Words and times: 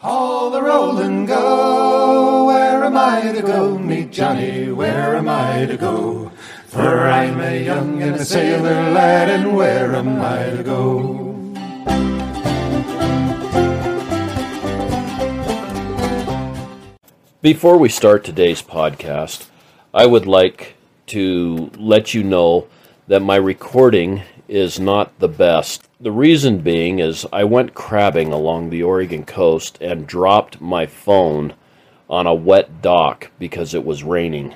Haul 0.00 0.50
the 0.50 0.62
roll 0.62 0.98
and 0.98 1.26
go. 1.26 2.44
Where 2.46 2.84
am 2.84 2.96
I 2.96 3.32
to 3.32 3.42
go? 3.42 3.76
Meet 3.76 4.12
Johnny. 4.12 4.70
Where 4.70 5.16
am 5.16 5.28
I 5.28 5.66
to 5.66 5.76
go? 5.76 6.30
For 6.68 7.00
I'm 7.00 7.40
a 7.40 7.64
young 7.64 8.00
and 8.00 8.14
a 8.14 8.24
sailor 8.24 8.92
lad, 8.92 9.28
and 9.28 9.56
where 9.56 9.96
am 9.96 10.20
I 10.20 10.50
to 10.50 10.62
go? 10.62 11.24
Before 17.42 17.76
we 17.76 17.88
start 17.88 18.22
today's 18.22 18.62
podcast, 18.62 19.48
I 19.92 20.06
would 20.06 20.26
like 20.26 20.76
to 21.08 21.72
let 21.76 22.14
you 22.14 22.22
know 22.22 22.68
that 23.08 23.18
my 23.18 23.34
recording 23.34 24.22
is 24.48 24.80
not 24.80 25.18
the 25.18 25.28
best. 25.28 25.88
The 26.00 26.10
reason 26.10 26.58
being 26.58 26.98
is 26.98 27.26
I 27.32 27.44
went 27.44 27.74
crabbing 27.74 28.32
along 28.32 28.70
the 28.70 28.82
Oregon 28.82 29.24
coast 29.24 29.78
and 29.80 30.06
dropped 30.06 30.60
my 30.60 30.86
phone 30.86 31.54
on 32.08 32.26
a 32.26 32.34
wet 32.34 32.80
dock 32.80 33.30
because 33.38 33.74
it 33.74 33.84
was 33.84 34.02
raining, 34.02 34.54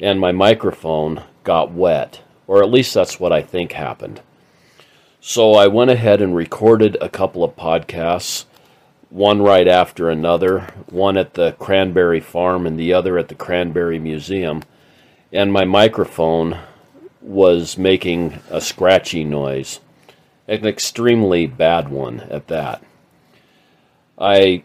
and 0.00 0.18
my 0.18 0.32
microphone 0.32 1.22
got 1.44 1.70
wet, 1.70 2.22
or 2.46 2.62
at 2.62 2.70
least 2.70 2.94
that's 2.94 3.20
what 3.20 3.32
I 3.32 3.42
think 3.42 3.72
happened. 3.72 4.22
So 5.20 5.52
I 5.52 5.66
went 5.66 5.90
ahead 5.90 6.22
and 6.22 6.34
recorded 6.34 6.96
a 7.00 7.10
couple 7.10 7.44
of 7.44 7.54
podcasts 7.54 8.46
one 9.10 9.42
right 9.42 9.66
after 9.66 10.08
another, 10.08 10.72
one 10.88 11.16
at 11.16 11.34
the 11.34 11.52
Cranberry 11.58 12.20
Farm 12.20 12.66
and 12.66 12.78
the 12.78 12.92
other 12.92 13.18
at 13.18 13.28
the 13.28 13.34
Cranberry 13.34 13.98
Museum. 13.98 14.62
And 15.32 15.52
my 15.52 15.64
microphone 15.64 16.58
was 17.20 17.76
making 17.76 18.40
a 18.50 18.60
scratchy 18.60 19.24
noise, 19.24 19.80
an 20.48 20.66
extremely 20.66 21.46
bad 21.46 21.88
one 21.88 22.20
at 22.20 22.48
that. 22.48 22.82
I 24.18 24.64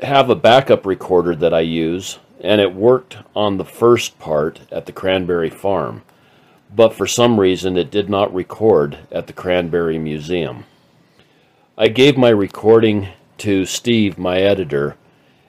have 0.00 0.30
a 0.30 0.34
backup 0.34 0.86
recorder 0.86 1.34
that 1.36 1.52
I 1.52 1.60
use, 1.60 2.18
and 2.40 2.60
it 2.60 2.74
worked 2.74 3.18
on 3.34 3.56
the 3.56 3.64
first 3.64 4.18
part 4.18 4.60
at 4.70 4.86
the 4.86 4.92
Cranberry 4.92 5.50
Farm, 5.50 6.02
but 6.74 6.94
for 6.94 7.06
some 7.06 7.38
reason 7.38 7.76
it 7.76 7.90
did 7.90 8.08
not 8.08 8.34
record 8.34 8.98
at 9.10 9.26
the 9.26 9.32
Cranberry 9.32 9.98
Museum. 9.98 10.64
I 11.76 11.88
gave 11.88 12.16
my 12.16 12.30
recording 12.30 13.08
to 13.38 13.64
Steve, 13.64 14.18
my 14.18 14.38
editor, 14.38 14.96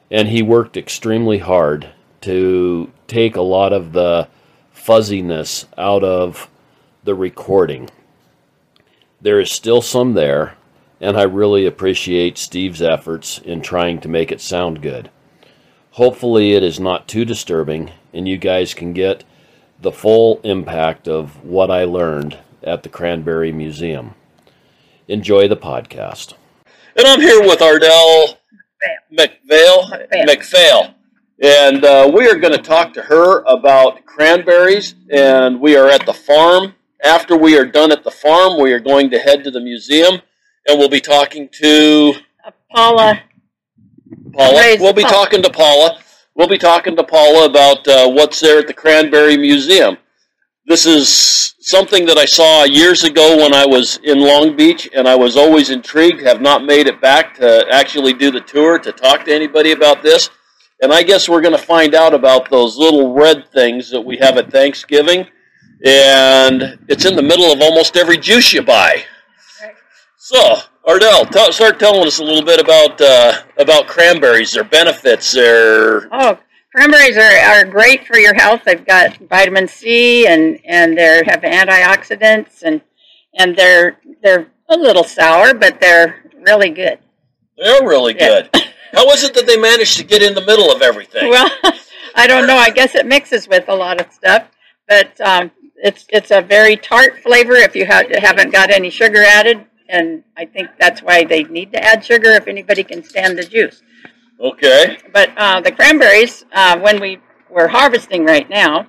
and 0.10 0.28
he 0.28 0.42
worked 0.42 0.78
extremely 0.78 1.40
hard 1.40 1.90
to 2.22 2.92
take 3.08 3.36
a 3.36 3.42
lot 3.42 3.74
of 3.74 3.94
the 3.94 4.28
fuzziness 4.82 5.68
out 5.78 6.04
of 6.04 6.50
the 7.04 7.14
recording. 7.14 7.88
There 9.22 9.40
is 9.40 9.52
still 9.52 9.84
some 9.84 10.14
there, 10.16 10.56
and 11.00 11.16
I 11.16 11.22
really 11.22 11.68
appreciate 11.68 12.40
Steve's 12.40 12.82
efforts 12.82 13.38
in 13.38 13.62
trying 13.62 14.02
to 14.02 14.08
make 14.08 14.32
it 14.32 14.42
sound 14.42 14.82
good. 14.82 15.12
Hopefully, 15.92 16.54
it 16.54 16.64
is 16.64 16.80
not 16.80 17.08
too 17.08 17.26
disturbing, 17.26 17.92
and 18.12 18.28
you 18.28 18.40
guys 18.40 18.74
can 18.74 18.92
get 18.92 19.24
the 19.80 19.92
full 19.92 20.42
impact 20.44 21.08
of 21.08 21.44
what 21.44 21.70
I 21.70 21.84
learned 21.84 22.40
at 22.64 22.82
the 22.82 22.90
Cranberry 22.90 23.52
Museum. 23.52 24.16
Enjoy 25.08 25.48
the 25.48 25.56
podcast. 25.58 26.34
And 26.96 27.06
I'm 27.06 27.22
here 27.22 27.42
with 27.42 27.62
Ardell 27.62 28.40
McVale. 29.14 30.08
McPhail. 30.28 30.96
And 31.42 31.84
uh, 31.84 32.12
we 32.14 32.30
are 32.30 32.36
going 32.36 32.54
to 32.54 32.62
talk 32.62 32.94
to 32.94 33.02
her 33.02 33.42
about 33.44 34.06
cranberries. 34.06 34.96
And 35.12 35.60
we 35.60 35.76
are 35.76 35.88
at 35.90 36.06
the 36.06 36.14
farm. 36.14 36.76
After 37.04 37.36
we 37.36 37.58
are 37.58 37.66
done 37.66 37.92
at 37.92 38.04
the 38.04 38.12
farm, 38.12 38.62
we 38.62 38.72
are 38.74 38.80
going 38.80 39.10
to 39.10 39.18
head 39.20 39.44
to 39.46 39.52
the 39.52 39.60
museum. 39.60 40.22
And 40.68 40.78
we'll 40.78 40.90
be 40.90 41.02
talking 41.02 41.50
to 41.54 42.14
Uh, 42.46 42.52
Paula. 42.72 43.22
Paula. 44.34 44.78
We'll 44.80 44.94
be 44.94 45.04
talking 45.04 45.42
to 45.42 45.50
Paula. 45.50 46.00
We'll 46.36 46.48
be 46.48 46.60
talking 46.60 46.96
to 46.96 47.04
Paula 47.04 47.46
about 47.46 47.88
uh, 47.88 48.10
what's 48.10 48.40
there 48.40 48.60
at 48.60 48.68
the 48.68 48.74
Cranberry 48.74 49.36
Museum. 49.36 49.98
This 50.68 50.86
is 50.86 51.56
something 51.60 52.06
that 52.06 52.18
I 52.20 52.26
saw 52.26 52.64
years 52.66 53.04
ago 53.04 53.36
when 53.38 53.54
I 53.54 53.66
was 53.66 53.98
in 54.04 54.20
Long 54.20 54.56
Beach, 54.56 54.88
and 54.94 55.08
I 55.08 55.16
was 55.16 55.36
always 55.36 55.72
intrigued. 55.72 56.22
Have 56.22 56.40
not 56.40 56.64
made 56.64 56.88
it 56.88 57.02
back 57.02 57.34
to 57.36 57.66
actually 57.72 58.14
do 58.14 58.32
the 58.32 58.40
tour 58.42 58.78
to 58.80 58.92
talk 58.92 59.26
to 59.26 59.34
anybody 59.34 59.72
about 59.72 60.04
this. 60.04 60.30
And 60.82 60.92
I 60.92 61.04
guess 61.04 61.30
we're 61.30 61.42
going 61.42 61.56
to 61.56 61.62
find 61.64 61.94
out 61.94 62.14
about 62.14 62.50
those 62.50 62.76
little 62.78 63.14
red 63.14 63.48
things 63.52 63.90
that 63.92 64.02
we 64.02 64.18
have 64.18 64.38
at 64.38 64.52
Thanksgiving. 64.52 65.28
And 65.86 66.78
it's 66.88 67.06
in 67.06 67.16
the 67.16 67.22
middle 67.22 67.52
of 67.52 67.62
almost 67.62 67.98
every 67.98 68.18
juice 68.18 68.54
you 68.54 68.62
buy. 68.62 69.04
So, 70.18 70.58
Ardell, 70.86 71.26
tell, 71.26 71.52
start 71.52 71.80
telling 71.80 72.06
us 72.08 72.20
a 72.20 72.24
little 72.24 72.44
bit 72.44 72.60
about 72.60 73.00
uh, 73.02 73.42
about 73.58 73.88
cranberries, 73.88 74.52
their 74.52 74.64
benefits, 74.64 75.32
their 75.34 76.08
Oh, 76.14 76.38
cranberries 76.74 77.18
are, 77.18 77.22
are 77.50 77.66
great 77.66 78.06
for 78.08 78.18
your 78.18 78.34
health. 78.36 78.62
They've 78.66 78.86
got 78.86 79.18
vitamin 79.30 79.68
C 79.68 80.28
and 80.28 80.60
and 80.66 80.98
they 80.98 81.24
have 81.26 81.42
antioxidants 81.42 82.62
and 82.64 82.82
and 83.38 83.56
they're 83.56 83.98
they're 84.24 84.48
a 84.70 84.78
little 84.78 85.04
sour, 85.04 85.54
but 85.54 85.80
they're 85.82 86.24
really 86.46 86.70
good. 86.70 87.00
they're 87.58 87.82
really 87.88 88.16
Yeah. 88.18 88.48
Good. 88.94 89.06
was 89.06 89.24
it 89.24 89.34
that 89.36 89.46
they 89.48 89.58
managed 89.58 89.98
to 89.98 90.04
get 90.04 90.22
in 90.22 90.34
the 90.34 90.46
middle 90.46 90.72
of 90.72 90.82
everything? 90.82 91.30
Well, 91.30 91.50
I 92.16 92.28
don't 92.28 92.48
know. 92.48 92.56
I 92.58 92.70
guess 92.70 92.96
it 92.96 93.06
mixes 93.06 93.48
with 93.48 93.66
a 93.70 93.76
lot 93.76 94.00
of 94.02 94.12
stuff, 94.12 94.48
but 94.88 95.20
um, 95.22 95.52
it's 95.78 96.06
it's 96.10 96.32
a 96.32 96.42
very 96.42 96.76
tart 96.78 97.20
flavor 97.24 97.54
if 97.56 97.76
you 97.76 97.86
ha- 97.86 98.04
haven't 98.20 98.52
got 98.52 98.70
any 98.72 98.90
sugar 98.90 99.24
added, 99.24 99.66
and 99.90 100.24
I 100.38 100.46
think 100.46 100.70
that's 100.80 101.02
why 101.02 101.24
they 101.24 101.44
need 101.44 101.72
to 101.74 101.84
add 101.84 102.04
sugar 102.06 102.32
if 102.32 102.48
anybody 102.48 102.84
can 102.84 103.04
stand 103.04 103.38
the 103.38 103.44
juice. 103.46 103.82
okay, 104.40 104.98
But 105.14 105.30
uh, 105.38 105.62
the 105.62 105.72
cranberries, 105.72 106.46
uh, 106.54 106.80
when 106.80 107.00
we 107.00 107.20
we're 107.50 107.68
harvesting 107.68 108.26
right 108.26 108.50
now, 108.50 108.88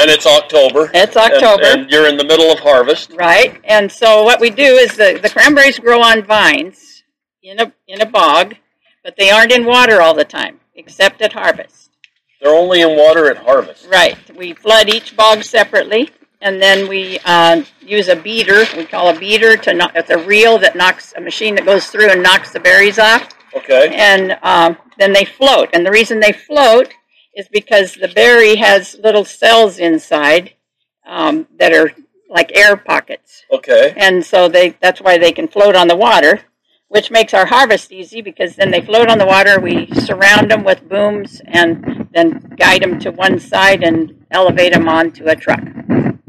and 0.00 0.10
it's 0.10 0.26
October. 0.26 0.90
it's 0.94 1.16
and- 1.16 1.32
October, 1.32 1.64
and, 1.64 1.90
you're 1.90 2.08
in 2.08 2.16
the 2.16 2.24
middle 2.24 2.50
of 2.52 2.60
harvest. 2.60 3.12
right? 3.14 3.60
And 3.64 3.90
so 3.90 4.22
what 4.22 4.40
we 4.40 4.50
do 4.50 4.62
is 4.84 4.96
the, 4.96 5.18
the 5.22 5.28
cranberries 5.30 5.78
grow 5.78 6.00
on 6.00 6.24
vines 6.24 7.02
in 7.42 7.58
a 7.60 7.72
in 7.88 8.00
a 8.00 8.06
bog, 8.06 8.54
but 9.04 9.14
they 9.16 9.30
aren't 9.30 9.52
in 9.52 9.64
water 9.64 10.00
all 10.02 10.14
the 10.14 10.24
time, 10.24 10.60
except 10.74 11.20
at 11.22 11.32
harvest. 11.32 11.90
They're 12.40 12.54
only 12.54 12.82
in 12.82 12.96
water 12.96 13.30
at 13.30 13.38
harvest. 13.38 13.86
Right. 13.88 14.16
We 14.36 14.54
flood 14.54 14.88
each 14.88 15.16
bog 15.16 15.42
separately, 15.42 16.10
and 16.40 16.62
then 16.62 16.88
we 16.88 17.18
uh, 17.24 17.62
use 17.80 18.08
a 18.08 18.16
beater. 18.16 18.64
We 18.76 18.84
call 18.84 19.08
a 19.14 19.18
beater 19.18 19.56
to 19.56 19.74
knock. 19.74 19.92
It's 19.94 20.10
a 20.10 20.18
reel 20.18 20.58
that 20.58 20.76
knocks 20.76 21.12
a 21.16 21.20
machine 21.20 21.54
that 21.56 21.64
goes 21.64 21.86
through 21.86 22.10
and 22.10 22.22
knocks 22.22 22.52
the 22.52 22.60
berries 22.60 22.98
off, 22.98 23.28
Okay. 23.56 23.92
and 23.96 24.38
um, 24.42 24.76
then 24.98 25.12
they 25.12 25.24
float. 25.24 25.70
And 25.72 25.84
the 25.84 25.90
reason 25.90 26.20
they 26.20 26.32
float 26.32 26.92
is 27.34 27.48
because 27.48 27.94
the 27.94 28.08
berry 28.08 28.56
has 28.56 28.96
little 29.02 29.24
cells 29.24 29.78
inside 29.78 30.54
um, 31.06 31.46
that 31.58 31.72
are 31.72 31.92
like 32.28 32.52
air 32.54 32.76
pockets, 32.76 33.42
Okay. 33.50 33.94
and 33.96 34.24
so 34.24 34.48
they 34.48 34.76
that's 34.80 35.00
why 35.00 35.18
they 35.18 35.32
can 35.32 35.48
float 35.48 35.74
on 35.74 35.88
the 35.88 35.96
water. 35.96 36.40
Which 36.88 37.10
makes 37.10 37.34
our 37.34 37.44
harvest 37.44 37.92
easy 37.92 38.22
because 38.22 38.56
then 38.56 38.70
they 38.70 38.80
float 38.80 39.10
on 39.10 39.18
the 39.18 39.26
water. 39.26 39.60
We 39.60 39.88
surround 39.92 40.50
them 40.50 40.64
with 40.64 40.88
booms 40.88 41.42
and 41.46 42.08
then 42.14 42.38
guide 42.58 42.82
them 42.82 42.98
to 43.00 43.10
one 43.10 43.38
side 43.38 43.82
and 43.82 44.24
elevate 44.30 44.72
them 44.72 44.88
onto 44.88 45.26
a 45.28 45.36
truck. 45.36 45.60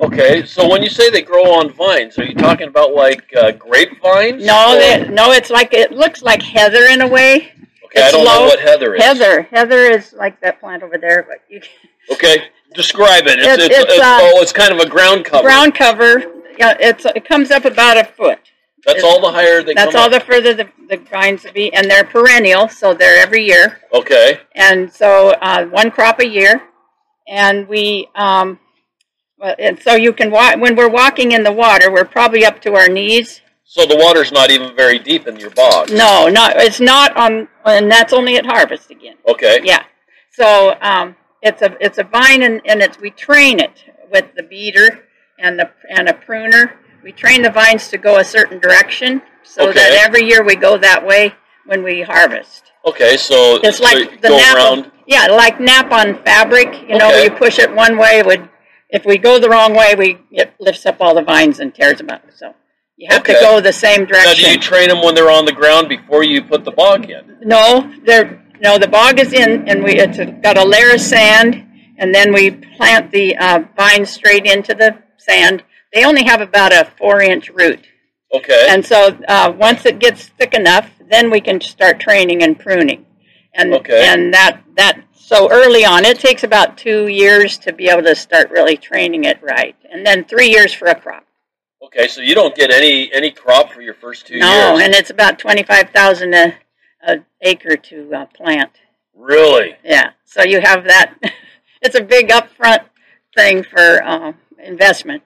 Okay. 0.01 0.45
So 0.45 0.67
when 0.69 0.83
you 0.83 0.89
say 0.89 1.09
they 1.09 1.21
grow 1.21 1.43
on 1.53 1.71
vines, 1.71 2.17
are 2.19 2.25
you 2.25 2.35
talking 2.35 2.67
about 2.67 2.93
like 2.93 3.23
uh, 3.37 3.51
grapevines? 3.51 4.45
No, 4.45 4.77
they, 4.77 5.07
no, 5.07 5.31
it's 5.31 5.49
like 5.49 5.73
it 5.73 5.91
looks 5.93 6.21
like 6.21 6.41
heather 6.41 6.85
in 6.87 7.01
a 7.01 7.07
way. 7.07 7.53
Okay, 7.85 8.03
I 8.03 8.11
don't 8.11 8.25
know 8.25 8.41
what 8.45 8.59
heather 8.59 8.95
is. 8.95 9.01
Heather, 9.03 9.43
heather 9.43 9.79
is 9.85 10.13
like 10.13 10.39
that 10.41 10.59
plant 10.59 10.83
over 10.83 10.97
there. 10.97 11.23
But 11.23 11.39
you 11.49 11.61
Okay. 12.11 12.47
Describe 12.75 13.25
it. 13.27 13.39
It's, 13.39 13.47
It's- 13.47 13.59
it's, 13.69 13.75
it's, 13.77 13.93
it's- 13.93 13.99
uh, 13.99 14.19
oh, 14.21 14.41
it's 14.41 14.53
kind 14.53 14.71
of 14.73 14.79
a 14.79 14.87
ground 14.89 15.25
cover. 15.25 15.43
ground 15.43 15.73
cover. 15.73 16.19
Yeah, 16.57 16.75
it's 16.79 17.05
it 17.05 17.25
comes 17.25 17.49
up 17.49 17.63
about 17.65 17.97
a 17.97 18.03
foot. 18.03 18.48
That's 18.85 19.03
all 19.03 19.21
the 19.21 19.31
higher 19.31 19.61
they 19.61 19.73
That's 19.73 19.93
come 19.93 20.01
all 20.01 20.13
up. 20.13 20.13
the 20.13 20.19
further 20.21 20.53
the, 20.53 20.69
the 20.89 20.97
vines 20.97 21.43
will 21.43 21.51
be, 21.51 21.73
and 21.73 21.89
they're 21.89 22.03
perennial, 22.03 22.69
so 22.69 22.93
they're 22.93 23.21
every 23.21 23.45
year. 23.45 23.79
Okay. 23.93 24.39
and 24.55 24.91
so 24.91 25.31
uh, 25.41 25.65
one 25.65 25.91
crop 25.91 26.19
a 26.19 26.27
year, 26.27 26.61
and 27.27 27.67
we 27.67 28.07
um, 28.15 28.59
well, 29.37 29.55
and 29.59 29.81
so 29.81 29.95
you 29.95 30.13
can 30.13 30.31
walk 30.31 30.57
when 30.57 30.75
we're 30.75 30.89
walking 30.89 31.31
in 31.31 31.43
the 31.43 31.51
water. 31.51 31.91
We're 31.91 32.05
probably 32.05 32.45
up 32.45 32.61
to 32.61 32.75
our 32.75 32.87
knees. 32.87 33.41
So 33.63 33.85
the 33.85 33.97
water's 33.97 34.31
not 34.31 34.49
even 34.49 34.75
very 34.75 34.97
deep 34.97 35.27
in 35.27 35.37
your 35.39 35.51
bog. 35.51 35.91
No, 35.91 36.27
not 36.27 36.53
it's 36.57 36.79
not 36.79 37.15
on, 37.15 37.47
and 37.65 37.91
that's 37.91 38.13
only 38.13 38.37
at 38.37 38.45
harvest 38.45 38.89
again. 38.89 39.15
Okay. 39.27 39.59
Yeah, 39.63 39.83
so 40.31 40.75
um, 40.81 41.15
it's 41.41 41.61
a 41.61 41.77
it's 41.79 41.97
a 41.99 42.03
vine, 42.03 42.43
and, 42.43 42.61
and 42.65 42.81
it's 42.81 42.97
we 42.99 43.11
train 43.11 43.59
it 43.59 43.83
with 44.11 44.25
the 44.35 44.43
beater 44.43 45.05
and 45.37 45.59
the 45.59 45.69
and 45.89 46.09
a 46.09 46.13
pruner. 46.13 46.79
We 47.03 47.11
train 47.11 47.41
the 47.41 47.49
vines 47.51 47.87
to 47.89 47.97
go 47.97 48.17
a 48.17 48.23
certain 48.23 48.59
direction, 48.59 49.21
so 49.43 49.71
that 49.71 49.91
every 50.05 50.25
year 50.25 50.43
we 50.43 50.55
go 50.55 50.77
that 50.77 51.05
way 51.05 51.33
when 51.65 51.83
we 51.83 52.01
harvest. 52.01 52.71
Okay. 52.85 53.17
So 53.17 53.59
It's 53.63 53.79
like 53.79 54.21
the 54.21 54.27
go 54.29 54.37
nap. 54.37 54.55
around. 54.55 54.79
On, 54.85 54.91
yeah, 55.07 55.27
like 55.27 55.59
nap 55.59 55.91
on 55.91 56.21
fabric. 56.23 56.81
You 56.87 56.97
know, 56.97 57.09
Okay. 57.09 57.23
you 57.25 57.31
push 57.31 57.57
it 57.59 57.73
one 57.73 57.97
way, 57.97 58.19
it 58.19 58.25
would 58.25 58.49
if 58.89 59.05
we 59.05 59.17
go 59.19 59.37
the 59.39 59.49
wrong 59.49 59.75
way, 59.75 59.93
we 59.95 60.17
it 60.31 60.53
lifts 60.59 60.85
up 60.85 60.97
all 60.99 61.13
the 61.15 61.21
vines 61.21 61.59
and 61.59 61.73
tears 61.73 61.99
them 61.99 62.09
up. 62.09 62.23
So 62.35 62.53
You 62.97 63.07
have 63.11 63.21
Okay. 63.21 63.35
to 63.35 63.39
go 63.39 63.61
the 63.61 63.71
same 63.71 64.05
direction. 64.05 64.31
Now, 64.43 64.49
do 64.49 64.51
you 64.51 64.57
train 64.57 64.89
them 64.89 65.01
when 65.01 65.15
they're 65.15 65.31
on 65.31 65.45
the 65.45 65.53
ground 65.53 65.87
before 65.87 66.23
you 66.23 66.41
put 66.43 66.65
the 66.65 66.71
bog 66.71 67.09
in? 67.09 67.37
No, 67.41 67.89
there. 68.03 68.41
No, 68.61 68.77
the 68.77 68.89
bog 68.89 69.19
is 69.19 69.31
in, 69.31 69.69
and 69.69 69.81
we 69.85 69.93
it's 69.97 70.17
got 70.43 70.57
a 70.57 70.65
layer 70.65 70.91
of 70.93 70.99
sand, 70.99 71.65
and 71.97 72.13
then 72.13 72.33
we 72.33 72.51
plant 72.51 73.09
the 73.11 73.37
uh, 73.37 73.59
vines 73.77 74.09
straight 74.09 74.45
into 74.45 74.73
the 74.73 74.97
sand. 75.17 75.63
They 75.93 76.05
only 76.05 76.23
have 76.23 76.41
about 76.41 76.71
a 76.71 76.85
four-inch 76.97 77.49
root, 77.49 77.85
Okay. 78.33 78.67
and 78.69 78.85
so 78.85 79.17
uh, 79.27 79.51
once 79.57 79.85
it 79.85 79.99
gets 79.99 80.27
thick 80.27 80.53
enough, 80.53 80.89
then 81.09 81.31
we 81.31 81.41
can 81.41 81.59
start 81.61 81.99
training 81.99 82.43
and 82.43 82.59
pruning. 82.59 83.05
And 83.55 83.73
Okay. 83.73 84.05
and 84.07 84.31
that 84.33 84.61
that 84.77 85.01
so 85.13 85.49
early 85.51 85.83
on, 85.85 86.05
it 86.05 86.19
takes 86.19 86.43
about 86.43 86.77
two 86.77 87.07
years 87.07 87.57
to 87.59 87.73
be 87.73 87.87
able 87.89 88.03
to 88.03 88.15
start 88.15 88.51
really 88.51 88.77
training 88.77 89.23
it 89.25 89.41
right, 89.41 89.75
and 89.91 90.05
then 90.05 90.25
three 90.25 90.49
years 90.49 90.73
for 90.73 90.87
a 90.87 90.95
crop. 90.95 91.25
okay, 91.83 92.07
so 92.07 92.21
you 92.21 92.35
don't 92.35 92.55
get 92.55 92.71
any 92.71 93.11
any 93.13 93.31
crop 93.31 93.71
for 93.71 93.81
your 93.81 93.95
first 93.95 94.27
two 94.27 94.37
no, 94.37 94.47
years. 94.75 94.81
and 94.83 94.93
it's 94.93 95.09
about 95.09 95.39
twenty-five 95.39 95.89
thousand 95.89 96.33
a, 96.35 96.53
a 97.07 97.17
acre 97.41 97.75
to 97.77 98.13
uh, 98.13 98.25
plant. 98.27 98.71
really? 99.15 99.75
Yeah, 99.83 100.11
so 100.25 100.43
you 100.43 100.61
have 100.61 100.83
that. 100.85 101.15
it's 101.81 101.95
a 101.95 102.03
big 102.03 102.29
upfront 102.29 102.81
thing 103.35 103.63
for 103.63 104.03
uh, 104.03 104.33
investment 104.63 105.23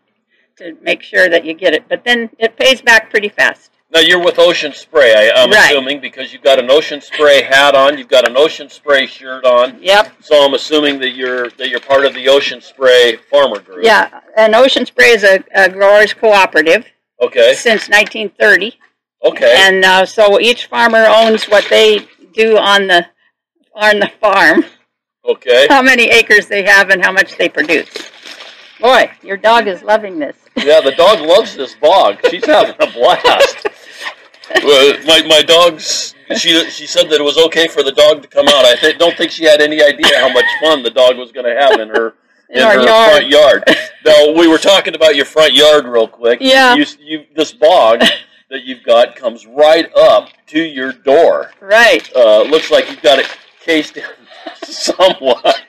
to 0.58 0.78
make 0.82 1.02
sure 1.02 1.30
that 1.30 1.46
you 1.46 1.54
get 1.54 1.74
it, 1.74 1.86
but 1.90 2.04
then 2.04 2.30
it 2.40 2.56
pays 2.58 2.82
back 2.82 3.10
pretty 3.10 3.30
fast. 3.30 3.72
Now 3.92 4.00
you're 4.00 4.24
with 4.24 4.40
Ocean 4.40 4.74
Spray, 4.74 5.14
I, 5.14 5.44
I'm 5.44 5.52
Right. 5.52 5.72
assuming, 5.72 6.00
because 6.02 6.34
you've 6.34 6.42
got 6.42 6.58
an 6.58 6.70
Ocean 6.72 7.00
Spray 7.00 7.44
hat 7.44 7.76
on, 7.76 7.98
you've 7.98 8.08
got 8.08 8.28
an 8.28 8.36
Ocean 8.36 8.68
Spray 8.70 9.06
shirt 9.06 9.46
on. 9.46 9.78
Yep. 9.82 10.14
So 10.22 10.44
I'm 10.44 10.54
assuming 10.56 11.00
that 11.00 11.12
you're 11.12 11.50
that 11.52 11.70
you're 11.70 11.80
part 11.80 12.06
of 12.06 12.14
the 12.16 12.28
Ocean 12.28 12.60
Spray 12.60 13.18
farmer 13.30 13.60
group. 13.60 13.84
Yeah, 13.84 14.20
and 14.36 14.56
Ocean 14.56 14.86
Spray 14.86 15.10
is 15.10 15.24
a, 15.24 15.44
a 15.54 15.70
growers 15.70 16.14
cooperative 16.14 16.86
Okay. 17.22 17.54
since 17.54 17.88
1930, 17.88 18.74
Okay. 19.26 19.56
and 19.60 19.86
uh, 19.86 20.06
so 20.08 20.40
each 20.40 20.66
farmer 20.66 21.06
owns 21.08 21.46
what 21.46 21.66
they 21.70 22.08
do 22.34 22.58
on 22.58 22.88
the 22.88 23.06
on 23.76 24.00
the 24.00 24.12
farm, 24.20 24.66
okay. 25.26 25.68
how 25.70 25.82
many 25.84 26.10
acres 26.10 26.48
they 26.48 26.64
have, 26.64 26.90
and 26.90 27.04
how 27.04 27.12
much 27.12 27.38
they 27.38 27.48
produce. 27.50 27.90
Boy, 28.84 29.10
your 29.24 29.38
dog 29.38 29.68
is 29.68 29.82
loving 29.82 30.20
this. 30.20 30.36
Yeah, 30.56 30.82
the 30.82 30.92
dog 30.92 31.20
loves 31.20 31.56
this 31.58 31.74
bog. 31.74 32.20
She's 32.30 32.46
having 32.46 32.76
a 32.80 32.92
blast. 32.92 33.66
Well, 34.64 34.96
my 35.06 35.24
my 35.28 35.42
dog's 35.42 36.14
she 36.38 36.70
she 36.70 36.86
said 36.86 37.10
that 37.10 37.20
it 37.20 37.24
was 37.24 37.38
okay 37.48 37.68
for 37.68 37.82
the 37.82 37.92
dog 37.92 38.22
to 38.22 38.28
come 38.28 38.48
out. 38.48 38.64
I 38.64 38.76
th- 38.76 39.00
don't 39.00 39.18
think 39.18 39.32
she 39.32 39.46
had 39.46 39.62
any 39.62 39.82
idea 39.82 40.20
how 40.20 40.32
much 40.32 40.46
fun 40.62 40.84
the 40.84 40.92
dog 40.92 41.18
was 41.18 41.32
going 41.32 41.48
to 41.48 41.60
have 41.60 41.80
in 41.80 41.90
her 41.90 42.14
In 42.50 42.60
in 42.60 42.64
her 42.68 42.84
yard. 42.86 43.12
front 43.12 43.28
yard. 43.28 43.64
Now 44.06 44.32
we 44.38 44.48
were 44.48 44.60
talking 44.60 44.94
about 44.96 45.16
your 45.16 45.26
front 45.26 45.54
yard 45.54 45.86
real 45.86 46.08
quick. 46.08 46.38
Yeah. 46.40 46.76
You, 46.76 46.86
you 47.00 47.26
this 47.36 47.52
bog 47.52 48.02
that 48.50 48.64
you've 48.64 48.84
got 48.84 49.16
comes 49.16 49.48
right 49.48 49.92
up 49.96 50.30
to 50.48 50.62
your 50.62 50.94
door. 50.94 51.50
Right. 51.60 52.08
Uh, 52.16 52.44
looks 52.44 52.70
like 52.70 52.90
you've 52.92 53.02
got 53.02 53.18
it 53.18 53.28
cased 53.60 53.98
in 53.98 54.04
somewhat. 54.64 55.63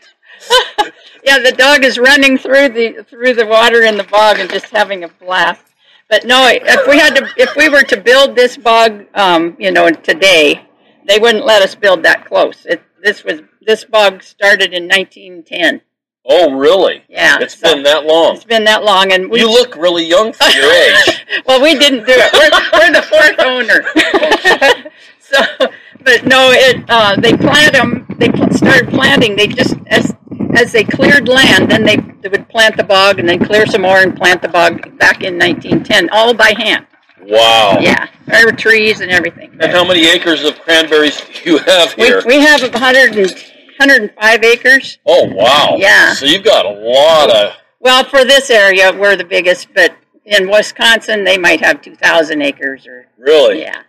Yeah, 1.27 1.39
the 1.39 1.53
dog 1.53 1.85
is 1.85 1.99
running 1.99 2.37
through 2.37 2.69
the 2.69 3.03
through 3.09 3.33
the 3.33 3.47
water 3.47 3.83
in 3.85 3.97
the 3.97 4.05
bog 4.05 4.39
and 4.41 4.51
just 4.51 4.67
having 4.67 5.05
a 5.05 5.09
blast. 5.09 5.65
But 6.11 6.27
no, 6.27 6.47
if 6.51 6.87
we 6.87 6.99
had 6.99 7.17
to, 7.17 7.27
if 7.39 7.57
we 7.57 7.71
were 7.71 7.83
to 7.83 7.97
build 7.99 8.37
this 8.37 8.59
bog, 8.59 9.07
um, 9.15 9.57
you 9.59 9.73
know, 9.73 9.89
today, 9.89 10.67
they 11.09 11.19
wouldn't 11.19 11.47
let 11.47 11.63
us 11.63 11.75
build 11.75 12.03
that 12.03 12.27
close. 12.27 12.67
It, 12.67 12.83
this 13.03 13.25
was 13.25 13.41
this 13.63 13.87
bog 13.87 14.23
started 14.23 14.75
in 14.75 14.83
1910. 14.87 15.81
Oh, 16.27 16.53
really? 16.53 17.05
Yeah, 17.09 17.39
It's 17.41 17.59
so- 17.59 17.73
been 17.73 17.83
that 17.85 18.05
long. 18.05 18.37
It's 18.37 18.45
been 18.45 18.65
that 18.65 18.85
long, 18.85 19.11
and 19.13 19.31
we 19.31 19.41
You 19.41 19.49
look 19.51 19.77
really 19.77 20.05
young 20.05 20.35
for 20.35 20.45
your 20.51 20.71
age. 20.73 21.27
well, 21.47 21.63
we 21.63 21.75
didn't 21.79 22.05
do 22.05 22.13
it. 22.15 22.33
We're, 22.35 22.81
we're 22.81 22.93
the 22.93 23.03
fourth 23.03 23.41
owner. 23.41 24.91
so, 25.21 25.69
but 26.03 26.27
no, 26.27 26.51
it. 26.53 26.85
Uh, 26.89 27.17
they 27.19 27.35
plant 27.35 27.73
them. 27.73 28.07
They 28.19 28.29
started 28.57 28.91
planting. 28.91 29.37
They 29.37 29.47
just 29.47 29.75
as 29.87 30.15
as 30.57 30.73
they 30.73 30.85
cleared 30.85 31.29
land, 31.29 31.71
then 31.71 31.85
they, 31.85 31.97
they 31.97 32.29
would 32.29 32.49
plant 32.49 32.77
the 32.77 32.85
bog, 32.85 33.19
and 33.19 33.29
then 33.29 33.45
clear 33.45 33.67
some 33.67 33.83
more 33.83 33.99
and 33.99 34.17
plant 34.17 34.43
the 34.43 34.49
bog 34.49 34.99
back 34.99 35.23
in 35.23 35.39
1910, 35.39 36.11
all 36.11 36.35
by 36.35 36.55
hand. 36.57 36.87
Wow. 37.23 37.79
Yeah, 37.81 38.09
there 38.27 38.45
were 38.47 38.53
trees 38.53 39.01
and 39.01 39.11
everything. 39.11 39.57
And 39.61 39.73
how 39.73 39.85
many 39.85 40.07
acres 40.09 40.45
of 40.45 40.61
cranberries 40.61 41.21
do 41.45 41.51
you 41.53 41.59
have 41.59 41.97
We, 41.97 42.05
here? 42.05 42.23
we 42.27 42.41
have 42.41 42.61
100 42.63 43.17
and, 43.17 43.31
105 43.79 44.43
acres. 44.45 44.99
oh, 45.07 45.25
wow. 45.33 45.77
Yeah. 45.79 46.13
So 46.15 46.27
you've 46.27 46.45
got 46.45 46.67
a 46.67 46.71
lot 46.71 47.31
of. 47.35 47.53
Well, 47.81 48.05
for 48.05 48.25
this 48.25 48.51
area, 48.51 48.93
we're 48.93 49.17
the 49.17 49.25
biggest, 49.25 49.69
but 49.75 49.97
in 50.25 50.51
Wisconsin, 50.51 51.25
they 51.25 51.37
might 51.39 51.61
have 51.61 51.83
2,000 51.83 52.41
acres 52.43 52.87
or 52.87 53.07
Really? 53.19 53.61
Yeah. 53.63 53.83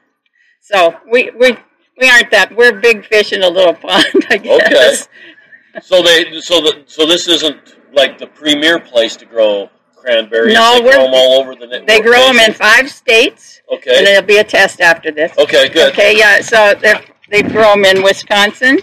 So 0.61 0.95
we 1.11 1.29
we 1.31 1.55
we 1.97 2.09
aren't 2.09 2.31
that. 2.31 2.55
We're 2.55 2.79
big 2.79 3.05
fish 3.05 3.33
in 3.33 3.43
a 3.43 3.47
little 3.49 3.73
pond, 3.85 4.05
I 4.29 4.37
guess. 4.37 5.07
So 5.81 6.01
they 6.01 6.39
so 6.41 6.61
the 6.61 6.83
so 6.85 7.05
this 7.05 7.27
isn't 7.27 7.75
like 7.93 8.17
the 8.17 8.27
premier 8.27 8.79
place 8.79 9.15
to 9.17 9.25
grow 9.25 9.69
cranberries. 9.95 10.53
No, 10.53 10.75
they 10.75 10.81
we're- 10.81 10.93
grow 10.93 11.03
them 11.05 11.13
all 11.13 11.39
over 11.41 11.55
the. 11.55 11.83
They 11.85 12.01
grow 12.01 12.25
them 12.27 12.39
in 12.39 12.53
five 12.53 12.89
states, 12.91 13.61
Okay, 13.71 13.97
and 13.97 14.05
there'll 14.07 14.21
be 14.25 14.37
a 14.37 14.43
test 14.43 14.81
after 14.81 15.11
this. 15.11 15.31
Okay. 15.37 15.69
Good. 15.69 15.91
Okay, 15.93 16.17
yeah. 16.17 16.41
So 16.41 16.73
they 16.81 16.93
they 17.29 17.41
grow 17.41 17.73
them 17.73 17.85
in 17.85 18.03
Wisconsin, 18.03 18.79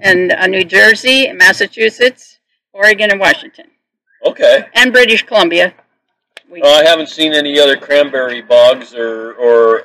and 0.00 0.32
uh, 0.32 0.46
New 0.46 0.64
Jersey, 0.64 1.30
Massachusetts, 1.32 2.38
Oregon, 2.72 3.10
and 3.10 3.20
Washington, 3.20 3.66
Okay. 4.24 4.64
and 4.74 4.92
British 4.92 5.22
Columbia. 5.24 5.74
We, 6.48 6.60
Uh, 6.62 6.68
I 6.68 6.84
haven't 6.84 7.08
seen 7.08 7.32
any 7.32 7.58
other 7.58 7.76
cranberry 7.76 8.42
bogs 8.42 8.94
or 8.94 9.32
or 9.34 9.84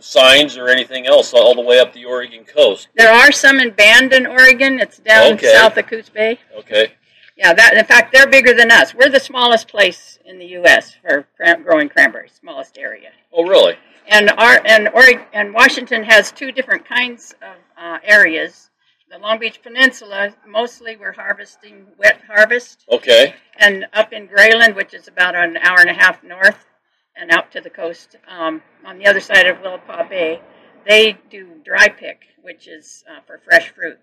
signs 0.00 0.56
or 0.56 0.68
anything 0.68 1.06
else 1.06 1.32
all 1.32 1.54
the 1.54 1.60
way 1.60 1.78
up 1.78 1.92
the 1.92 2.04
Oregon 2.04 2.44
coast. 2.44 2.88
there 2.94 3.12
are 3.12 3.32
some 3.32 3.58
in 3.60 3.70
Bandon, 3.70 4.26
Oregon. 4.26 4.78
It's 4.80 4.98
down 4.98 5.34
Okay. 5.34 5.52
south 5.52 5.76
of 5.76 5.86
Coos 5.86 6.08
Bay. 6.08 6.38
Okay. 6.58 6.92
Yeah, 7.36 7.52
that 7.52 7.76
in 7.76 7.84
fact 7.84 8.12
they're 8.12 8.26
bigger 8.28 8.54
than 8.54 8.70
us. 8.70 8.94
We're 8.94 9.10
the 9.10 9.20
smallest 9.20 9.68
place 9.68 10.18
in 10.24 10.38
the 10.38 10.46
U.S. 10.46 10.94
for 11.02 11.26
cran- 11.36 11.62
growing 11.62 11.88
cranberries, 11.88 12.32
smallest 12.40 12.78
area. 12.78 13.10
Oh, 13.32 13.44
really? 13.44 13.76
And 14.08 14.30
our 14.30 14.60
and 14.64 14.88
Oregon 14.94 15.24
and 15.32 15.52
Washington 15.52 16.04
has 16.04 16.30
two 16.32 16.52
different 16.52 16.84
kinds 16.86 17.34
of 17.42 17.56
uh, 17.76 17.98
areas. 18.04 18.70
The 19.10 19.18
Long 19.18 19.38
Beach 19.38 19.62
Peninsula, 19.62 20.34
mostly 20.46 20.96
we're 20.96 21.12
harvesting 21.12 21.86
wet 21.96 22.20
harvest, 22.26 22.84
Okay. 22.90 23.34
and 23.58 23.86
up 23.92 24.12
in 24.12 24.26
Grayland, 24.26 24.74
which 24.74 24.94
is 24.94 25.06
about 25.06 25.36
an 25.36 25.56
hour 25.58 25.78
and 25.80 25.90
a 25.90 25.94
half 25.94 26.22
north, 26.24 26.65
and 27.16 27.30
out 27.30 27.50
to 27.52 27.60
the 27.60 27.70
coast 27.70 28.16
um, 28.28 28.62
on 28.84 28.98
the 28.98 29.06
other 29.06 29.20
side 29.20 29.46
of 29.46 29.58
Willapa 29.58 30.08
Bay, 30.08 30.40
they 30.86 31.16
do 31.30 31.48
dry 31.64 31.88
pick, 31.88 32.20
which 32.42 32.68
is 32.68 33.04
uh, 33.10 33.20
for 33.26 33.38
fresh 33.38 33.70
fruit. 33.70 33.98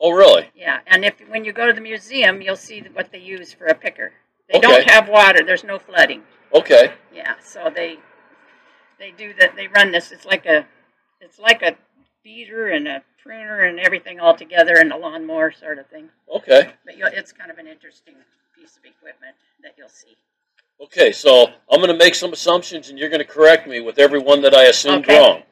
Oh, 0.00 0.10
really? 0.10 0.50
Yeah, 0.54 0.80
and 0.86 1.04
if 1.04 1.14
when 1.28 1.44
you 1.44 1.52
go 1.52 1.66
to 1.66 1.72
the 1.72 1.80
museum, 1.80 2.42
you'll 2.42 2.56
see 2.56 2.80
what 2.92 3.12
they 3.12 3.18
use 3.18 3.52
for 3.52 3.66
a 3.66 3.74
picker. 3.74 4.12
They 4.50 4.58
Okay. 4.58 4.66
don't 4.68 4.90
have 4.90 5.08
water. 5.08 5.40
There's 5.44 5.64
no 5.64 5.78
flooding. 5.78 6.22
Okay. 6.52 6.92
Yeah, 7.14 7.34
so 7.42 7.70
they 7.74 7.98
they 8.98 9.10
do 9.12 9.32
that. 9.38 9.56
They 9.56 9.68
run 9.68 9.92
this. 9.92 10.12
It's 10.12 10.24
like 10.26 10.44
a 10.46 10.66
it's 11.20 11.38
like 11.38 11.62
a 11.62 11.76
beater 12.24 12.68
and 12.68 12.86
a 12.88 13.02
pruner 13.22 13.62
and 13.62 13.78
everything 13.80 14.20
all 14.20 14.36
together 14.36 14.74
and 14.76 14.92
a 14.92 14.96
lawnmower 14.96 15.52
sort 15.52 15.78
of 15.78 15.86
thing. 15.86 16.08
Okay. 16.34 16.72
But 16.84 16.96
you'll, 16.98 17.08
it's 17.12 17.32
kind 17.32 17.50
of 17.50 17.58
an 17.58 17.66
interesting 17.68 18.14
piece 18.56 18.76
of 18.76 18.84
equipment 18.84 19.36
that 19.62 19.74
you'll 19.78 19.88
see. 19.88 20.16
Okay, 20.82 21.12
so 21.12 21.46
I'm 21.70 21.78
going 21.80 21.88
to 21.92 21.96
make 21.96 22.14
some 22.14 22.32
assumptions, 22.32 22.90
and 22.90 22.98
you're 22.98 23.08
going 23.08 23.20
to 23.20 23.24
correct 23.26 23.68
me 23.68 23.80
with 23.80 23.98
every 23.98 24.18
one 24.18 24.42
that 24.42 24.54
I 24.54 24.64
assumed 24.64 25.04
Okay. 25.08 25.18
wrong. 25.18 25.42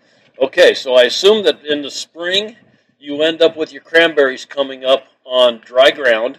Okay, 0.42 0.74
so 0.74 0.94
I 0.94 1.02
assume 1.04 1.44
that 1.44 1.64
in 1.64 1.82
the 1.82 1.90
spring 1.90 2.56
you 2.98 3.22
end 3.22 3.40
up 3.42 3.56
with 3.56 3.72
your 3.72 3.82
cranberries 3.82 4.44
coming 4.44 4.84
up 4.84 5.04
on 5.24 5.60
dry 5.64 5.90
ground, 5.90 6.38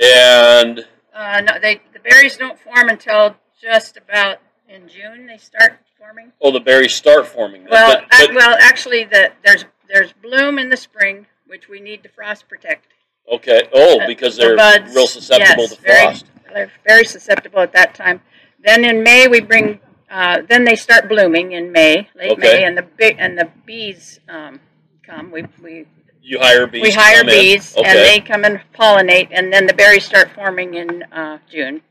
and 0.00 0.86
Uh, 1.14 1.40
no, 1.40 1.58
they 1.60 1.80
the 1.92 1.98
berries 1.98 2.36
don't 2.36 2.58
form 2.58 2.88
until 2.88 3.36
just 3.60 3.96
about 3.96 4.38
in 4.68 4.88
June. 4.88 5.26
They 5.26 5.38
start 5.38 5.80
forming. 5.98 6.32
oh, 6.40 6.50
the 6.52 6.60
berries 6.60 6.94
start 6.94 7.26
forming. 7.26 7.66
Well, 7.70 8.00
but, 8.00 8.04
but- 8.10 8.34
well, 8.34 8.56
actually, 8.60 9.04
the, 9.04 9.32
there's 9.44 9.64
there's 9.92 10.12
bloom 10.12 10.58
in 10.58 10.68
the 10.70 10.76
spring, 10.76 11.26
which 11.46 11.68
we 11.68 11.80
need 11.80 12.02
to 12.04 12.08
frost 12.08 12.48
protect. 12.48 12.86
okay. 13.30 13.62
Oh, 13.72 14.00
Uh, 14.00 14.06
because 14.06 14.36
they're 14.36 14.56
buds, 14.56 14.94
real 14.94 15.06
susceptible 15.08 15.64
yes, 15.64 15.74
to 15.76 15.82
very- 15.82 16.04
frost. 16.04 16.26
They're 16.52 16.70
very 16.86 17.04
susceptible 17.04 17.60
at 17.60 17.72
that 17.72 17.94
time. 17.94 18.20
Then 18.64 18.84
in 18.84 19.02
May 19.02 19.28
we 19.28 19.40
bring. 19.40 19.80
Uh, 20.10 20.42
then 20.48 20.64
they 20.64 20.74
start 20.74 21.08
blooming 21.08 21.52
in 21.52 21.70
May, 21.70 22.08
late 22.16 22.32
Okay. 22.32 22.40
May, 22.42 22.64
and 22.64 22.76
the 22.76 22.82
big 22.82 23.16
and 23.20 23.38
the 23.38 23.48
bees 23.64 24.18
um, 24.28 24.58
come. 25.06 25.30
We 25.30 25.44
we, 25.62 25.86
You 26.20 26.40
hire 26.40 26.66
bees. 26.66 26.82
we 26.82 26.90
hire 26.90 27.22
bees, 27.24 27.76
Okay. 27.76 27.88
and 27.88 27.98
they 28.00 28.20
come 28.20 28.44
and 28.44 28.60
pollinate, 28.76 29.28
and 29.30 29.52
then 29.52 29.66
the 29.66 29.72
berries 29.72 30.04
start 30.04 30.30
forming 30.32 30.74
in 30.74 31.04
uh, 31.12 31.38
June. 31.48 31.82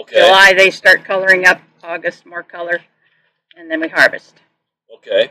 okay. 0.00 0.20
July 0.20 0.54
they 0.56 0.70
start 0.70 1.04
coloring 1.04 1.46
up. 1.46 1.60
August 1.82 2.24
more 2.24 2.42
color, 2.42 2.80
and 3.58 3.70
then 3.70 3.78
we 3.80 3.88
harvest. 3.88 4.36
Okay. 4.96 5.30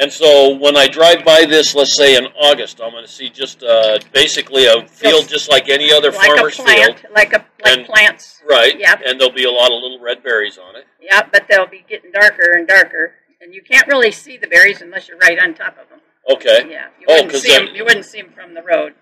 And 0.00 0.12
so 0.12 0.54
when 0.56 0.76
I 0.76 0.86
drive 0.86 1.24
by 1.24 1.44
this, 1.44 1.74
let's 1.74 1.96
say 1.96 2.16
in 2.16 2.26
August, 2.40 2.80
I'm 2.80 2.92
going 2.92 3.04
to 3.04 3.10
see 3.10 3.28
just 3.28 3.64
uh, 3.64 3.98
basically 4.12 4.66
a 4.66 4.86
field 4.86 5.28
just 5.28 5.50
like 5.50 5.68
any 5.68 5.92
other 5.92 6.12
like 6.12 6.26
farmer's 6.26 6.58
a 6.58 6.62
plant, 6.62 7.00
field. 7.00 7.12
like 7.14 7.32
a 7.32 7.44
like 7.64 7.78
And- 7.78 7.86
plants. 7.86 8.40
Right. 8.48 8.78
Yep. 8.78 9.02
And 9.04 9.20
there'll 9.20 9.34
be 9.34 9.44
a 9.44 9.50
lot 9.50 9.66
of 9.72 9.82
little 9.82 9.98
red 10.00 10.22
berries 10.22 10.56
on 10.56 10.76
it. 10.76 10.86
Yeah, 11.02 11.22
but 11.32 11.46
they'll 11.50 11.66
be 11.66 11.84
getting 11.88 12.12
darker 12.12 12.52
and 12.56 12.66
darker, 12.68 13.14
and 13.40 13.52
you 13.52 13.60
can't 13.60 13.86
really 13.88 14.12
see 14.12 14.36
the 14.38 14.46
berries 14.46 14.80
unless 14.82 15.08
you're 15.08 15.18
right 15.18 15.38
on 15.42 15.52
top 15.54 15.76
of 15.78 15.88
them. 15.88 15.98
Okay. 16.30 16.70
Yeah, 16.70 16.88
you 17.00 17.06
Oh, 17.08 17.24
wouldn't 17.24 17.42
see 17.42 17.52
them. 17.56 17.74
You 17.74 17.84
wouldn't 17.84 18.04
see 18.06 18.22
them 18.22 18.30
from 18.30 18.54
the 18.54 18.62
road 18.62 18.94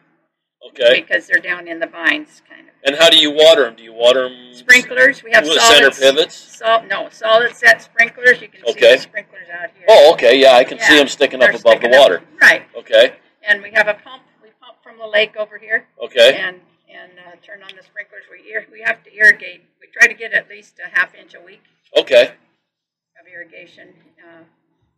Okay. 0.68 1.00
because 1.00 1.26
they're 1.26 1.40
down 1.40 1.68
in 1.68 1.78
the 1.78 1.86
vines, 1.86 2.42
kind 2.48 2.68
of. 2.68 2.74
And 2.84 2.96
how 2.96 3.08
do 3.10 3.18
you 3.18 3.30
water 3.30 3.64
them? 3.64 3.76
Do 3.76 3.82
you 3.82 3.92
water 3.92 4.28
them 4.28 4.52
Sprinklers. 4.54 5.22
We 5.22 5.30
have 5.32 5.46
solid 5.46 5.60
center 5.60 5.90
pivots? 5.90 6.34
Salt, 6.36 6.84
no, 6.86 7.08
solid 7.10 7.54
set 7.54 7.82
sprinklers. 7.82 8.40
You 8.40 8.48
can 8.48 8.64
see 8.64 8.70
Okay. 8.72 8.96
the 8.96 9.02
sprinklers 9.02 9.48
out 9.52 9.70
here. 9.76 9.86
Oh, 9.88 10.12
okay. 10.14 10.38
Yeah, 10.38 10.52
I 10.52 10.64
can 10.64 10.78
see 10.78 10.96
them 10.96 11.08
sticking 11.08 11.42
up 11.42 11.50
above 11.50 11.60
sticking 11.60 11.90
the 11.90 11.96
up- 11.96 12.02
water. 12.02 12.22
Right, 12.40 12.62
Okay. 12.76 13.14
and 13.42 13.62
we 13.62 13.70
have 13.72 13.88
a 13.88 13.94
pump. 13.94 14.22
We 14.42 14.50
pump 14.60 14.76
from 14.82 14.98
the 14.98 15.06
lake 15.06 15.36
over 15.36 15.58
here, 15.58 15.86
Okay. 16.00 16.36
and 16.36 16.60
and 16.88 17.12
uh, 17.18 17.36
turn 17.44 17.62
on 17.62 17.70
the 17.76 17.82
sprinklers. 17.82 18.24
We 18.30 18.50
ir- 18.52 18.66
we 18.72 18.80
have 18.82 19.02
to 19.04 19.14
irrigate. 19.14 19.62
We 19.80 19.88
try 19.88 20.06
to 20.08 20.14
get 20.14 20.32
at 20.32 20.48
least 20.48 20.78
a 20.84 20.88
half 20.98 21.14
inch 21.14 21.34
a 21.34 21.40
week 21.40 21.62
Okay. 21.96 22.32
of 23.20 23.26
irrigation. 23.32 23.94
Uh, 24.22 24.42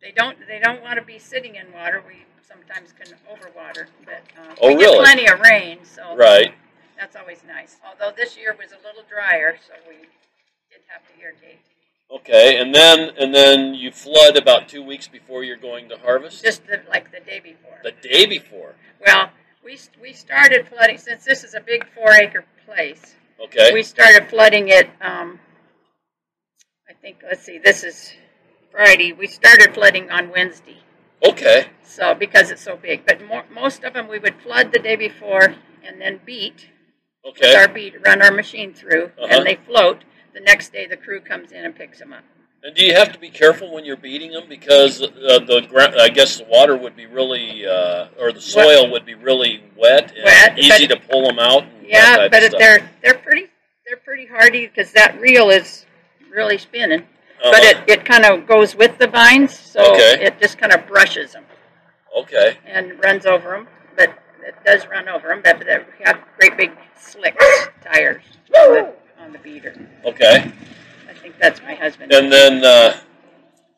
they 0.00 0.12
don't 0.12 0.38
they 0.46 0.58
don't 0.60 0.82
want 0.82 0.98
to 0.98 1.04
be 1.04 1.18
sitting 1.18 1.56
in 1.56 1.72
water. 1.72 2.02
We 2.06 2.24
sometimes 2.48 2.92
can 2.92 3.14
overwater, 3.30 3.86
but 4.04 4.22
uh, 4.38 4.54
Oh, 4.60 4.68
we 4.74 4.84
really? 4.84 4.96
get 4.98 5.04
plenty 5.04 5.26
of 5.28 5.40
rain, 5.40 5.78
so 5.84 6.16
Right. 6.16 6.54
that's 6.98 7.14
always 7.16 7.44
nice. 7.46 7.76
Although 7.86 8.14
this 8.16 8.36
year 8.36 8.56
was 8.58 8.72
a 8.72 8.86
little 8.86 9.02
drier, 9.08 9.58
so 9.66 9.74
we 9.88 9.96
did 10.70 10.80
have 10.88 11.02
to 11.08 11.22
irrigate. 11.22 11.60
Okay. 12.10 12.58
And 12.58 12.74
then 12.74 13.10
and 13.18 13.34
then 13.34 13.74
you 13.74 13.90
flood 13.92 14.36
about 14.38 14.66
two 14.68 14.82
weeks 14.82 15.06
before 15.08 15.44
you're 15.44 15.58
going 15.58 15.90
to 15.90 15.98
harvest. 15.98 16.42
Just 16.42 16.66
the, 16.66 16.80
like 16.88 17.12
the 17.12 17.20
day 17.20 17.38
before. 17.38 17.78
the 17.82 17.92
day 17.92 18.24
before. 18.24 18.74
Well, 19.04 19.30
we 19.62 19.78
we 20.00 20.14
started 20.14 20.66
flooding 20.68 20.96
since 20.96 21.24
this 21.24 21.44
is 21.44 21.52
a 21.54 21.60
big 21.60 21.86
four 21.94 22.12
acre 22.12 22.46
place. 22.64 23.14
Okay. 23.44 23.72
We 23.74 23.82
started 23.82 24.28
flooding 24.30 24.68
it. 24.68 24.88
Um, 25.02 25.38
I 26.88 26.94
think 26.94 27.18
let's 27.22 27.44
see, 27.44 27.58
this 27.58 27.84
is 27.84 28.14
Friday. 28.70 29.12
We 29.12 29.26
started 29.26 29.74
flooding 29.74 30.10
on 30.10 30.30
Wednesday. 30.30 30.78
Okay. 31.24 31.68
So 31.82 32.14
because 32.14 32.50
it's 32.50 32.62
so 32.62 32.76
big, 32.76 33.04
but 33.06 33.24
more, 33.26 33.44
most 33.50 33.84
of 33.84 33.94
them 33.94 34.08
we 34.08 34.18
would 34.18 34.36
flood 34.42 34.72
the 34.72 34.78
day 34.78 34.96
before 34.96 35.54
and 35.84 36.00
then 36.00 36.20
beat 36.24 36.68
with 37.24 37.36
Okay. 37.42 37.54
our 37.54 37.68
beat, 37.68 37.94
run 38.06 38.22
our 38.22 38.30
machine 38.30 38.72
through, 38.72 39.06
Uh-huh. 39.18 39.26
and 39.30 39.46
they 39.46 39.56
float. 39.56 40.04
The 40.34 40.40
next 40.40 40.72
day 40.72 40.86
the 40.86 40.96
crew 40.96 41.20
comes 41.20 41.52
in 41.52 41.64
and 41.64 41.74
picks 41.74 41.98
them 41.98 42.12
up. 42.12 42.22
And 42.62 42.74
do 42.74 42.84
you 42.84 42.94
have 42.94 43.12
to 43.12 43.18
be 43.18 43.30
careful 43.30 43.72
when 43.72 43.84
you're 43.84 43.96
beating 43.96 44.32
them 44.32 44.44
because 44.48 45.00
uh, 45.02 45.08
the 45.38 45.66
ground? 45.68 45.94
I 46.00 46.08
guess 46.08 46.38
the 46.38 46.44
water 46.44 46.76
would 46.76 46.96
be 46.96 47.06
really, 47.06 47.64
uh, 47.66 48.08
or 48.18 48.32
the 48.32 48.40
soil 48.40 48.90
would 48.90 49.04
be 49.06 49.14
really 49.14 49.62
wet 49.76 50.12
and 50.16 50.24
Wet, 50.24 50.58
easy 50.58 50.86
to 50.88 50.96
pull 50.96 51.26
them 51.26 51.38
out. 51.38 51.62
And 51.64 51.86
Yeah, 51.86 52.16
but 52.28 52.34
of 52.38 52.42
it, 52.42 52.50
stuff. 52.50 52.58
they're 52.60 52.90
they're 53.02 53.14
pretty 53.18 53.46
they're 53.86 53.96
pretty 53.98 54.26
hardy 54.26 54.66
because 54.66 54.90
that 54.92 55.20
reel 55.20 55.50
is 55.50 55.86
really 56.30 56.58
spinning. 56.58 57.06
Uh-huh. 57.40 57.50
But 57.52 57.62
it, 57.62 57.76
it 57.86 58.04
kind 58.04 58.24
of 58.24 58.46
goes 58.46 58.74
with 58.74 58.98
the 58.98 59.06
vines, 59.06 59.56
so 59.56 59.80
Okay. 59.92 60.24
it 60.24 60.40
just 60.40 60.58
kind 60.58 60.72
of 60.72 60.86
brushes 60.86 61.32
them 61.32 61.44
okay. 62.16 62.56
and 62.66 62.92
runs 63.02 63.26
over 63.26 63.50
them. 63.50 63.68
But 63.96 64.10
it 64.46 64.54
does 64.64 64.86
run 64.88 65.08
over 65.08 65.28
them. 65.28 65.40
But 65.44 65.60
they 65.60 65.78
have 66.04 66.18
great 66.38 66.56
big 66.56 66.72
slicks 66.96 67.44
tires 67.84 68.22
on 68.56 68.74
the, 68.74 68.94
on 69.20 69.32
the 69.32 69.38
beater. 69.38 69.74
Okay. 70.04 70.50
I 71.08 71.12
think 71.14 71.36
that's 71.38 71.62
my 71.62 71.74
husband. 71.74 72.12
And 72.12 72.32
then, 72.32 72.64
uh, 72.64 72.98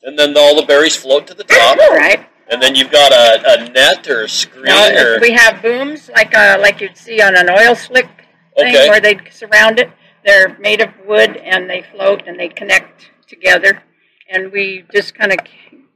and 0.05 0.19
then 0.19 0.35
all 0.39 0.57
the 0.57 0.67
berries 0.67 0.97
float 0.97 1.27
to 1.27 1.35
the 1.35 1.45
top, 1.45 1.77
right? 1.91 2.27
and 2.51 2.61
then 2.61 2.75
you've 2.75 2.91
got 2.91 3.13
a, 3.13 3.61
a 3.61 3.69
net 3.71 4.09
or 4.09 4.25
a 4.25 4.29
screen 4.29 4.65
No, 4.65 4.91
or 4.97 5.21
we 5.21 5.33
have 5.33 5.63
booms 5.63 6.09
like 6.15 6.35
uh, 6.35 6.57
like 6.61 6.81
you'd 6.81 6.97
see 6.97 7.21
on 7.21 7.37
an 7.37 7.49
oil 7.49 7.75
slick 7.75 8.09
thing 8.57 8.75
Okay. 8.75 8.89
where 8.89 9.01
they 9.01 9.21
surround 9.31 9.79
it. 9.79 9.91
They're 10.25 10.57
made 10.59 10.81
of 10.81 10.91
wood 11.07 11.37
and 11.37 11.69
they 11.71 11.83
float 11.83 12.23
and 12.27 12.39
they 12.39 12.49
connect 12.49 13.11
together. 13.31 13.83
And 14.29 14.53
we 14.53 14.85
just 14.93 15.15
kind 15.15 15.33
of 15.33 15.39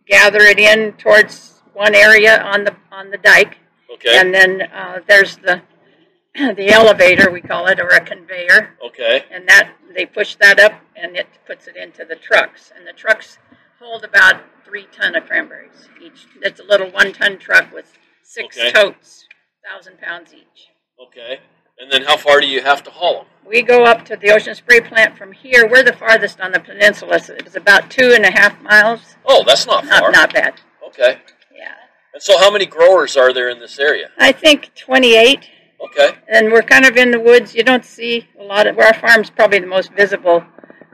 gather 0.06 0.40
it 0.40 0.58
in 0.58 0.92
towards 0.94 1.62
one 1.74 1.94
area 1.94 2.40
on 2.42 2.64
the 2.64 2.74
on 2.90 3.10
the 3.10 3.18
dike, 3.18 3.58
okay, 3.92 4.16
and 4.18 4.32
then 4.34 4.62
uh, 4.72 5.00
there's 5.08 5.36
the 5.38 5.60
the 6.34 6.68
elevator 6.70 7.30
we 7.30 7.40
call 7.40 7.66
it 7.66 7.78
or 7.80 7.88
a 7.88 8.00
conveyor, 8.00 8.76
okay, 8.84 9.24
and 9.30 9.48
that 9.48 9.72
they 9.94 10.06
push 10.06 10.34
that 10.36 10.58
up 10.58 10.72
and 10.96 11.16
it 11.16 11.26
puts 11.46 11.66
it 11.68 11.76
into 11.76 12.04
the 12.04 12.16
trucks, 12.16 12.72
and 12.76 12.86
the 12.86 12.92
trucks 12.92 13.38
hold 13.80 14.04
about 14.04 14.36
three 14.64 14.86
ton 14.92 15.14
of 15.14 15.26
cranberries 15.26 15.88
each. 16.02 16.26
It's 16.42 16.60
a 16.60 16.64
little 16.64 16.90
one 16.90 17.12
ton 17.12 17.38
truck 17.38 17.72
with 17.72 17.92
six 18.24 18.56
Okay. 18.56 18.72
totes, 18.72 19.26
thousand 19.68 20.00
pounds 20.00 20.32
each. 20.34 20.68
okay. 21.00 21.38
And 21.78 21.90
then 21.90 22.02
how 22.02 22.16
far 22.16 22.40
do 22.40 22.46
you 22.46 22.62
have 22.62 22.82
to 22.84 22.90
haul 22.90 23.18
them? 23.18 23.26
We 23.46 23.62
go 23.62 23.84
up 23.84 24.04
to 24.06 24.16
the 24.16 24.30
ocean 24.30 24.54
spray 24.54 24.80
plant 24.80 25.18
from 25.18 25.32
here. 25.32 25.68
We're 25.68 25.82
the 25.82 25.92
farthest 25.92 26.40
on 26.40 26.52
the 26.52 26.60
peninsula. 26.60 27.18
So 27.18 27.34
it's 27.34 27.56
about 27.56 27.90
two 27.90 28.12
and 28.14 28.24
a 28.24 28.30
half 28.30 28.60
miles. 28.62 29.16
Oh, 29.26 29.44
that's 29.46 29.66
not 29.66 29.84
far. 29.84 30.00
Not, 30.00 30.12
not 30.12 30.34
bad. 30.34 30.54
Okay. 30.86 31.18
Yeah. 31.54 31.72
And 32.14 32.22
so, 32.22 32.38
how 32.38 32.50
many 32.50 32.64
growers 32.64 33.16
are 33.16 33.32
there 33.34 33.50
in 33.50 33.58
this 33.58 33.78
area? 33.78 34.08
I 34.18 34.32
think 34.32 34.72
28. 34.76 35.50
Okay. 35.84 36.10
And 36.28 36.50
we're 36.50 36.62
kind 36.62 36.86
of 36.86 36.96
in 36.96 37.10
the 37.10 37.20
woods. 37.20 37.54
You 37.54 37.64
don't 37.64 37.84
see 37.84 38.26
a 38.40 38.42
lot 38.42 38.66
of, 38.66 38.76
where 38.76 38.86
our 38.86 38.94
farm's 38.94 39.28
probably 39.28 39.58
the 39.58 39.66
most 39.66 39.92
visible 39.92 40.42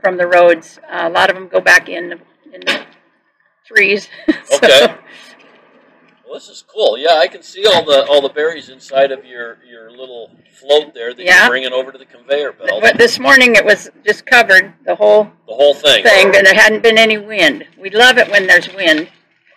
from 0.01 0.17
the 0.17 0.27
roads. 0.27 0.79
Uh, 0.91 1.07
a 1.07 1.09
lot 1.09 1.29
of 1.29 1.35
them 1.35 1.47
go 1.47 1.61
back 1.61 1.87
in 1.87 2.09
the, 2.09 2.19
in 2.53 2.61
the 2.65 2.85
trees. 3.65 4.09
So, 4.45 4.57
Okay. 4.57 4.95
Well, 6.31 6.39
this 6.39 6.47
is 6.47 6.63
cool. 6.65 6.97
Yeah, 6.97 7.15
I 7.15 7.27
can 7.27 7.43
see 7.43 7.65
all 7.65 7.83
the 7.83 8.05
all 8.05 8.21
the 8.21 8.29
berries 8.29 8.69
inside 8.69 9.11
of 9.11 9.25
your 9.25 9.57
your 9.69 9.91
little 9.91 10.31
float 10.61 10.93
there 10.93 11.13
that 11.13 11.21
Yeah. 11.21 11.41
you're 11.41 11.49
bringing 11.49 11.73
over 11.73 11.91
to 11.91 11.97
the 11.97 12.05
conveyor 12.05 12.53
belt. 12.53 12.81
But 12.81 12.97
this 12.97 13.19
morning 13.19 13.57
it 13.57 13.65
was 13.65 13.89
just 14.05 14.25
covered, 14.25 14.73
the 14.85 14.95
whole 14.95 15.25
The 15.45 15.53
whole 15.53 15.73
thing. 15.73 16.05
thing, 16.05 16.33
and 16.33 16.45
there 16.47 16.53
hadn't 16.53 16.83
been 16.83 16.97
any 16.97 17.17
wind. 17.17 17.67
We 17.77 17.89
love 17.89 18.17
it 18.17 18.31
when 18.31 18.47
there's 18.47 18.73
wind 18.73 19.09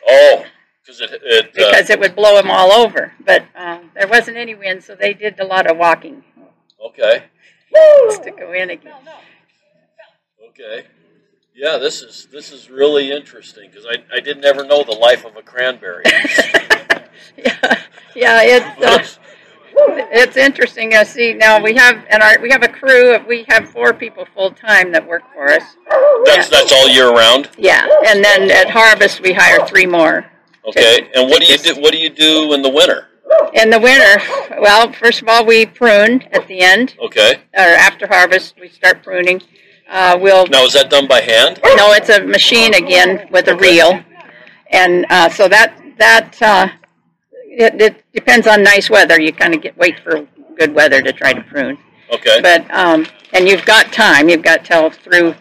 Oh, 0.08 0.44
because 0.82 1.00
it 1.00 1.10
it 1.22 1.44
uh, 1.46 1.48
because 1.54 1.90
it 1.90 2.00
would 2.00 2.16
blow 2.16 2.34
them 2.34 2.50
all 2.50 2.72
over. 2.72 3.12
But 3.24 3.44
um, 3.54 3.92
there 3.94 4.08
wasn't 4.08 4.36
any 4.36 4.56
wind, 4.56 4.82
so 4.82 4.96
they 4.96 5.14
did 5.14 5.38
a 5.38 5.44
lot 5.44 5.70
of 5.70 5.76
walking 5.76 6.24
okay. 6.84 7.22
to 7.72 8.32
go 8.36 8.52
in 8.52 8.70
again. 8.70 8.94
Okay. 10.48 10.88
Yeah, 11.56 11.78
this 11.78 12.02
is 12.02 12.26
this 12.32 12.50
is 12.50 12.68
really 12.68 13.12
interesting 13.12 13.70
because 13.70 13.86
I, 13.86 14.02
I 14.12 14.18
didn't 14.18 14.44
ever 14.44 14.64
know 14.64 14.82
the 14.82 14.90
life 14.90 15.24
of 15.24 15.36
a 15.36 15.42
cranberry. 15.42 16.02
yeah, 17.36 17.80
yeah, 18.16 18.40
it's 18.42 18.82
uh, 18.82 19.20
it's 19.76 20.36
interesting. 20.36 20.90
to 20.92 21.04
see 21.04 21.32
now 21.34 21.60
we 21.62 21.74
have 21.74 22.04
and 22.10 22.22
our 22.22 22.40
we 22.40 22.50
have 22.50 22.62
a 22.62 22.68
crew. 22.68 23.14
Of, 23.14 23.26
we 23.26 23.44
have 23.48 23.68
four 23.70 23.92
people 23.92 24.26
full 24.34 24.50
time 24.52 24.92
that 24.92 25.06
work 25.06 25.22
for 25.32 25.48
us. 25.48 25.62
that's 26.24 26.48
that's 26.48 26.72
all 26.72 26.88
year 26.88 27.10
round. 27.12 27.50
Yeah, 27.58 27.86
and 28.06 28.24
then 28.24 28.50
at 28.50 28.70
harvest 28.70 29.20
we 29.20 29.32
hire 29.32 29.66
three 29.66 29.86
more. 29.86 30.26
Okay. 30.66 31.10
And 31.14 31.28
what 31.28 31.42
do 31.42 31.46
you 31.46 31.58
do? 31.58 31.74
What 31.80 31.92
do 31.92 31.98
you 31.98 32.10
do 32.10 32.52
in 32.54 32.62
the 32.62 32.70
winter? 32.70 33.08
In 33.54 33.70
the 33.70 33.78
winter, 33.78 34.22
well, 34.60 34.92
first 34.92 35.22
of 35.22 35.28
all 35.28 35.44
we 35.44 35.66
prune 35.66 36.22
at 36.32 36.46
the 36.46 36.60
end 36.60 36.94
Okay. 37.00 37.34
or 37.54 37.60
after 37.60 38.06
harvest 38.06 38.54
we 38.60 38.68
start 38.68 39.02
pruning. 39.02 39.40
Uh, 39.90 40.18
we'll 40.20 40.46
Now 40.46 40.64
is 40.64 40.72
that 40.74 40.90
done 40.90 41.06
by 41.06 41.20
hand? 41.20 41.60
No, 41.64 41.92
it's 41.92 42.08
a 42.08 42.24
machine 42.24 42.74
again 42.74 43.28
with 43.30 43.48
a 43.48 43.56
reel, 43.56 44.00
and 44.70 45.06
uh, 45.10 45.28
so 45.28 45.48
that 45.48 45.80
that 45.98 46.40
uh, 46.42 46.68
it, 47.58 47.80
it 47.80 48.04
depends 48.12 48.46
on 48.46 48.62
nice 48.62 48.90
weather. 48.90 49.20
You 49.20 49.32
kind 49.32 49.54
of 49.54 49.62
get 49.62 49.76
wait 49.76 49.98
for 50.00 50.26
good 50.56 50.74
weather 50.74 51.02
to 51.02 51.12
try 51.12 51.32
to 51.32 51.42
prune, 51.42 51.78
Okay. 52.12 52.40
but 52.40 52.68
um, 52.74 53.06
and 53.32 53.48
you've 53.48 53.64
got 53.64 53.92
time. 53.92 54.28
You've 54.28 54.42
got 54.42 54.64
till 54.64 54.90
through. 54.90 55.34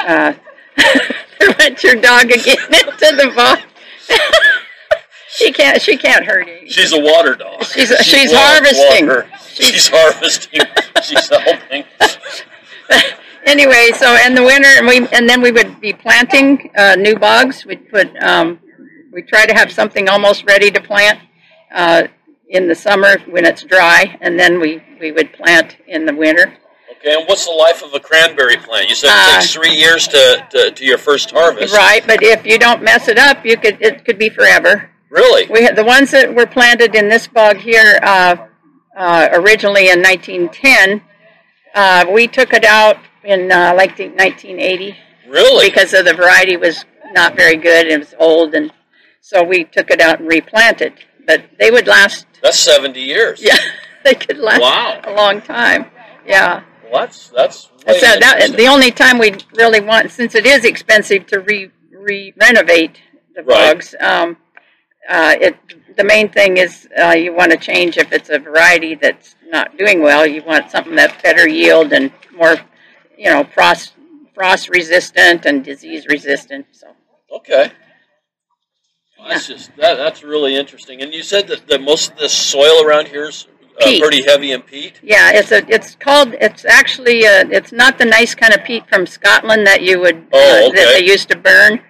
Uh, 0.00 0.34
went 1.58 1.82
your 1.82 1.94
dog 1.96 2.30
again 2.30 2.56
into 2.68 3.16
the 3.16 3.32
box. 3.34 3.62
she 5.28 5.52
can't. 5.52 5.80
She 5.80 5.96
can't 5.96 6.24
hurt 6.24 6.46
you. 6.48 6.68
She's 6.68 6.92
a 6.92 7.00
water 7.00 7.34
dog. 7.34 7.64
She's- 7.64 7.88
She 8.04 8.16
she's 8.18 8.32
loves 8.32 8.50
harvesting. 8.58 9.06
water. 9.06 9.26
She's 9.52 9.88
harvesting. 9.88 10.60
She's 11.02 11.28
helping. 11.28 11.84
anyway, 13.46 13.90
so 13.96 14.16
in 14.26 14.34
the 14.34 14.42
winter, 14.42 14.68
and 14.76 14.86
we 14.86 15.06
and 15.16 15.28
then 15.28 15.40
we 15.40 15.50
would 15.52 15.80
be 15.80 15.92
planting 15.92 16.70
uh, 16.76 16.96
new 16.96 17.16
bogs. 17.16 17.64
We'd 17.64 17.88
put 17.90 18.14
um, 18.22 18.58
we 19.12 19.22
try 19.22 19.46
to 19.46 19.54
have 19.54 19.72
something 19.72 20.08
almost 20.08 20.44
ready 20.46 20.70
to 20.70 20.80
plant 20.80 21.20
uh, 21.76 22.08
in 22.48 22.66
the 22.68 22.74
summer 22.74 23.18
when 23.30 23.44
it's 23.44 23.62
dry, 23.62 24.16
and 24.20 24.38
then 24.38 24.58
we 24.60 24.82
we 25.00 25.12
would 25.12 25.32
plant 25.32 25.76
in 25.86 26.06
the 26.06 26.14
winter. 26.14 26.56
Okay. 26.98 27.14
And 27.14 27.28
what's 27.28 27.44
the 27.46 27.52
life 27.52 27.82
of 27.84 27.92
a 27.94 28.00
cranberry 28.00 28.56
plant? 28.56 28.88
You 28.88 28.94
said 28.94 29.08
it 29.08 29.12
Uh, 29.16 29.34
takes 29.40 29.52
three 29.52 29.74
years 29.74 30.08
to, 30.08 30.46
to, 30.50 30.70
to 30.70 30.84
your 30.84 30.98
first 30.98 31.30
harvest. 31.30 31.74
Right, 31.74 32.02
but 32.06 32.22
if 32.22 32.46
you 32.46 32.58
don't 32.58 32.82
mess 32.82 33.06
it 33.08 33.18
up, 33.18 33.44
you 33.44 33.56
could 33.56 33.76
it 33.80 34.04
could 34.04 34.18
be 34.18 34.30
forever. 34.30 34.90
Really? 35.10 35.46
We 35.48 35.62
had 35.62 35.76
the 35.76 35.84
ones 35.84 36.10
that 36.10 36.34
were 36.34 36.46
planted 36.46 36.94
in 36.94 37.08
this 37.08 37.26
bog 37.26 37.58
here 37.58 37.98
uh, 38.02 38.36
uh, 38.96 39.28
originally 39.34 39.88
in 39.90 40.02
1910. 40.02 41.02
Uh, 41.74 42.06
we 42.10 42.26
took 42.26 42.52
it 42.52 42.64
out 42.64 42.96
in 43.22 43.52
uh, 43.52 43.72
like 43.76 43.98
1980. 43.98 44.96
Really? 45.28 45.68
because 45.68 45.92
of 45.92 46.04
the 46.04 46.14
variety 46.14 46.56
was 46.56 46.84
not 47.12 47.36
very 47.36 47.56
good. 47.56 47.86
It 47.86 47.98
was 47.98 48.14
old, 48.18 48.54
and 48.54 48.72
So 49.20 49.42
we 49.42 49.64
took 49.64 49.90
it 49.90 50.00
out 50.00 50.20
and 50.20 50.28
replanted. 50.28 50.94
But 51.26 51.44
they 51.58 51.70
would 51.70 51.86
last, 51.86 52.26
That's 52.42 52.58
70 52.58 53.00
years. 53.00 53.42
yeah, 53.42 53.56
they 54.04 54.14
could 54.14 54.38
last 54.38 54.60
Wow. 54.60 55.00
a 55.04 55.12
long 55.12 55.40
time. 55.42 55.86
Yeah. 56.26 56.62
Well, 56.84 57.00
that's 57.02 57.28
that's. 57.30 57.70
So 57.86 57.92
that, 58.00 58.52
the 58.56 58.66
only 58.66 58.90
time 58.90 59.18
we 59.18 59.34
really 59.54 59.80
want, 59.80 60.10
since 60.10 60.34
it 60.34 60.44
is 60.46 60.64
expensive 60.64 61.26
to 61.28 61.40
re, 61.40 61.70
re 61.92 62.32
renovate 62.40 63.00
the 63.34 63.42
Right. 63.44 63.74
bogs, 63.74 63.94
um, 64.00 64.36
uh, 65.08 65.36
it 65.40 65.56
the 65.96 66.04
main 66.04 66.28
thing 66.28 66.56
is 66.58 66.88
uh, 67.00 67.10
you 67.10 67.32
want 67.34 67.52
to 67.52 67.56
change 67.56 67.96
if 67.96 68.12
it's 68.12 68.28
a 68.28 68.38
variety 68.38 68.94
that's 68.94 69.36
not 69.48 69.76
doing 69.78 70.02
well. 70.02 70.26
You 70.26 70.42
want 70.42 70.70
something 70.70 70.94
that's 70.96 71.20
better 71.22 71.48
yield 71.48 71.92
and 71.92 72.10
more, 72.34 72.56
you 73.16 73.30
know, 73.30 73.44
frost 73.44 73.94
frost 74.34 74.68
resistant 74.68 75.46
and 75.46 75.64
disease 75.64 76.06
resistant. 76.08 76.66
So 76.72 76.88
Okay. 77.32 77.70
That's 79.28 79.46
just 79.46 79.76
that. 79.76 79.94
That's 79.96 80.22
really 80.22 80.56
interesting. 80.56 81.02
And 81.02 81.12
you 81.12 81.22
said 81.22 81.46
that, 81.48 81.66
that 81.68 81.80
most 81.82 82.12
of 82.12 82.18
this 82.18 82.32
soil 82.32 82.84
around 82.84 83.08
here 83.08 83.28
is 83.28 83.46
uh, 83.80 83.98
pretty 84.00 84.22
heavy 84.26 84.52
in 84.52 84.62
peat. 84.62 85.00
yeah, 85.02 85.32
it's 85.34 85.52
a 85.52 85.66
it's 85.72 85.94
called 85.96 86.34
it's 86.40 86.64
actually 86.64 87.26
uh 87.26 87.44
it's 87.50 87.72
not 87.72 87.98
the 87.98 88.04
nice 88.06 88.34
kind 88.34 88.54
of 88.54 88.64
peat 88.64 88.88
from 88.88 89.06
Scotland 89.06 89.66
that 89.66 89.82
you 89.82 90.00
would 90.00 90.26
Oh, 90.32 90.68
uh, 90.68 90.72
that 90.72 90.94
they 90.98 91.04
used 91.06 91.28
to 91.30 91.36
burn. 91.38 91.80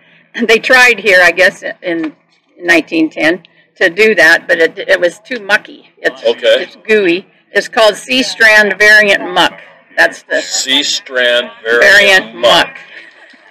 They 0.48 0.58
tried 0.58 0.98
here, 0.98 1.20
I 1.22 1.30
guess, 1.30 1.62
in 1.82 2.14
1910 2.56 3.42
to 3.76 3.88
do 3.90 4.14
that, 4.16 4.46
but 4.48 4.58
it, 4.58 4.78
it 4.78 5.00
was 5.00 5.18
too 5.20 5.38
mucky. 5.40 5.90
It's 5.98 6.22
Okay. 6.24 6.62
it's 6.64 6.76
gooey. 6.86 7.26
It's 7.52 7.68
called 7.68 7.94
Seastrand 7.94 8.78
variant 8.78 9.32
muck. 9.32 9.58
That's 9.96 10.22
the 10.24 10.36
Seastrand 10.36 11.50
variant 11.62 12.34
muck. 12.34 12.76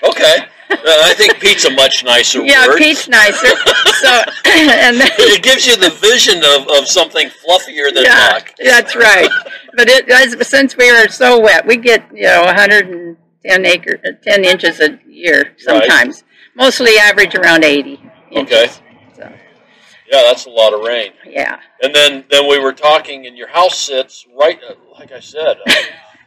Okay. 0.04 0.46
I 0.70 1.14
think 1.16 1.40
peat's 1.40 1.66
a 1.66 1.72
much 1.72 2.04
nicer 2.04 2.42
Yeah, 2.44 2.68
word. 2.68 2.78
peat's 2.78 3.08
nicer. 3.08 3.48
so 4.02 4.10
and 4.46 5.00
then, 5.00 5.10
It 5.20 5.44
gives 5.44 5.66
you 5.68 5.76
the 5.78 5.92
vision 5.92 6.38
of, 6.44 6.68
of 6.78 6.88
something 6.88 7.28
fluffier 7.30 7.94
than 7.94 8.04
yeah, 8.06 8.40
that's 8.64 8.96
right. 8.96 9.30
But 9.76 9.90
it 9.90 10.10
as, 10.10 10.48
since 10.48 10.76
we 10.78 10.90
are 10.90 11.08
so 11.10 11.40
wet, 11.40 11.66
we 11.68 11.78
get 11.78 12.06
you 12.14 12.24
know 12.24 12.44
110 12.46 13.66
acre, 13.66 14.00
uh, 14.06 14.12
10 14.24 14.46
inches 14.46 14.80
a 14.80 15.00
year 15.08 15.54
sometimes. 15.58 16.24
Mostly 16.56 16.98
average 16.98 17.36
around 17.36 17.64
80 17.64 18.00
inches. 18.32 18.54
Okay. 18.54 18.68
So 19.16 19.24
Yeah, 20.10 20.22
that's 20.24 20.46
a 20.46 20.50
lot 20.50 20.74
of 20.74 20.82
rain. 20.82 21.12
yeah, 21.28 21.60
And 21.82 21.94
then 21.94 22.24
then 22.32 22.48
we 22.48 22.60
were 22.60 22.74
talking, 22.74 23.28
and 23.28 23.38
your 23.38 23.50
house 23.50 23.78
sits 23.78 24.26
right, 24.40 24.60
uh, 24.70 24.74
like 24.98 25.12
I 25.12 25.20
said, 25.20 25.58
uh, 25.68 25.74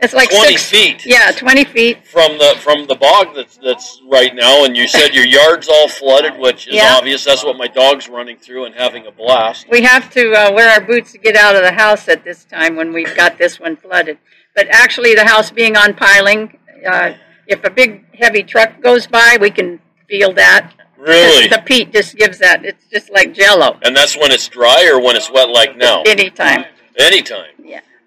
it's 0.00 0.14
like 0.14 0.30
20 0.30 0.56
feet 0.56 1.04
Yeah, 1.06 1.30
20 1.32 1.64
feet. 1.64 2.06
from 2.06 2.38
the 2.38 2.54
from 2.60 2.86
the 2.86 2.94
bog 2.94 3.34
that's 3.34 3.56
that's 3.58 4.00
right 4.06 4.34
now. 4.34 4.64
And 4.64 4.76
you 4.76 4.86
said 4.88 5.14
your 5.14 5.26
yard's 5.26 5.68
all 5.68 5.88
flooded, 5.88 6.38
which 6.38 6.68
is 6.68 6.74
Yeah. 6.74 6.94
obvious. 6.96 7.24
That's 7.24 7.44
what 7.44 7.56
my 7.56 7.66
dog's 7.68 8.08
running 8.08 8.36
through 8.38 8.64
and 8.66 8.74
having 8.74 9.06
a 9.06 9.10
blast. 9.12 9.66
We 9.70 9.82
have 9.82 10.10
to 10.10 10.32
uh, 10.32 10.52
wear 10.52 10.68
our 10.70 10.80
boots 10.80 11.12
to 11.12 11.18
get 11.18 11.36
out 11.36 11.56
of 11.56 11.62
the 11.62 11.72
house 11.72 12.08
at 12.08 12.24
this 12.24 12.44
time 12.44 12.76
when 12.76 12.92
we've 12.92 13.14
got 13.16 13.38
this 13.38 13.58
one 13.60 13.76
flooded. 13.76 14.18
But 14.54 14.68
actually, 14.70 15.14
the 15.14 15.24
house 15.26 15.50
being 15.50 15.76
on 15.76 15.94
piling, 15.94 16.58
uh, 16.86 17.12
if 17.46 17.62
a 17.64 17.70
big 17.70 18.04
heavy 18.14 18.42
truck 18.42 18.80
goes 18.82 19.06
by, 19.06 19.36
we 19.40 19.50
can 19.50 19.80
feel 20.08 20.32
that. 20.34 20.72
Really? 20.96 21.46
The 21.46 21.62
peat 21.64 21.92
just 21.92 22.16
gives 22.16 22.38
that. 22.38 22.64
It's 22.64 22.84
just 22.92 23.10
like 23.12 23.32
jello 23.32 23.78
And 23.82 23.96
that's 23.96 24.16
when 24.16 24.32
it's 24.32 24.48
dry 24.48 24.88
or 24.92 25.00
when 25.00 25.14
it's 25.14 25.30
wet 25.30 25.48
like 25.48 25.76
now? 25.76 26.02
anytime. 26.02 26.64
Anytime. 26.98 27.50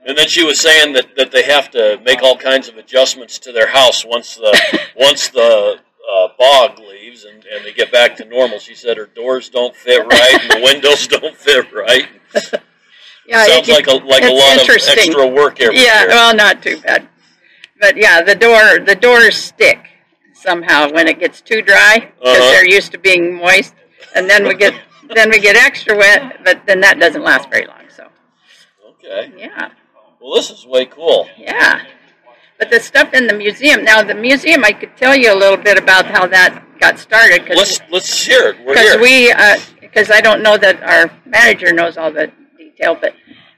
Yeah. 0.03 0.09
And 0.09 0.17
then 0.17 0.27
she 0.27 0.43
was 0.43 0.59
saying 0.59 0.93
that, 0.93 1.15
that 1.15 1.31
they 1.31 1.43
have 1.43 1.69
to 1.71 1.99
make 2.03 2.21
all 2.23 2.35
kinds 2.37 2.67
of 2.67 2.77
adjustments 2.77 3.39
to 3.39 3.51
their 3.51 3.67
house 3.67 4.03
once 4.05 4.35
the 4.35 4.79
once 4.95 5.29
the 5.29 5.75
uh, 6.11 6.27
bog 6.37 6.79
leaves 6.79 7.23
and, 7.25 7.45
and 7.45 7.63
they 7.65 7.71
get 7.73 7.91
back 7.91 8.15
to 8.17 8.25
normal. 8.25 8.59
She 8.59 8.75
said 8.75 8.97
her 8.97 9.05
doors 9.05 9.49
don't 9.49 9.75
fit 9.75 10.05
right 10.05 10.39
and 10.41 10.51
the 10.51 10.61
windows 10.63 11.07
don't 11.07 11.35
fit 11.35 11.71
right. 11.73 12.07
Yeah, 13.27 13.45
Sounds 13.45 13.69
it- 13.69 13.73
like 13.73 13.87
a 13.87 14.03
like 14.05 14.23
a 14.23 14.31
lot 14.31 14.61
of 14.61 14.69
extra 14.69 15.27
work 15.27 15.61
every 15.61 15.77
Yeah, 15.83 16.01
year. 16.01 16.09
well, 16.09 16.35
not 16.35 16.61
too 16.63 16.79
bad. 16.81 17.07
But 17.79 17.95
yeah, 17.97 18.21
the 18.21 18.35
door 18.35 18.79
the 18.79 18.95
doors 18.95 19.35
stick 19.35 19.79
somehow 20.33 20.91
when 20.91 21.07
it 21.07 21.19
gets 21.19 21.41
too 21.41 21.61
dry 21.61 21.99
because 22.19 22.37
Uh-huh. 22.37 22.51
they're 22.51 22.67
used 22.67 22.91
to 22.93 22.97
being 22.97 23.35
moist, 23.35 23.75
and 24.15 24.27
then 24.29 24.47
we 24.47 24.55
get 24.55 24.73
then 25.13 25.29
we 25.29 25.39
get 25.39 25.55
extra 25.55 25.95
wet, 25.95 26.43
but 26.43 26.65
then 26.65 26.79
that 26.81 26.99
doesn't 26.99 27.23
last 27.23 27.49
very 27.49 27.67
long. 27.67 27.83
So 27.95 28.07
Okay. 28.89 29.31
yeah, 29.37 29.69
Well, 30.21 30.35
this 30.35 30.51
is 30.51 30.65
way 30.65 30.85
cool. 30.85 31.27
yeah. 31.37 31.81
But 32.59 32.69
the 32.69 32.79
stuff 32.79 33.13
in 33.13 33.25
the 33.25 33.33
museum 33.33 33.83
now, 33.83 34.03
the 34.03 34.13
museum, 34.13 34.63
I 34.63 34.71
could 34.71 34.95
tell 34.95 35.15
you 35.15 35.33
a 35.33 35.35
little 35.35 35.57
bit 35.57 35.79
about 35.79 36.05
how 36.05 36.27
that 36.27 36.63
got 36.79 36.99
started 36.99 37.41
because 37.41 37.57
Let's 37.57 37.79
let's 37.89 38.25
hear 38.25 38.49
it. 38.49 38.57
We're 38.63 38.75
because 38.75 38.97
we 39.01 39.33
because 39.81 40.11
I 40.11 40.21
don't 40.21 40.43
know 40.43 40.57
that 40.57 40.81
our 40.83 41.11
manager 41.25 41.73
knows 41.73 41.97
all 41.97 42.11
the 42.11 42.31
detail, 42.57 42.95
but 43.01 43.15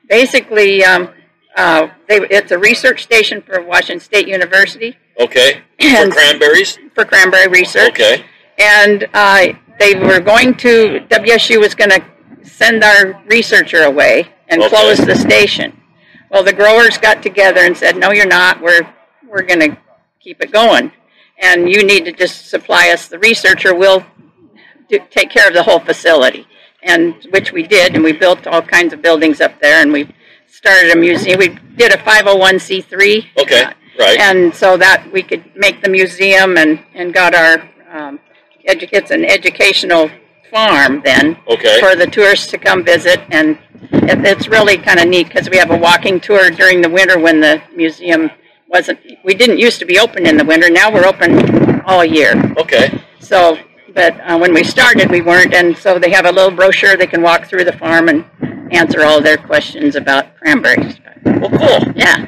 basically, 0.08 0.86
um, 0.86 1.10
uh, 1.58 1.88
they, 2.08 2.20
it's 2.32 2.52
a 2.52 2.58
research 2.58 3.04
station 3.04 3.42
for 3.42 3.62
Washington 3.62 4.00
State 4.00 4.28
University 4.30 4.96
okay. 5.20 5.62
For 5.80 6.10
cranberries. 6.10 6.80
for 6.96 7.04
cranberry 7.04 7.50
research, 7.50 7.90
Okay. 8.00 8.24
and 8.58 9.06
uh, 9.14 9.48
they 9.80 9.96
were 9.96 10.22
going 10.22 10.56
to 10.56 11.02
WSU 11.10 11.60
was 11.60 11.76
going 11.76 11.90
to 11.92 12.02
send 12.44 12.84
our 12.86 13.22
researcher 13.28 13.84
away 13.84 14.30
and 14.48 14.62
Okay. 14.62 14.70
close 14.70 14.98
the 14.98 15.16
station. 15.16 15.78
Well, 16.34 16.44
the 16.44 16.52
growers 16.52 16.98
got 16.98 17.22
together 17.22 17.62
and 17.62 17.78
said, 17.78 17.96
"No, 17.96 18.12
you're 18.12 18.26
not. 18.26 18.60
We're 18.60 18.82
we're 19.30 19.44
going 19.44 19.60
to 19.60 19.78
keep 20.20 20.42
it 20.42 20.52
going, 20.52 20.92
and 21.40 21.70
you 21.70 21.84
need 21.86 22.06
to 22.06 22.12
just 22.12 22.50
supply 22.50 22.90
us 22.90 23.08
the 23.08 23.20
researcher. 23.20 23.76
We'll 23.76 24.04
do, 24.90 25.00
take 25.12 25.30
care 25.30 25.48
of 25.48 25.54
the 25.54 25.62
whole 25.64 25.80
facility." 25.80 26.48
And 26.82 27.26
which 27.30 27.54
we 27.54 27.64
did, 27.64 27.94
and 27.96 28.04
we 28.04 28.12
built 28.14 28.48
all 28.48 28.62
kinds 28.64 28.92
of 28.94 29.02
buildings 29.02 29.40
up 29.42 29.62
there, 29.62 29.82
and 29.82 29.94
we 29.94 30.10
started 30.48 30.92
a 30.92 30.96
museum. 30.98 31.38
We 31.38 31.50
did 31.78 31.94
a 31.94 31.98
501c3. 31.98 33.26
Okay. 33.40 33.62
uh, 33.64 33.72
Right. 34.00 34.20
and 34.20 34.54
so 34.56 34.76
that 34.78 35.06
we 35.14 35.22
could 35.22 35.44
make 35.56 35.84
the 35.84 35.90
museum 35.90 36.58
and, 36.58 36.80
and 36.96 37.14
got 37.14 37.36
our, 37.36 37.62
um, 37.94 38.20
edu- 38.68 38.90
it's 38.92 39.12
an 39.12 39.24
educational 39.24 40.10
farm 40.50 41.00
then 41.06 41.38
Okay. 41.48 41.80
for 41.80 41.96
the 41.96 42.08
tourists 42.08 42.48
to 42.48 42.58
come 42.58 42.84
visit. 42.84 43.20
And 43.30 43.56
it, 43.92 44.26
it's 44.26 44.48
really 44.48 44.78
kind 44.78 45.00
of 45.00 45.08
neat 45.08 45.28
because 45.28 45.50
we 45.50 45.58
have 45.58 45.72
a 45.72 45.78
walking 45.78 46.20
tour 46.20 46.50
during 46.50 46.82
the 46.82 46.90
winter 46.90 47.20
when 47.20 47.40
the 47.40 47.62
museum 47.76 48.30
wasn't, 48.68 49.00
we 49.24 49.34
didn't 49.34 49.60
used 49.60 49.80
to 49.80 49.86
be 49.86 50.00
open 50.00 50.26
in 50.26 50.38
the 50.38 50.46
winter. 50.46 50.70
Now 50.70 50.92
we're 50.92 51.06
open 51.06 51.82
all 51.82 52.04
year. 52.04 52.34
Okay. 52.58 53.02
So, 53.20 53.58
but 53.94 54.20
uh, 54.22 54.38
when 54.38 54.54
we 54.54 54.64
started, 54.64 55.12
we 55.12 55.22
weren't. 55.22 55.54
And 55.54 55.78
so 55.78 56.00
they 56.00 56.12
have 56.12 56.26
a 56.26 56.32
little 56.32 56.52
brochure 56.52 56.98
they 56.98 57.08
can 57.08 57.22
walk 57.22 57.46
through 57.46 57.66
the 57.66 57.74
farm 57.74 58.10
and 58.10 58.26
answer 58.74 59.04
all 59.04 59.22
their 59.22 59.38
questions 59.38 59.96
about 59.96 60.36
cranberries. 60.38 61.00
Well, 61.26 61.50
cool. 61.50 61.94
Yeah. 61.96 62.26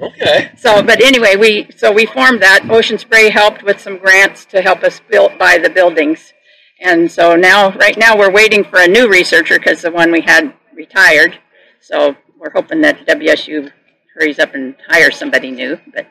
Okay. 0.00 0.52
So, 0.56 0.82
but 0.82 1.02
anyway, 1.02 1.36
we 1.36 1.68
so 1.76 1.90
we 1.92 2.06
formed 2.06 2.40
that. 2.42 2.68
Ocean 2.70 2.98
Spray 2.98 3.30
helped 3.30 3.64
with 3.64 3.80
some 3.80 3.98
grants 3.98 4.44
to 4.46 4.62
help 4.62 4.84
us 4.84 5.00
build 5.10 5.36
buy 5.38 5.58
the 5.58 5.70
buildings, 5.70 6.32
and 6.80 7.10
so 7.10 7.34
now, 7.34 7.72
right 7.72 7.98
now, 7.98 8.16
we're 8.16 8.30
waiting 8.30 8.62
for 8.62 8.80
a 8.80 8.86
new 8.86 9.08
researcher 9.08 9.58
because 9.58 9.82
the 9.82 9.90
one 9.90 10.12
we 10.12 10.20
had 10.20 10.54
retired. 10.78 11.36
So 11.80 12.16
we're 12.38 12.50
hoping 12.50 12.80
that 12.82 13.04
WSU 13.06 13.70
hurries 14.14 14.38
up 14.38 14.54
and 14.54 14.74
hires 14.88 15.16
somebody 15.16 15.50
new. 15.50 15.78
But 15.92 16.06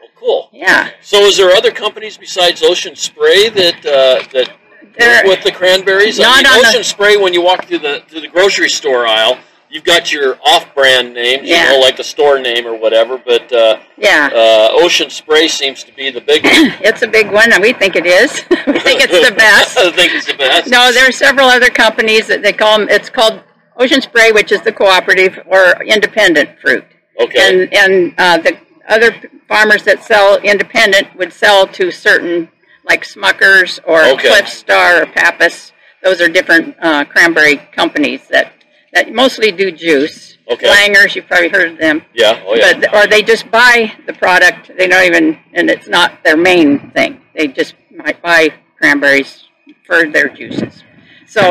Well, 0.00 0.10
cool. 0.20 0.50
yeah, 0.52 0.90
So, 1.00 1.24
is 1.24 1.36
there 1.36 1.50
other 1.50 1.72
companies 1.72 2.16
besides 2.16 2.62
Ocean 2.62 2.94
Spray 2.94 3.48
that 3.48 3.78
uh, 3.86 4.22
that 4.34 4.50
There- 4.98 5.22
with 5.24 5.42
the 5.42 5.50
cranberries? 5.52 6.20
I 6.20 6.22
Not 6.22 6.36
mean, 6.36 6.46
on 6.46 6.62
the- 6.62 6.68
Ocean 6.68 6.84
Spray. 6.84 7.16
When 7.16 7.32
you 7.34 7.40
walk 7.42 7.64
through 7.66 7.78
the 7.88 8.02
through 8.08 8.20
the 8.20 8.28
grocery 8.28 8.68
store 8.68 9.06
aisle, 9.06 9.38
you've 9.70 9.84
got 9.84 10.12
your 10.12 10.38
off-brand 10.44 11.14
names, 11.14 11.48
Yeah. 11.48 11.64
you 11.64 11.70
know, 11.72 11.80
like 11.86 11.96
the 11.96 12.04
store 12.04 12.38
name 12.38 12.66
or 12.66 12.74
whatever. 12.76 13.16
But 13.16 13.50
uh, 13.52 13.78
yeah, 13.96 14.28
uh, 14.32 14.68
Ocean 14.82 15.08
Spray 15.10 15.48
seems 15.48 15.82
to 15.84 15.92
be 15.94 16.10
the 16.10 16.20
big 16.20 16.44
one. 16.44 16.54
it's 16.88 17.00
a 17.02 17.08
big 17.08 17.30
one, 17.32 17.50
and 17.52 17.62
we 17.62 17.72
think 17.72 17.96
it 17.96 18.04
is. 18.06 18.30
we 18.66 18.78
think 18.86 19.00
it's 19.04 19.18
the 19.28 19.34
best. 19.46 19.78
I 19.78 19.90
think 19.92 20.12
it's 20.14 20.26
the 20.26 20.34
best. 20.46 20.68
No, 20.70 20.92
there 20.92 21.08
are 21.08 21.12
several 21.26 21.48
other 21.48 21.70
companies 21.70 22.26
that 22.26 22.42
they 22.42 22.52
call 22.52 22.78
them. 22.78 22.88
It's 22.90 23.08
called 23.10 23.40
Ocean 23.82 24.00
Spray, 24.00 24.30
which 24.32 24.52
is 24.52 24.60
the 24.62 24.72
cooperative 24.72 25.38
or 25.46 25.82
independent 25.82 26.50
fruit. 26.60 26.84
Okay. 27.20 27.40
And 27.48 27.74
and 27.74 28.14
uh, 28.18 28.38
the 28.38 28.56
other 28.88 29.10
farmers 29.48 29.82
that 29.84 30.02
sell 30.02 30.38
independent 30.38 31.06
would 31.18 31.32
sell 31.32 31.66
to 31.78 31.90
certain 31.90 32.48
like 32.88 33.02
Smuckers 33.04 33.78
or 33.86 34.00
Okay. 34.14 34.28
Cliffstar 34.30 35.02
or 35.02 35.06
Pappas. 35.06 35.72
Those 36.02 36.20
are 36.20 36.28
different 36.28 36.76
uh, 36.80 37.04
cranberry 37.04 37.56
companies 37.80 38.22
that 38.28 38.52
that 38.92 39.12
mostly 39.12 39.50
do 39.52 39.70
juice. 39.72 40.36
Okay. 40.50 40.68
Langers, 40.68 41.14
you've 41.14 41.26
probably 41.26 41.48
heard 41.48 41.72
of 41.72 41.78
them. 41.78 42.02
yeah. 42.14 42.42
Oh 42.46 42.54
yeah. 42.54 42.72
But 42.78 42.94
or 42.94 43.06
they 43.06 43.22
just 43.22 43.50
buy 43.50 43.92
the 44.06 44.12
product. 44.12 44.70
They 44.76 44.86
don't 44.88 45.04
even, 45.04 45.38
and 45.54 45.70
it's 45.70 45.88
not 45.88 46.22
their 46.24 46.36
main 46.36 46.90
thing. 46.90 47.20
They 47.34 47.46
just 47.48 47.74
might 48.02 48.20
buy 48.20 48.50
cranberries 48.78 49.44
for 49.86 49.98
their 50.14 50.28
juices. 50.28 50.82
So 51.26 51.42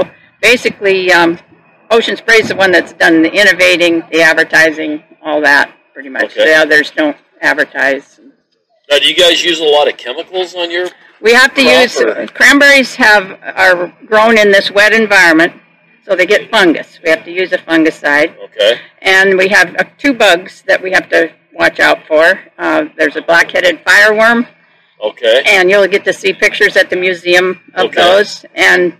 basically, 0.41 1.11
um, 1.13 1.39
Ocean 1.91 2.15
Spray 2.15 2.37
is 2.37 2.47
the 2.47 2.55
one 2.55 2.71
that's 2.71 2.93
done 2.93 3.21
the 3.21 3.31
innovating, 3.31 3.99
the 4.11 4.21
advertising, 4.21 5.03
all 5.21 5.41
that 5.41 5.75
pretty 5.93 6.09
much. 6.09 6.23
Okay. 6.37 6.45
The 6.45 6.53
others 6.53 6.89
don't 6.91 7.17
advertise. 7.41 8.19
now, 8.89 8.97
do 8.97 9.05
you 9.07 9.15
guys 9.15 9.43
use 9.43 9.59
a 9.59 9.63
lot 9.65 9.87
of 9.89 9.97
chemicals 9.97 10.55
on 10.55 10.71
your? 10.71 10.87
We 11.21 11.33
have 11.33 11.53
to 11.55 11.61
use 11.61 11.99
or- 11.99 12.25
cranberries 12.27 12.95
have 12.95 13.37
are 13.43 13.93
grown 14.05 14.37
in 14.37 14.51
this 14.51 14.71
wet 14.71 14.93
environment, 14.93 15.53
so 16.05 16.15
they 16.15 16.25
get 16.25 16.49
fungus. 16.49 16.99
We 17.03 17.09
have 17.09 17.23
to 17.25 17.31
use 17.31 17.51
a 17.51 17.57
fungicide, 17.57 18.37
Okay. 18.45 18.79
and 19.01 19.37
we 19.37 19.49
have 19.49 19.75
uh, 19.75 19.83
two 19.97 20.13
bugs 20.13 20.63
that 20.67 20.81
we 20.81 20.91
have 20.93 21.09
to 21.09 21.31
watch 21.53 21.79
out 21.81 22.07
for. 22.07 22.39
Uh, 22.57 22.85
there's 22.97 23.17
a 23.17 23.21
black-headed 23.21 23.81
fireworm, 23.85 24.47
Okay. 25.03 25.43
and 25.45 25.69
you'll 25.69 25.87
get 25.87 26.03
to 26.05 26.13
see 26.13 26.31
pictures 26.33 26.75
at 26.77 26.89
the 26.89 26.95
museum 26.95 27.59
of 27.75 27.87
Okay. 27.87 28.01
those. 28.01 28.45
And 28.55 28.97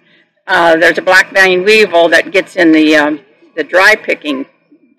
uh, 0.48 0.76
there's 0.78 0.98
a 0.98 1.02
black 1.02 1.32
veined 1.34 1.66
weevil 1.66 2.10
that 2.10 2.32
gets 2.32 2.56
in 2.56 2.72
the 2.72 2.96
um, 2.96 3.20
the 3.56 3.64
dry 3.64 3.96
picking 3.96 4.46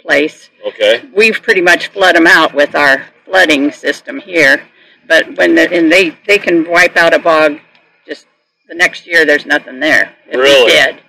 place. 0.00 0.50
Okay. 0.66 1.08
We've 1.14 1.40
pretty 1.42 1.60
much 1.60 1.88
flood 1.88 2.16
them 2.16 2.26
out 2.26 2.54
with 2.54 2.74
our 2.74 3.06
flooding 3.24 3.70
system 3.72 4.18
here. 4.18 4.62
But 5.08 5.36
when 5.36 5.54
the, 5.54 5.70
and 5.72 5.90
they 5.90 6.16
they 6.26 6.38
can 6.38 6.68
wipe 6.70 6.96
out 6.96 7.14
a 7.14 7.18
bog 7.18 7.58
just 8.06 8.26
the 8.68 8.74
next 8.74 9.06
year. 9.06 9.24
There's 9.24 9.46
nothing 9.46 9.80
there. 9.80 10.14
Be 10.30 10.38
Really? 10.38 10.72
dead. 10.72 11.00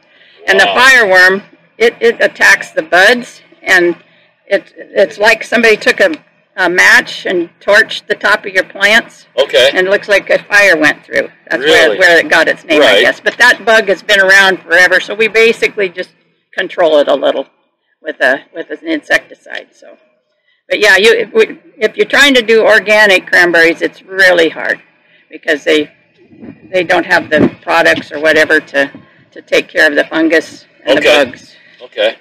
And 0.47 0.59
the 0.59 0.65
fireworm, 0.65 1.41
it, 1.77 1.95
it 2.01 2.17
attacks 2.19 2.71
the 2.71 2.81
buds, 2.81 3.41
and 3.61 3.95
it's 4.45 4.73
it's 4.75 5.17
like 5.17 5.43
somebody 5.43 5.77
took 5.77 6.01
a, 6.01 6.11
a 6.55 6.69
match 6.69 7.25
and 7.25 7.49
torched 7.59 8.05
the 8.07 8.15
top 8.15 8.45
of 8.45 8.53
your 8.53 8.63
plants 8.63 9.25
Okay. 9.39 9.69
and 9.73 9.87
it 9.87 9.89
looks 9.89 10.07
like 10.07 10.29
a 10.29 10.41
fire 10.43 10.77
went 10.77 11.03
through. 11.03 11.29
That's 11.49 11.63
Really? 11.63 11.97
where, 11.97 12.09
where 12.15 12.17
it 12.19 12.29
got 12.29 12.47
its 12.47 12.63
name, 12.63 12.81
Right. 12.81 12.97
I 12.97 13.01
guess. 13.01 13.19
But 13.19 13.37
that 13.39 13.65
bug 13.65 13.87
has 13.87 14.03
been 14.03 14.19
around 14.19 14.59
forever, 14.61 14.99
so 14.99 15.15
we 15.15 15.27
basically 15.27 15.89
just 15.89 16.11
control 16.55 16.99
it 16.99 17.07
a 17.07 17.15
little 17.15 17.47
with 18.01 18.19
a 18.21 18.41
with 18.53 18.69
an 18.69 18.87
insecticide. 18.87 19.69
So, 19.73 19.97
but 20.69 20.79
yeah, 20.79 20.97
you 20.97 21.11
if, 21.13 21.33
we, 21.33 21.59
if 21.77 21.97
you're 21.97 22.05
trying 22.07 22.35
to 22.35 22.41
do 22.43 22.65
organic 22.65 23.25
cranberries, 23.25 23.81
it's 23.81 24.03
really 24.03 24.49
hard 24.49 24.79
because 25.31 25.63
they 25.63 25.91
they 26.71 26.83
don't 26.83 27.05
have 27.05 27.29
the 27.31 27.55
products 27.63 28.11
or 28.11 28.19
whatever 28.19 28.59
to 28.59 28.91
to 29.31 29.41
take 29.41 29.67
care 29.69 29.87
of 29.89 29.95
the 29.95 30.03
fungus 30.03 30.65
and 30.85 30.99
Okay. 30.99 31.19
the 31.19 31.25
bugs. 31.31 31.55
Okay. 31.81 32.17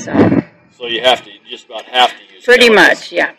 So 0.00 0.42
So 0.70 0.86
you 0.86 1.02
have 1.02 1.24
to, 1.24 1.30
you 1.32 1.38
just 1.50 1.66
about 1.66 1.84
have 1.86 2.10
to 2.10 2.34
use 2.34 2.44
pretty 2.44 2.68
chemicals. 2.68 2.88
much, 3.00 3.12
yeah. 3.12 3.32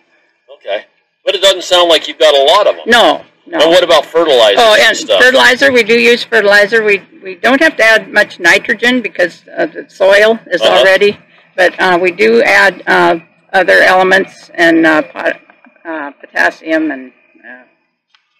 Okay. 0.57 0.85
But 1.25 1.35
it 1.35 1.41
doesn't 1.41 1.63
sound 1.63 1.89
like 1.89 2.07
you've 2.07 2.19
got 2.19 2.33
a 2.33 2.43
lot 2.43 2.67
of 2.67 2.75
them. 2.75 2.85
No, 2.87 3.23
no. 3.45 3.59
And 3.59 3.69
what 3.71 3.83
about 3.83 4.05
fertilizers 4.05 4.59
Oh, 4.61 4.73
and 4.75 4.89
and 4.89 4.97
stuff? 4.97 5.21
fertilizer, 5.21 5.71
we 5.71 5.83
do 5.83 5.99
use 5.99 6.23
fertilizer. 6.23 6.83
We, 6.83 7.01
we 7.23 7.35
don't 7.35 7.61
have 7.61 7.75
to 7.77 7.83
add 7.83 8.11
much 8.11 8.39
nitrogen 8.39 9.01
because 9.01 9.43
uh, 9.57 9.65
the 9.65 9.89
soil 9.89 10.39
is 10.51 10.61
Uh-huh. 10.61 10.79
already, 10.79 11.17
but 11.55 11.77
uh, 11.79 11.97
we 12.01 12.11
do 12.11 12.41
add 12.43 12.81
uh, 12.87 13.19
other 13.53 13.79
elements 13.81 14.49
and 14.53 14.85
uh, 14.85 15.01
pot, 15.03 15.39
uh, 15.85 16.11
potassium 16.11 16.91
and 16.91 17.11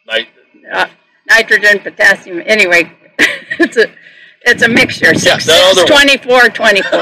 uh, 0.10 0.14
Nit- 0.14 0.90
nitrogen, 1.30 1.80
potassium. 1.80 2.42
Anyway, 2.46 2.92
it's 3.60 3.76
a 3.78 3.88
it's 4.44 4.64
a 4.64 4.68
mixture. 4.70 5.14
Six, 5.14 5.50
other 5.50 5.82
six, 5.82 5.92
24, 5.92 6.50
24. 6.50 7.00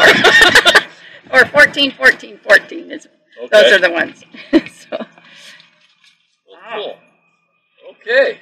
or 1.32 1.46
14, 1.46 1.92
14, 1.92 2.40
14. 2.44 2.92
Is, 2.92 3.08
Those 3.52 3.72
are 3.74 3.80
the 3.80 3.92
ones. 3.92 4.24
cool. 6.74 6.98
Okay. 7.92 8.38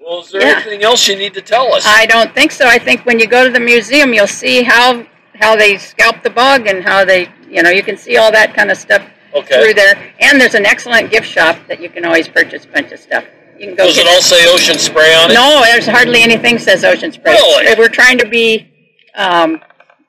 Well, 0.00 0.20
is 0.20 0.30
there 0.30 0.40
Yeah. 0.42 0.54
anything 0.56 0.82
else 0.82 1.06
you 1.08 1.16
need 1.16 1.34
to 1.34 1.42
tell 1.42 1.72
us? 1.74 1.84
I 1.86 2.06
don't 2.06 2.34
think 2.34 2.52
so. 2.52 2.66
I 2.66 2.78
think 2.78 3.04
when 3.06 3.18
you 3.20 3.26
go 3.26 3.44
to 3.44 3.50
the 3.50 3.60
museum, 3.60 4.12
you'll 4.14 4.26
see 4.26 4.62
how 4.62 5.04
how 5.40 5.56
they 5.56 5.78
scalp 5.78 6.22
the 6.22 6.28
bug 6.28 6.66
and 6.66 6.84
how 6.84 7.02
they, 7.02 7.26
you 7.48 7.62
know, 7.62 7.70
you 7.70 7.82
can 7.82 7.96
see 7.96 8.18
all 8.18 8.30
that 8.30 8.52
kind 8.54 8.70
of 8.70 8.76
stuff 8.76 9.02
Okay. 9.34 9.54
through 9.62 9.72
there. 9.74 9.94
And 10.20 10.38
there's 10.38 10.54
an 10.54 10.66
excellent 10.66 11.10
gift 11.10 11.26
shop 11.26 11.56
that 11.66 11.80
you 11.80 11.88
can 11.88 12.04
always 12.04 12.28
purchase 12.28 12.66
a 12.66 12.68
bunch 12.68 12.92
of 12.92 13.00
stuff. 13.00 13.24
You 13.58 13.68
can 13.68 13.74
go. 13.74 13.86
Does 13.86 13.96
it 13.98 14.06
all 14.06 14.20
say 14.20 14.46
ocean 14.48 14.78
spray 14.78 15.14
on 15.14 15.30
it? 15.30 15.34
no, 15.34 15.62
there's 15.64 15.86
hardly 15.86 16.22
anything 16.22 16.58
says 16.58 16.84
Ocean 16.84 17.10
Spray. 17.12 17.32
Really? 17.32 17.74
We're 17.78 17.88
trying 17.88 18.18
to 18.18 18.26
be 18.28 18.68
um, 19.14 19.60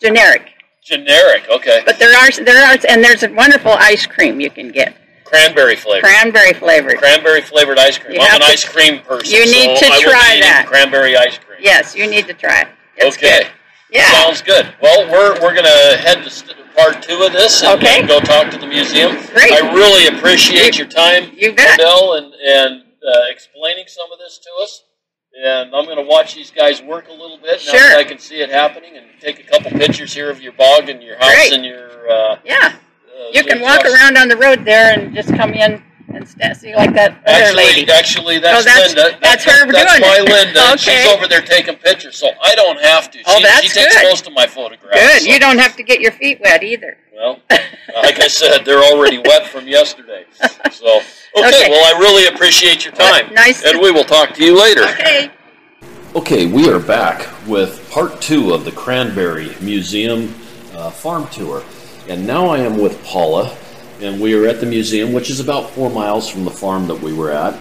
generic, 0.02 0.43
Generic. 0.84 1.43
Okay. 1.50 1.82
but 1.86 1.97
there 2.00 2.13
are 2.17 2.30
there 2.43 2.65
are 2.65 2.78
and 2.89 3.04
there's 3.04 3.24
a 3.24 3.30
wonderful 3.34 3.71
ice 3.74 4.06
cream 4.06 4.39
you 4.41 4.50
can 4.50 4.69
get, 4.71 4.95
Cranberry 5.32 5.76
flavor. 5.78 6.06
cranberry 6.06 6.54
flavored. 6.54 6.98
Cranberry 6.98 7.41
flavored 7.41 7.80
ice 7.80 7.98
cream. 7.98 8.15
You 8.15 8.22
I'm 8.22 8.36
an 8.36 8.41
to- 8.41 8.48
ice 8.48 8.63
cream 8.65 9.02
person. 9.02 9.32
you 9.34 9.46
need 9.46 9.78
so 9.78 9.88
to 9.88 9.94
I 9.94 10.02
try 10.02 10.39
that. 10.41 10.65
Cranberry 10.67 11.15
ice 11.15 11.38
cream. 11.38 11.60
Yes, 11.62 11.96
you 11.96 12.06
need 12.08 12.28
to 12.28 12.34
try 12.34 12.62
it. 12.62 12.67
It's 12.98 13.17
okay. 13.17 13.44
good. 13.44 13.48
Yeah. 13.91 14.12
Sounds 14.12 14.41
good. 14.41 14.74
Well, 14.82 15.10
we're, 15.10 15.34
we're 15.41 15.54
going 15.54 15.65
to 15.65 15.98
head 15.98 16.24
to 16.24 16.56
part 16.76 17.02
two 17.02 17.24
of 17.24 17.32
this 17.34 17.63
and, 17.63 17.82
Okay. 17.82 18.06
go 18.08 18.20
talk 18.20 18.50
to 18.52 18.58
the 18.58 18.67
museum. 18.67 19.12
Great. 19.34 19.52
I 19.54 19.74
really 19.74 20.08
appreciate 20.15 20.78
your 20.78 20.88
time, 20.88 21.32
You 21.34 21.54
bet. 21.54 21.80
Odell, 21.80 22.13
and, 22.15 22.34
and 22.34 22.82
uh, 22.84 23.22
explaining 23.30 23.86
some 23.88 24.12
of 24.12 24.20
this 24.20 24.38
to 24.39 24.50
us. 24.63 24.84
And 25.46 25.74
I'm 25.74 25.86
going 25.86 25.98
to 25.98 26.04
watch 26.04 26.36
these 26.36 26.52
guys 26.52 26.82
work 26.82 27.08
a 27.08 27.12
little 27.13 27.38
bit 27.38 27.62
now 27.65 27.72
Sure. 27.72 27.80
that 27.89 27.98
I 27.98 28.04
can 28.04 28.17
see 28.20 28.41
it 28.41 28.50
happening 28.50 28.98
and 28.98 29.06
take 29.22 29.39
a 29.39 29.44
couple 29.44 29.72
pictures 29.72 30.13
here 30.13 30.30
of 30.30 30.41
your 30.41 30.52
bog 30.52 30.89
and 30.89 31.02
your 31.02 31.17
house 31.17 31.34
Great. 31.34 31.54
and 31.54 31.65
your. 31.65 32.10
Uh, 32.12 32.38
Yeah. 32.44 32.76
Uh, 33.21 33.29
You 33.34 33.43
can 33.43 33.62
walk 33.62 33.84
house. 33.84 33.93
around 33.93 34.17
on 34.17 34.27
the 34.27 34.38
road 34.38 34.65
there 34.65 34.93
and 34.93 35.13
just 35.13 35.29
come 35.36 35.53
in 35.53 35.81
and 36.13 36.27
sta 36.27 36.53
see 36.53 36.75
like 36.75 36.93
that 36.93 37.12
other 37.12 37.21
Actually, 37.25 37.63
lady. 37.63 37.91
actually, 37.91 38.39
that's, 38.39 38.60
Oh, 38.60 38.63
that's- 38.63 38.95
Linda. 38.95 39.17
that's 39.21 39.45
That- 39.45 39.60
her 39.60 39.71
That's 39.71 39.91
doing 39.99 40.01
my 40.01 40.17
it. 40.17 40.29
Linda. 40.29 40.62
and 40.71 40.79
She's 40.86 41.07
over 41.07 41.27
there 41.27 41.41
taking 41.41 41.75
pictures, 41.75 42.17
so 42.17 42.31
I 42.43 42.53
don't 42.55 42.79
have 42.81 43.10
to. 43.12 43.17
She, 43.19 43.23
Oh, 43.27 43.39
that's 43.41 43.62
she 43.62 43.69
takes 43.69 43.95
good. 43.95 44.03
most 44.10 44.27
of 44.27 44.34
my 44.34 44.45
photographs. 44.47 44.99
Good. 44.99 45.21
so- 45.21 45.29
You 45.31 45.39
don't 45.39 45.57
have 45.60 45.75
to 45.77 45.84
get 45.84 46.01
your 46.01 46.12
feet 46.12 46.39
wet 46.43 46.63
either. 46.63 46.97
Well, 47.15 47.39
like 47.49 48.19
I 48.19 48.27
said, 48.27 48.65
they're 48.65 48.84
already 48.84 49.19
wet 49.19 49.45
from 49.47 49.67
yesterday. 49.67 50.25
So, 50.71 50.88
okay, 51.38 51.47
Okay. 51.47 51.69
well, 51.69 51.95
I 51.95 51.99
really 51.99 52.27
appreciate 52.27 52.84
your 52.84 52.93
Well, 52.97 53.13
time. 53.21 53.34
nice 53.34 53.63
And 53.63 53.73
to- 53.75 53.79
we 53.81 53.91
will 53.91 54.03
talk 54.03 54.34
to 54.34 54.43
you 54.43 54.60
later. 54.60 54.84
Okay. 54.84 55.29
Okay, 56.13 56.45
we 56.45 56.69
are 56.69 56.79
back 56.79 57.29
with 57.47 57.89
part 57.89 58.19
two 58.21 58.53
of 58.53 58.65
the 58.65 58.71
Cranberry 58.73 59.55
Museum 59.62 60.36
uh, 60.75 60.89
farm 60.89 61.25
tour. 61.29 61.63
And 62.12 62.28
now 62.28 62.47
I 62.47 62.58
am 62.58 62.78
with 62.78 63.02
Paula, 63.06 63.56
and 64.02 64.19
we 64.19 64.34
are 64.34 64.45
at 64.45 64.60
the 64.60 64.65
museum, 64.65 65.13
which 65.13 65.30
is 65.30 65.39
about 65.39 65.69
four 65.69 65.89
miles 65.89 66.28
from 66.28 66.43
the 66.43 66.52
farm 66.52 66.88
that 66.88 67.00
we 67.00 67.13
were 67.13 67.32
at. 67.32 67.58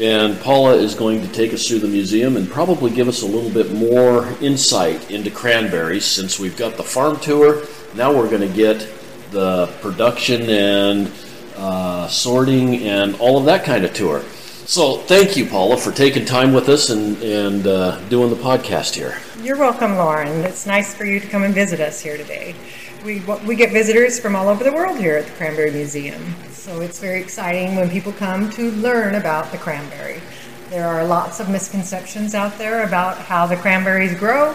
And 0.00 0.40
Paula 0.40 0.74
is 0.74 0.96
going 0.96 1.22
to 1.22 1.28
take 1.28 1.54
us 1.54 1.68
through 1.68 1.78
the 1.78 1.86
museum 1.86 2.36
and 2.36 2.50
probably 2.50 2.90
give 2.90 3.06
us 3.06 3.22
a 3.22 3.26
little 3.26 3.48
bit 3.48 3.72
more 3.72 4.26
insight 4.40 5.12
into 5.12 5.30
cranberries 5.30 6.04
since 6.04 6.36
we've 6.36 6.56
got 6.56 6.76
the 6.76 6.82
farm 6.82 7.20
tour. 7.20 7.64
Now 7.94 8.12
we're 8.12 8.28
going 8.28 8.40
to 8.40 8.52
get 8.52 8.92
the 9.30 9.72
production 9.80 10.50
and 10.50 11.12
uh, 11.54 12.08
sorting 12.08 12.82
and 12.82 13.14
all 13.20 13.38
of 13.38 13.44
that 13.44 13.64
kind 13.64 13.84
of 13.84 13.94
tour. 13.94 14.22
So 14.66 14.96
thank 14.96 15.36
you, 15.36 15.46
Paula, 15.46 15.76
for 15.76 15.92
taking 15.92 16.24
time 16.24 16.52
with 16.52 16.68
us 16.68 16.90
and, 16.90 17.22
and 17.22 17.64
uh, 17.64 18.00
doing 18.08 18.30
the 18.30 18.36
podcast 18.36 18.96
here. 18.96 19.16
You're 19.46 19.58
welcome, 19.58 19.94
Lauren. 19.94 20.44
It's 20.44 20.66
nice 20.66 20.92
for 20.92 21.04
you 21.04 21.20
to 21.20 21.28
come 21.28 21.44
and 21.44 21.54
visit 21.54 21.78
us 21.78 22.00
here 22.00 22.16
today. 22.16 22.56
We, 23.04 23.20
we 23.46 23.54
get 23.54 23.70
visitors 23.70 24.18
from 24.18 24.34
all 24.34 24.48
over 24.48 24.64
the 24.64 24.72
world 24.72 24.98
here 24.98 25.16
at 25.18 25.24
the 25.24 25.30
Cranberry 25.34 25.70
Museum, 25.70 26.34
so 26.50 26.80
it's 26.80 26.98
very 26.98 27.20
exciting 27.20 27.76
when 27.76 27.88
people 27.88 28.10
come 28.10 28.50
to 28.50 28.72
learn 28.72 29.14
about 29.14 29.52
the 29.52 29.58
cranberry. 29.58 30.20
There 30.68 30.88
are 30.88 31.06
lots 31.06 31.38
of 31.38 31.48
misconceptions 31.48 32.34
out 32.34 32.58
there 32.58 32.82
about 32.88 33.18
how 33.18 33.46
the 33.46 33.54
cranberries 33.54 34.18
grow, 34.18 34.52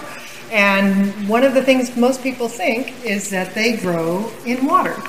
and 0.52 1.30
one 1.30 1.46
of 1.46 1.54
the 1.54 1.64
things 1.64 1.96
most 1.96 2.22
people 2.22 2.50
think 2.50 3.06
is 3.06 3.30
that 3.30 3.54
they 3.54 3.78
grow 3.78 4.30
in 4.46 4.66
water. 4.66 5.02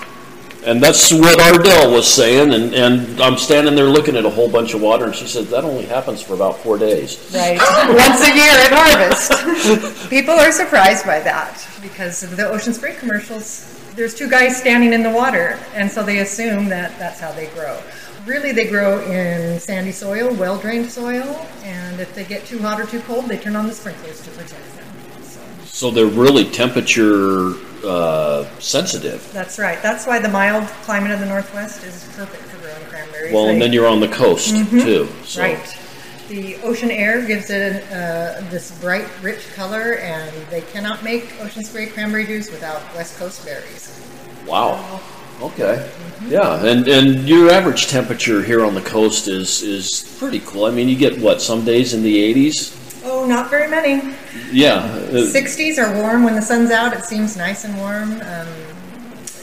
And 0.64 0.81
that's 0.81 1.12
what 1.12 1.40
Ardell 1.40 1.92
was 1.92 2.07
saying, 2.07 2.55
and, 2.55 2.72
and 2.72 3.20
I'm 3.20 3.37
standing 3.37 3.75
there 3.75 3.88
looking 3.88 4.16
at 4.16 4.25
a 4.25 4.31
whole 4.31 4.48
bunch 4.48 4.75
of 4.75 4.81
water, 4.81 5.07
and 5.07 5.14
she 5.14 5.27
said 5.27 5.46
that 5.46 5.64
only 5.64 5.87
happens 5.87 6.22
for 6.22 6.35
about 6.35 6.59
four 6.59 6.79
days. 6.79 7.18
Right, 7.35 7.59
once 7.88 8.22
a 8.22 8.33
year 8.33 8.53
at 8.53 8.70
harvest. 8.72 10.09
People 10.11 10.35
are 10.35 10.53
surprised 10.53 11.05
by 11.05 11.18
that 11.20 11.66
because 11.83 12.22
of 12.22 12.37
the 12.37 12.48
Ocean 12.48 12.72
Spray 12.72 12.94
commercials. 12.94 13.77
There's 13.96 14.14
two 14.14 14.31
guys 14.31 14.57
standing 14.57 14.92
in 14.92 15.03
the 15.03 15.11
water, 15.11 15.59
and 15.75 15.90
so 15.90 16.05
they 16.05 16.20
assume 16.20 16.68
that 16.68 16.96
that's 16.96 17.18
how 17.18 17.33
they 17.33 17.48
grow. 17.48 17.81
Really, 18.25 18.53
they 18.53 18.68
grow 18.68 19.01
in 19.01 19.59
sandy 19.59 19.90
soil, 19.90 20.33
well 20.35 20.59
drained 20.59 20.88
soil, 20.88 21.44
and 21.64 21.98
if 21.98 22.14
they 22.14 22.25
get 22.25 22.46
too 22.46 22.61
hot 22.61 22.81
or 22.81 22.87
too 22.87 23.01
cold, 23.01 23.27
they 23.27 23.37
turn 23.37 23.57
on 23.57 23.66
the 23.66 23.75
sprinklers 23.75 24.22
to 24.22 24.31
protect 24.31 24.77
them. 24.77 24.87
So 25.25 25.40
So 25.64 25.90
they're 25.90 26.07
really 26.07 26.44
temperature 26.44 27.55
uh, 27.85 28.45
sensitive. 28.59 29.31
that's 29.33 29.59
right. 29.59 29.81
That's 29.83 30.07
why 30.07 30.18
the 30.18 30.29
mild 30.29 30.66
climate 30.85 31.11
of 31.11 31.21
the 31.21 31.27
Northwest 31.27 31.85
is 31.85 32.05
perfect 32.14 32.42
for 32.45 32.59
growing 32.59 32.85
cranberries. 32.87 33.33
Well, 33.33 33.49
and 33.49 33.61
then 33.61 33.73
you're 33.73 33.87
on 33.87 34.01
the 34.01 34.09
coast 34.09 34.51
too. 34.71 35.09
So. 35.25 35.42
Right. 35.42 35.79
The 36.29 36.57
ocean 36.62 36.90
air 36.90 37.27
gives 37.27 37.51
it 37.51 37.85
uh, 37.92 38.40
this 38.49 38.79
bright, 38.81 39.07
rich 39.21 39.53
color, 39.55 39.97
and 39.97 40.35
they 40.47 40.62
cannot 40.62 41.03
make 41.03 41.31
ocean 41.40 41.62
spray 41.64 41.87
cranberry 41.87 42.25
juice 42.25 42.51
without 42.51 42.83
West 42.95 43.18
Coast 43.18 43.45
berries. 43.45 44.01
Wow. 44.47 45.01
Okay. 45.40 45.90
Yeah, 46.29 46.64
and 46.64 46.87
and 46.87 47.29
your 47.29 47.51
average 47.51 47.88
temperature 47.88 48.42
here 48.42 48.64
on 48.64 48.75
the 48.75 48.81
coast 48.81 49.27
is 49.27 49.62
is 49.62 50.16
pretty 50.18 50.40
cool. 50.40 50.66
I 50.66 50.71
mean, 50.71 50.88
you 50.88 50.97
get 50.97 51.18
what 51.18 51.42
some 51.42 51.64
days 51.64 51.95
in 51.95 52.03
the 52.03 52.35
80s. 52.35 52.82
Oh, 53.23 53.27
not 53.27 53.51
very 53.51 53.69
many. 53.69 54.13
Yeah. 54.51 54.79
uh, 54.79 55.11
60s 55.31 55.79
are 55.79 55.95
warm 55.95 56.25
when 56.25 56.35
the 56.35 56.43
sun's 56.43 56.73
out. 56.73 56.93
It 56.93 57.05
seems 57.05 57.37
nice 57.37 57.63
and 57.63 57.77
warm. 57.79 58.21
Um, 58.21 58.49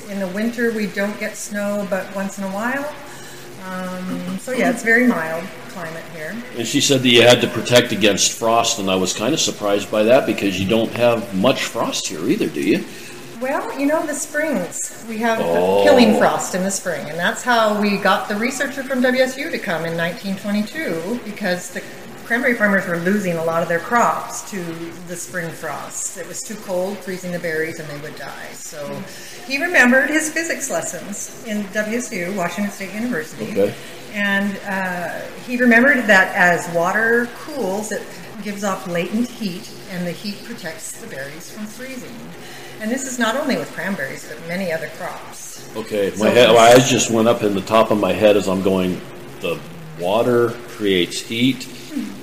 in 0.09 0.19
the 0.19 0.27
winter, 0.27 0.73
we 0.73 0.87
don't 0.87 1.17
get 1.17 1.37
snow, 1.37 1.87
but 1.89 2.13
once 2.13 2.37
in 2.37 2.43
a 2.43 2.49
while. 2.49 2.93
Um, 3.65 4.37
so 4.39 4.51
yeah, 4.51 4.69
it's 4.69 4.83
very 4.83 5.07
mild 5.07 5.45
climate 5.69 6.03
here. 6.13 6.35
And 6.57 6.67
she 6.67 6.81
said 6.81 7.03
that 7.03 7.07
you 7.07 7.21
had 7.21 7.39
to 7.39 7.47
protect 7.47 7.93
against 7.93 8.33
frost, 8.37 8.79
and 8.79 8.91
I 8.91 8.95
was 8.95 9.13
kind 9.13 9.33
of 9.33 9.39
surprised 9.39 9.89
by 9.89 10.03
that 10.03 10.25
because 10.25 10.59
you 10.59 10.67
don't 10.67 10.91
have 10.91 11.33
much 11.33 11.63
frost 11.63 12.05
here 12.07 12.27
either, 12.27 12.47
do 12.47 12.59
you? 12.61 12.83
Well, 13.39 13.79
you 13.79 13.85
know, 13.85 14.05
the 14.05 14.13
springs. 14.13 15.05
We 15.07 15.19
have 15.19 15.39
Oh. 15.41 15.83
killing 15.83 16.17
frost 16.17 16.53
in 16.53 16.63
the 16.63 16.71
spring, 16.71 17.09
and 17.09 17.17
that's 17.17 17.43
how 17.43 17.79
we 17.79 17.95
got 17.95 18.27
the 18.27 18.35
researcher 18.35 18.83
from 18.83 19.01
WSU 19.01 19.49
to 19.49 19.57
come 19.57 19.85
in 19.85 19.95
1922 19.95 21.21
because 21.23 21.69
the 21.69 21.81
cranberry 22.29 22.53
farmers 22.53 22.85
were 22.85 22.97
losing 22.97 23.37
a 23.37 23.43
lot 23.43 23.63
of 23.63 23.67
their 23.67 23.79
crops 23.79 24.47
to 24.51 24.63
the 25.07 25.15
spring 25.15 25.49
frost. 25.49 26.15
It 26.15 26.27
was 26.27 26.43
too 26.43 26.53
cold, 26.57 26.99
freezing 26.99 27.31
the 27.31 27.39
berries, 27.39 27.79
and 27.79 27.89
they 27.89 27.99
would 28.07 28.15
die. 28.17 28.51
So 28.53 28.87
he 29.47 29.59
remembered 29.59 30.11
his 30.11 30.31
physics 30.31 30.69
lessons 30.69 31.43
in 31.47 31.63
WSU, 31.73 32.37
Washington 32.37 32.71
State 32.71 32.93
University. 32.93 33.49
Okay. 33.49 33.73
And 34.13 34.59
uh, 34.67 35.21
he 35.47 35.57
remembered 35.57 36.05
that 36.05 36.35
as 36.35 36.71
water 36.75 37.27
cools, 37.39 37.91
it 37.91 38.03
gives 38.43 38.63
off 38.63 38.85
latent 38.85 39.27
heat, 39.27 39.67
and 39.89 40.05
the 40.05 40.11
heat 40.11 40.43
protects 40.43 41.01
the 41.01 41.07
berries 41.07 41.49
from 41.51 41.65
freezing. 41.65 42.15
And 42.79 42.91
this 42.91 43.07
is 43.07 43.17
not 43.17 43.37
only 43.37 43.57
with 43.57 43.71
cranberries, 43.71 44.29
but 44.29 44.37
many 44.47 44.71
other 44.71 44.89
crops. 44.99 45.67
Okay, 45.75 46.11
So- 46.11 46.25
my 46.25 46.29
head, 46.29 46.49
my 46.49 46.57
eyes 46.59 46.91
just 46.91 47.09
went 47.09 47.27
up 47.27 47.41
in 47.41 47.55
the 47.55 47.61
top 47.61 47.89
of 47.89 47.99
my 47.99 48.13
head 48.13 48.37
as 48.37 48.47
I'm 48.47 48.61
going. 48.61 49.01
The 49.41 49.59
water 49.99 50.51
creates 50.67 51.19
heat. 51.21 51.67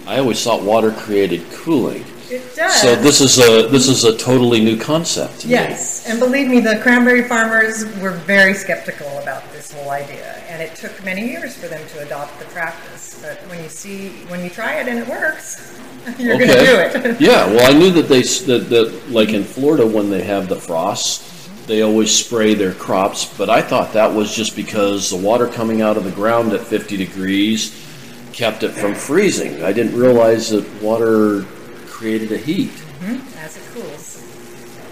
I 0.06 0.18
always 0.18 0.42
thought 0.42 0.62
water 0.62 0.92
created 0.92 1.42
cooling. 1.50 2.04
It 2.28 2.56
does. 2.56 2.80
So 2.80 2.96
this 2.96 3.20
is 3.20 3.38
a 3.38 3.68
this 3.68 3.88
is 3.88 4.04
a 4.04 4.16
totally 4.16 4.60
new 4.60 4.76
concept. 4.76 5.40
To 5.40 5.46
me. 5.46 5.52
Yes, 5.52 6.08
and 6.08 6.18
believe 6.18 6.48
me, 6.48 6.60
the 6.60 6.78
cranberry 6.82 7.22
farmers 7.22 7.84
were 8.00 8.12
very 8.12 8.54
skeptical 8.54 9.06
about 9.18 9.50
this 9.52 9.72
whole 9.72 9.90
idea, 9.90 10.34
and 10.48 10.60
it 10.60 10.74
took 10.74 11.04
many 11.04 11.28
years 11.28 11.56
for 11.56 11.68
them 11.68 11.86
to 11.90 12.00
adopt 12.04 12.38
the 12.40 12.46
practice. 12.46 13.20
But 13.22 13.38
when 13.48 13.62
you 13.62 13.68
see, 13.68 14.08
when 14.28 14.42
you 14.42 14.50
try 14.50 14.80
it 14.80 14.88
and 14.88 14.98
it 14.98 15.08
works, 15.08 15.78
you're 16.18 16.34
okay. 16.34 16.46
going 16.46 16.92
to 16.92 17.02
do 17.02 17.08
it. 17.10 17.20
yeah. 17.20 17.46
Well, 17.46 17.72
I 17.72 17.78
knew 17.78 17.90
that 17.92 18.08
they 18.08 18.22
that, 18.22 18.70
that 18.70 19.10
like 19.10 19.30
in 19.30 19.44
Florida 19.44 19.86
when 19.86 20.10
they 20.10 20.24
have 20.24 20.48
the 20.48 20.56
frost. 20.56 21.22
they 21.68 21.82
always 21.82 22.12
spray 22.12 22.54
their 22.54 22.74
crops. 22.74 23.24
But 23.38 23.50
I 23.50 23.62
thought 23.62 23.92
that 23.92 24.12
was 24.12 24.34
just 24.34 24.56
because 24.56 25.10
the 25.10 25.16
water 25.16 25.46
coming 25.46 25.80
out 25.80 25.96
of 25.96 26.02
the 26.02 26.12
ground 26.12 26.52
at 26.52 26.60
50 26.60 26.96
degrees 26.96 27.85
kept 28.36 28.62
it 28.62 28.70
from 28.72 28.94
freezing. 28.94 29.64
I 29.64 29.72
didn't 29.72 29.98
realize 29.98 30.50
that 30.50 30.64
water 30.82 31.42
created 31.86 32.30
a 32.32 32.38
heat. 32.38 32.70
As 33.38 33.56
it 33.56 33.62
cools. 33.72 34.22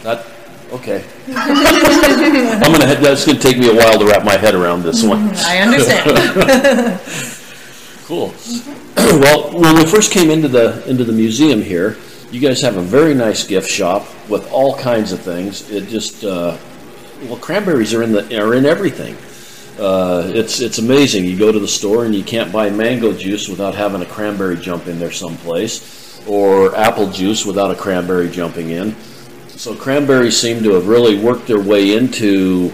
That 0.03 0.27
okay. 0.73 1.05
I'm 1.29 2.73
gonna. 2.73 2.87
head- 2.87 3.03
That's 3.03 3.25
gonna 3.27 3.39
take 3.39 3.59
me 3.59 3.69
a 3.71 3.75
while 3.77 3.99
to 3.99 4.07
wrap 4.07 4.25
my 4.25 4.37
head 4.37 4.55
around 4.55 4.83
this 4.83 5.05
one. 5.05 5.31
I 5.37 5.59
understand. 5.59 7.01
Cool. 8.07 8.35
well, 8.99 9.59
when 9.59 9.77
we 9.77 9.87
first 9.87 10.13
came 10.13 10.29
into 10.29 10.47
the 10.47 10.87
into 10.87 11.05
the 11.05 11.13
museum 11.13 11.63
here, 11.63 11.97
you 12.31 12.39
guys 12.39 12.61
have 12.61 12.77
a 12.77 12.83
very 12.83 13.15
nice 13.15 13.47
gift 13.47 13.67
shop 13.67 14.07
with 14.29 14.47
all 14.53 14.77
kinds 14.77 15.11
of 15.11 15.21
things. 15.21 15.71
It 15.71 15.89
just 15.89 16.23
uh, 16.23 16.59
well, 17.23 17.39
cranberries 17.39 17.95
are 17.95 18.03
in 18.03 18.13
the 18.13 18.39
are 18.39 18.53
in 18.55 18.67
everything. 18.67 19.17
Uh, 19.79 20.31
it's 20.35 20.61
it's 20.61 20.79
amazing. 20.79 21.25
You 21.25 21.37
go 21.37 21.51
to 21.51 21.59
the 21.59 21.69
store 21.69 22.05
and 22.05 22.15
you 22.15 22.23
can't 22.23 22.53
buy 22.53 22.71
mango 22.71 23.13
juice 23.13 23.49
without 23.49 23.75
having 23.75 24.03
a 24.03 24.07
cranberry 24.07 24.57
jump 24.57 24.87
in 24.87 24.99
there 25.01 25.11
someplace, 25.11 26.23
or 26.27 26.75
apple 26.77 27.11
juice 27.11 27.45
without 27.45 27.71
a 27.71 27.75
cranberry 27.75 28.31
jumping 28.31 28.71
in. 28.71 28.95
So 29.49 29.75
cranberries 29.75 30.37
seem 30.37 30.63
to 30.63 30.75
have 30.75 30.87
really 30.87 31.19
worked 31.19 31.47
their 31.47 31.61
way 31.61 31.97
into 31.97 32.73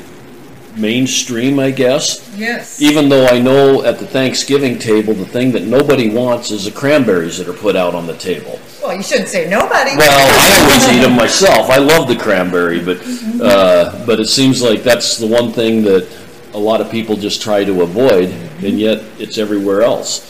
mainstream, 0.76 1.58
I 1.58 1.70
guess. 1.70 2.28
yes. 2.36 2.80
Even 2.80 3.08
though 3.08 3.26
I 3.26 3.38
know 3.40 3.84
at 3.84 3.98
the 3.98 4.06
Thanksgiving 4.06 4.78
table, 4.78 5.14
the 5.14 5.26
thing 5.26 5.52
that 5.52 5.64
nobody 5.64 6.10
wants 6.10 6.50
is 6.50 6.64
the 6.64 6.70
cranberries 6.70 7.38
that 7.38 7.48
are 7.48 7.52
put 7.54 7.76
out 7.76 7.94
on 7.94 8.06
the 8.06 8.16
table. 8.16 8.58
Well, 8.82 8.94
you 8.94 9.02
shouldn't 9.02 9.28
say 9.28 9.48
nobody. 9.48 9.96
Well, 9.96 10.10
I 10.10 10.62
always 10.62 10.88
eat 10.88 11.02
them 11.02 11.16
myself. 11.16 11.70
I 11.70 11.78
love 11.78 12.08
the 12.08 12.16
cranberry, 12.16 12.82
but 12.82 12.98
uh, 13.42 14.04
but 14.06 14.20
it 14.20 14.26
seems 14.26 14.62
like 14.62 14.82
that's 14.82 15.18
the 15.18 15.26
one 15.26 15.52
thing 15.52 15.82
that 15.82 16.08
a 16.52 16.58
lot 16.58 16.80
of 16.80 16.90
people 16.90 17.16
just 17.16 17.42
try 17.42 17.64
to 17.64 17.82
avoid, 17.82 18.30
and 18.62 18.78
yet 18.78 19.02
it's 19.18 19.38
everywhere 19.38 19.82
else. 19.82 20.26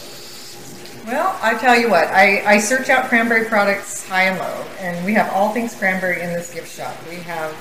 Well, 1.06 1.36
I 1.42 1.58
tell 1.58 1.78
you 1.78 1.90
what, 1.90 2.08
I, 2.08 2.44
I 2.44 2.58
search 2.58 2.88
out 2.88 3.08
cranberry 3.08 3.46
products 3.46 4.06
high 4.08 4.24
and 4.24 4.38
low, 4.38 4.64
and 4.78 5.04
we 5.04 5.14
have 5.14 5.32
all 5.32 5.52
things 5.52 5.74
cranberry 5.74 6.20
in 6.20 6.32
this 6.32 6.52
gift 6.52 6.70
shop. 6.70 6.94
We 7.08 7.16
have 7.16 7.52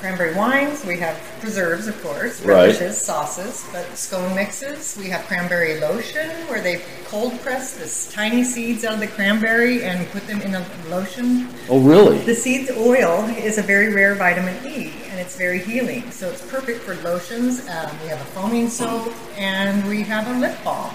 cranberry 0.00 0.34
wines, 0.34 0.84
we 0.84 0.96
have 0.98 1.16
preserves, 1.40 1.86
of 1.88 2.00
course, 2.02 2.40
Right. 2.40 2.74
sauces, 2.94 3.64
but 3.72 3.96
scone 3.96 4.34
mixes. 4.34 4.96
We 4.98 5.08
have 5.10 5.26
cranberry 5.26 5.80
lotion, 5.80 6.30
where 6.48 6.60
they 6.60 6.80
cold 7.08 7.40
press 7.42 7.72
this 7.72 8.08
tiny 8.12 8.44
seeds 8.44 8.84
out 8.84 8.94
of 8.94 9.00
the 9.00 9.06
cranberry 9.08 9.82
and 9.84 10.08
put 10.10 10.26
them 10.26 10.40
in 10.42 10.54
a 10.54 10.64
lotion. 10.88 11.48
Oh, 11.68 11.78
really? 11.80 12.18
The 12.18 12.34
seeds 12.34 12.70
oil 12.76 13.24
is 13.38 13.58
a 13.58 13.62
very 13.62 13.92
rare 13.92 14.14
vitamin 14.14 14.54
E, 14.66 14.92
and 15.10 15.18
it's 15.20 15.36
very 15.36 15.58
healing. 15.58 16.10
So 16.10 16.28
it's 16.28 16.42
perfect 16.42 16.82
for 16.82 16.94
lotions. 16.96 17.60
Um, 17.68 17.90
we 18.02 18.08
have 18.08 18.20
a 18.20 18.30
foaming 18.36 18.68
soap, 18.70 19.12
and 19.36 19.86
we 19.88 20.02
have 20.02 20.28
a 20.28 20.38
lip 20.38 20.56
balm. 20.64 20.94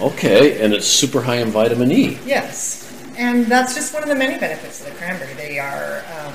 Okay, 0.00 0.60
and 0.62 0.74
it's 0.74 0.86
super 0.86 1.22
high 1.22 1.36
in 1.36 1.50
vitamin 1.50 1.90
E. 1.90 2.18
Yes, 2.26 2.90
and 3.16 3.46
that's 3.46 3.74
just 3.74 3.94
one 3.94 4.02
of 4.02 4.08
the 4.08 4.14
many 4.14 4.38
benefits 4.38 4.80
of 4.80 4.86
the 4.86 4.92
cranberry. 4.92 5.32
They 5.34 5.58
are 5.58 6.04
um, 6.20 6.34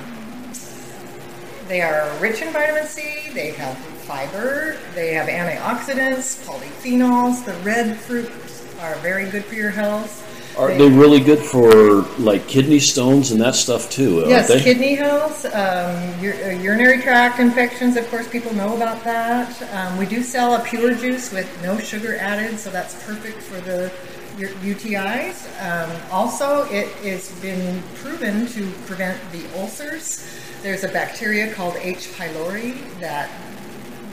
they 1.72 1.80
are 1.80 2.14
rich 2.20 2.42
in 2.42 2.52
vitamin 2.52 2.86
C. 2.86 3.30
They 3.34 3.52
have 3.52 3.78
fiber. 3.78 4.76
They 4.94 5.14
have 5.14 5.30
antioxidants, 5.30 6.46
polyphenols. 6.46 7.46
The 7.46 7.54
red 7.64 7.96
fruits 7.96 8.68
are 8.82 8.96
very 8.96 9.30
good 9.30 9.46
for 9.46 9.56
your 9.56 9.70
health. 9.70 10.18
Are 10.60 10.76
they 10.76 10.90
really 10.90 11.22
good 11.22 11.40
for 11.40 12.02
like 12.20 12.46
kidney 12.50 12.80
stones 12.80 13.32
and 13.32 13.40
that 13.40 13.56
stuff 13.56 13.90
too? 13.90 14.26
Yes, 14.28 14.50
they? 14.50 14.62
kidney 14.62 14.96
health, 14.96 15.46
um, 15.46 15.96
ur- 16.22 16.44
uh, 16.44 16.62
urinary 16.62 17.02
tract 17.02 17.40
infections. 17.40 17.96
Of 17.96 18.06
course, 18.10 18.28
people 18.28 18.54
know 18.54 18.76
about 18.76 19.02
that. 19.06 19.62
Um, 19.72 19.98
we 19.98 20.06
do 20.06 20.24
sell 20.24 20.56
a 20.56 20.60
pure 20.60 20.94
juice 20.94 21.32
with 21.32 21.48
no 21.64 21.80
sugar 21.80 22.18
added, 22.18 22.60
so 22.60 22.70
that's 22.70 23.02
perfect 23.06 23.42
for 23.42 23.62
the 23.62 23.90
your 24.38 24.50
UTIs. 24.50 25.46
Um, 25.62 25.92
also, 26.12 26.64
it 26.72 26.88
has 27.04 27.32
been 27.42 27.82
proven 27.96 28.48
to 28.48 28.70
prevent 28.86 29.20
the 29.32 29.44
ulcers. 29.60 30.26
There's 30.64 30.84
a 30.84 30.90
bacteria 30.90 31.54
called 31.54 31.76
H. 31.78 32.10
pylori 32.18 32.78
that 33.00 33.30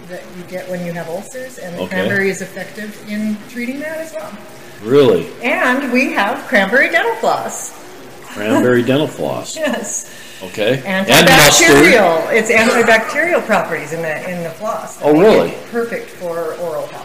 that 0.08 0.22
you 0.38 0.42
get 0.44 0.66
when 0.70 0.86
you 0.86 0.92
have 0.94 1.06
ulcers, 1.10 1.58
and 1.58 1.76
Okay. 1.76 1.86
cranberry 1.88 2.30
is 2.30 2.40
effective 2.40 2.96
in 3.10 3.36
treating 3.50 3.78
that 3.80 3.98
as 3.98 4.14
well. 4.14 4.30
Really, 4.82 5.28
And 5.42 5.92
we 5.92 6.12
have 6.12 6.46
cranberry 6.48 6.88
dental 6.88 7.14
floss. 7.16 7.74
cranberry 8.24 8.82
dental 8.90 9.06
floss. 9.06 9.54
Yes. 9.54 10.10
Okay, 10.42 10.82
and 10.86 11.06
antibacterial. 11.08 12.32
It's 12.32 12.50
antibacterial 12.50 13.44
properties 13.44 13.92
in 13.92 14.00
the 14.00 14.30
in 14.30 14.42
the 14.44 14.50
floss. 14.50 14.98
Oh, 15.02 15.12
really? 15.12 15.52
Perfect 15.70 16.08
for 16.08 16.54
oral 16.54 16.86
health. 16.86 16.97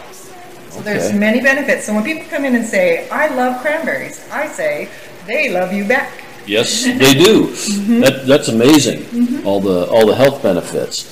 So 0.74 0.80
there's 0.82 1.12
many 1.12 1.40
benefits. 1.40 1.86
So 1.86 1.94
when 1.94 2.02
people 2.02 2.26
come 2.28 2.44
in 2.44 2.56
and 2.56 2.66
say, 2.66 3.08
"I 3.08 3.28
love 3.34 3.62
cranberries," 3.62 4.20
I 4.32 4.48
say, 4.48 4.88
"They 5.26 5.50
love 5.50 5.72
you 5.72 5.84
back." 5.84 6.10
Yes, 6.46 6.84
they 6.84 7.14
do. 7.14 7.46
Mm-hmm. 7.46 8.00
That 8.00 8.26
that's 8.26 8.48
amazing. 8.48 9.44
All 9.46 9.60
the 9.60 9.86
all 9.86 10.06
the 10.06 10.16
health 10.16 10.42
benefits. 10.42 11.10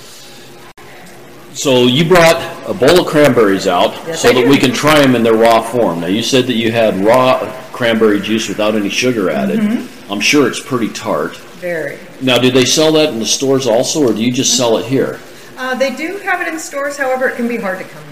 So 1.54 1.86
you 1.86 2.08
brought 2.08 2.36
a 2.66 2.74
bowl 2.74 3.00
of 3.02 3.06
cranberries 3.06 3.66
out 3.66 3.92
Yes, 4.06 4.22
so 4.22 4.30
I 4.30 4.32
that 4.32 4.40
did. 4.40 4.48
we 4.50 4.58
can 4.58 4.72
try 4.72 5.00
them 5.00 5.14
in 5.14 5.22
their 5.22 5.36
raw 5.36 5.60
form. 5.60 6.00
Now 6.00 6.06
you 6.06 6.22
said 6.22 6.46
that 6.46 6.54
you 6.54 6.72
had 6.72 6.96
raw 6.96 7.38
cranberry 7.72 8.20
juice 8.20 8.48
without 8.48 8.74
any 8.74 8.88
sugar 8.88 9.30
added. 9.30 9.60
Mm-hmm. 9.60 10.12
I'm 10.12 10.20
sure 10.20 10.48
it's 10.48 10.60
pretty 10.60 10.88
tart. 10.88 11.36
Very. 11.62 11.98
Now, 12.20 12.38
do 12.38 12.50
they 12.50 12.64
sell 12.64 12.90
that 12.92 13.10
in 13.10 13.18
the 13.20 13.26
stores 13.26 13.66
also, 13.66 14.02
or 14.08 14.12
do 14.12 14.22
you 14.22 14.32
just 14.32 14.56
sell 14.56 14.78
it 14.78 14.86
here? 14.86 15.20
Uh, 15.56 15.74
they 15.76 15.94
do 15.94 16.16
have 16.18 16.40
it 16.40 16.48
in 16.48 16.58
stores. 16.58 16.96
However, 16.96 17.28
it 17.28 17.36
can 17.36 17.46
be 17.46 17.56
hard 17.56 17.78
to 17.78 17.84
come. 17.84 18.02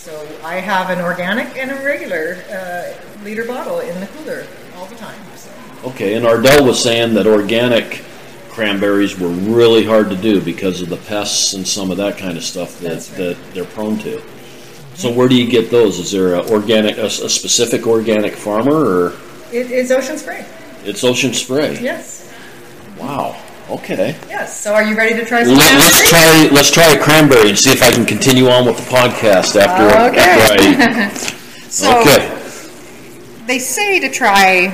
So 0.00 0.26
I 0.42 0.54
have 0.54 0.88
an 0.88 1.04
organic 1.04 1.58
and 1.58 1.70
a 1.70 1.84
regular 1.84 2.42
uh, 2.50 2.94
liter 3.22 3.44
bottle 3.44 3.80
in 3.80 4.00
the 4.00 4.06
cooler 4.06 4.46
all 4.74 4.86
the 4.86 4.94
time. 4.94 5.20
So. 5.36 5.50
Okay, 5.84 6.14
and 6.14 6.26
Ardell 6.26 6.64
was 6.64 6.82
saying 6.82 7.12
that 7.14 7.26
organic 7.26 8.02
cranberries 8.48 9.18
were 9.18 9.28
really 9.28 9.84
hard 9.84 10.08
to 10.08 10.16
do 10.16 10.40
because 10.40 10.80
of 10.80 10.88
the 10.88 10.96
pests 10.96 11.52
and 11.52 11.68
some 11.68 11.90
of 11.90 11.98
that 11.98 12.16
kind 12.16 12.38
of 12.38 12.44
stuff 12.44 12.78
that, 12.78 12.92
right. 12.92 13.18
that 13.18 13.36
they're 13.52 13.66
prone 13.66 13.98
to. 13.98 14.22
So 14.94 15.12
where 15.12 15.28
do 15.28 15.34
you 15.34 15.50
get 15.50 15.70
those? 15.70 15.98
Is 15.98 16.12
there 16.12 16.34
a 16.34 16.48
organic, 16.48 16.96
a, 16.96 17.04
a 17.04 17.10
specific 17.10 17.86
organic 17.86 18.32
farmer, 18.32 18.72
or 18.72 19.12
It 19.52 19.70
is 19.70 19.92
Ocean 19.92 20.16
Spray. 20.16 20.46
it's 20.82 21.04
Ocean 21.04 21.34
Spray? 21.34 21.78
Yes. 21.78 22.32
Wow. 22.98 23.38
Okay. 23.70 24.16
Yes. 24.28 24.60
So 24.60 24.74
are 24.74 24.82
you 24.82 24.96
ready 24.96 25.14
to 25.14 25.24
try 25.24 25.44
some 25.44 25.54
Let, 25.56 25.74
us 25.76 26.08
try 26.10 26.48
let's 26.52 26.70
try 26.70 26.92
a 26.92 27.00
cranberry 27.00 27.50
and 27.50 27.58
see 27.58 27.70
if 27.70 27.82
I 27.82 27.90
can 27.92 28.04
continue 28.04 28.48
on 28.48 28.66
with 28.66 28.76
the 28.76 28.82
podcast 28.90 29.54
after, 29.60 29.84
Okay. 30.10 30.20
after 30.20 31.34
I. 31.34 31.36
So 31.70 32.00
Okay. 32.00 32.26
they 33.46 33.60
say 33.60 34.00
to 34.00 34.08
try 34.10 34.70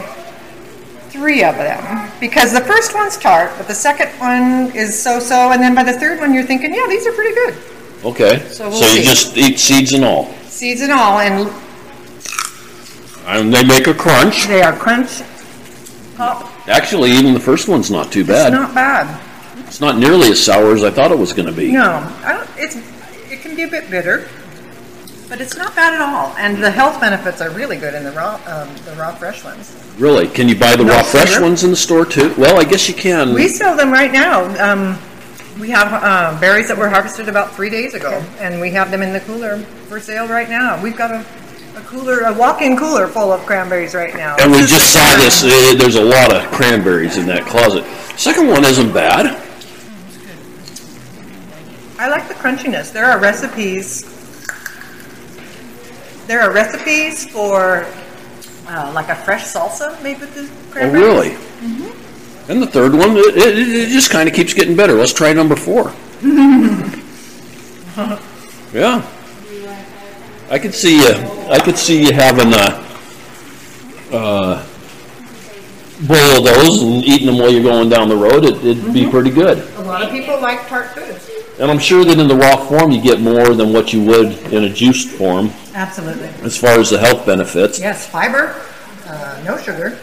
three 1.10 1.44
of 1.44 1.56
them 1.56 2.10
because 2.20 2.52
the 2.54 2.62
first 2.62 2.94
one's 2.94 3.18
tart, 3.18 3.52
but 3.58 3.68
the 3.68 3.74
second 3.74 4.08
one 4.18 4.74
is 4.74 4.98
so-so, 4.98 5.52
and 5.52 5.60
then 5.62 5.74
by 5.74 5.84
the 5.84 5.92
third 5.92 6.20
one 6.20 6.32
you're 6.32 6.42
thinking, 6.44 6.72
yeah, 6.74 6.86
these 6.88 7.06
are 7.06 7.12
pretty 7.12 7.34
good. 7.34 7.54
Okay. 8.04 8.38
So 8.48 8.70
we'll 8.70 8.80
you 8.80 9.02
see. 9.02 9.04
just 9.04 9.36
eat 9.36 9.58
seeds 9.60 9.92
and 9.92 10.04
all. 10.06 10.32
seeds 10.44 10.80
and 10.80 10.90
all, 10.92 11.20
and 11.20 11.50
And 13.26 13.52
they 13.52 13.62
make 13.62 13.86
a 13.88 13.94
crunch. 13.94 14.46
they 14.46 14.62
are 14.62 14.72
crunch 14.74 15.20
pop. 16.16 16.68
Actually, 16.68 17.12
even 17.12 17.34
the 17.34 17.40
first 17.40 17.68
one's 17.68 17.90
not 17.90 18.10
too 18.10 18.24
bad. 18.24 18.52
It's 18.52 18.60
not 18.60 18.74
bad. 18.74 19.22
It's 19.66 19.80
not 19.80 19.98
nearly 19.98 20.28
as 20.28 20.42
sour 20.42 20.74
as 20.74 20.84
I 20.84 20.90
thought 20.90 21.10
it 21.10 21.18
was 21.18 21.32
going 21.32 21.46
to 21.46 21.52
be. 21.52 21.72
No, 21.72 21.98
I 22.24 22.32
don't, 22.32 22.50
it's 22.56 22.76
it 23.30 23.40
can 23.40 23.56
be 23.56 23.62
a 23.62 23.68
bit 23.68 23.90
bitter, 23.90 24.28
but 25.28 25.40
it's 25.40 25.56
not 25.56 25.74
bad 25.74 25.94
at 25.94 26.00
all. 26.00 26.34
And 26.38 26.62
the 26.62 26.70
health 26.70 27.00
benefits 27.00 27.40
are 27.40 27.50
really 27.50 27.76
good 27.76 27.94
in 27.94 28.04
the 28.04 28.12
raw 28.12 28.40
um, 28.46 28.74
the 28.84 28.94
raw 28.96 29.14
fresh 29.14 29.44
ones. 29.44 29.76
Really? 29.98 30.28
Can 30.28 30.48
you 30.48 30.58
buy 30.58 30.76
the 30.76 30.84
No 30.84 30.94
raw 30.94 31.02
fresh 31.02 31.40
ones 31.40 31.64
in 31.64 31.70
the 31.70 31.76
store 31.76 32.06
too? 32.06 32.34
Well, 32.38 32.60
I 32.60 32.64
guess 32.64 32.88
you 32.88 32.94
can. 32.94 33.34
We 33.34 33.48
sell 33.48 33.76
them 33.76 33.90
right 33.90 34.12
now. 34.12 34.44
Um, 34.62 34.98
we 35.58 35.70
have 35.70 35.88
uh, 35.90 36.38
berries 36.38 36.68
that 36.68 36.76
were 36.76 36.88
harvested 36.88 37.28
about 37.28 37.54
three 37.54 37.70
days 37.70 37.94
ago, 37.94 38.22
and 38.38 38.60
we 38.60 38.70
have 38.72 38.90
them 38.90 39.02
in 39.02 39.12
the 39.12 39.20
cooler 39.20 39.58
for 39.88 39.98
sale 40.00 40.28
right 40.28 40.48
now. 40.48 40.80
We've 40.82 40.96
got 40.96 41.10
a, 41.10 41.24
a 41.76 41.80
cooler, 41.82 42.20
a 42.20 42.32
walk-in 42.32 42.76
cooler 42.76 43.06
full 43.06 43.32
of 43.32 43.44
cranberries 43.44 43.94
right 43.94 44.14
now. 44.14 44.36
and 44.40 44.50
we 44.50 44.58
just 44.60 44.92
saw 44.92 45.16
this. 45.16 45.42
There's 45.78 45.96
a 45.96 46.04
lot 46.04 46.34
of 46.34 46.42
cranberries 46.50 47.18
in 47.18 47.26
that 47.26 47.44
closet. 47.44 47.84
Second 48.18 48.48
one 48.48 48.64
isn't 48.64 48.92
bad. 48.92 49.26
I 51.98 52.08
like 52.08 52.28
the 52.28 52.34
crunchiness. 52.34 52.92
There 52.92 53.04
are 53.04 53.18
recipes. 53.18 54.04
There 56.26 56.40
are 56.40 56.52
recipes 56.52 57.28
for 57.30 57.86
uh, 58.68 58.90
like 58.94 59.08
a 59.08 59.16
fresh 59.16 59.44
salsa 59.44 60.00
made 60.02 60.18
with 60.18 60.34
the 60.34 60.48
cranberries. 60.70 61.04
Oh, 61.04 61.14
cranberries. 61.14 61.38
really? 61.62 61.92
And 62.48 62.62
the 62.62 62.66
third 62.66 62.94
one, 62.94 63.16
it, 63.16 63.36
it, 63.36 63.58
it 63.58 63.88
just 63.88 64.10
kind 64.10 64.28
of 64.28 64.34
keeps 64.34 64.54
getting 64.54 64.76
better. 64.76 64.94
Let's 64.94 65.12
try 65.12 65.32
number 65.32 65.56
four. 65.56 65.92
yeah, 68.72 69.02
I 70.48 70.58
could 70.58 70.74
see 70.74 70.98
you. 70.98 71.12
I 71.50 71.58
could 71.58 71.76
see 71.76 72.06
you 72.06 72.12
having 72.12 72.52
a 72.54 72.86
uh, 74.12 74.66
bowl 76.06 76.38
of 76.38 76.44
those 76.44 76.82
and 76.82 77.04
eating 77.04 77.26
them 77.26 77.38
while 77.38 77.50
you're 77.50 77.62
going 77.62 77.88
down 77.88 78.08
the 78.08 78.16
road. 78.16 78.44
It, 78.44 78.64
it'd 78.64 78.94
be 78.94 79.10
pretty 79.10 79.30
good. 79.30 79.58
A 79.78 79.82
lot 79.82 80.02
of 80.02 80.10
people 80.10 80.40
like 80.40 80.68
tart 80.68 80.90
foods. 80.90 81.30
And 81.58 81.70
I'm 81.70 81.78
sure 81.78 82.04
that 82.04 82.18
in 82.18 82.28
the 82.28 82.36
raw 82.36 82.56
form 82.56 82.90
you 82.90 83.00
get 83.00 83.20
more 83.20 83.54
than 83.54 83.72
what 83.72 83.92
you 83.92 84.04
would 84.04 84.32
in 84.52 84.64
a 84.64 84.68
juiced 84.68 85.08
form 85.08 85.50
Absolutely. 85.74 86.28
as 86.44 86.56
far 86.56 86.78
as 86.78 86.90
the 86.90 86.98
health 86.98 87.24
benefits. 87.24 87.80
Yes, 87.80 88.06
fiber, 88.06 88.62
uh, 89.06 89.42
no 89.44 89.56
sugar. 89.56 89.98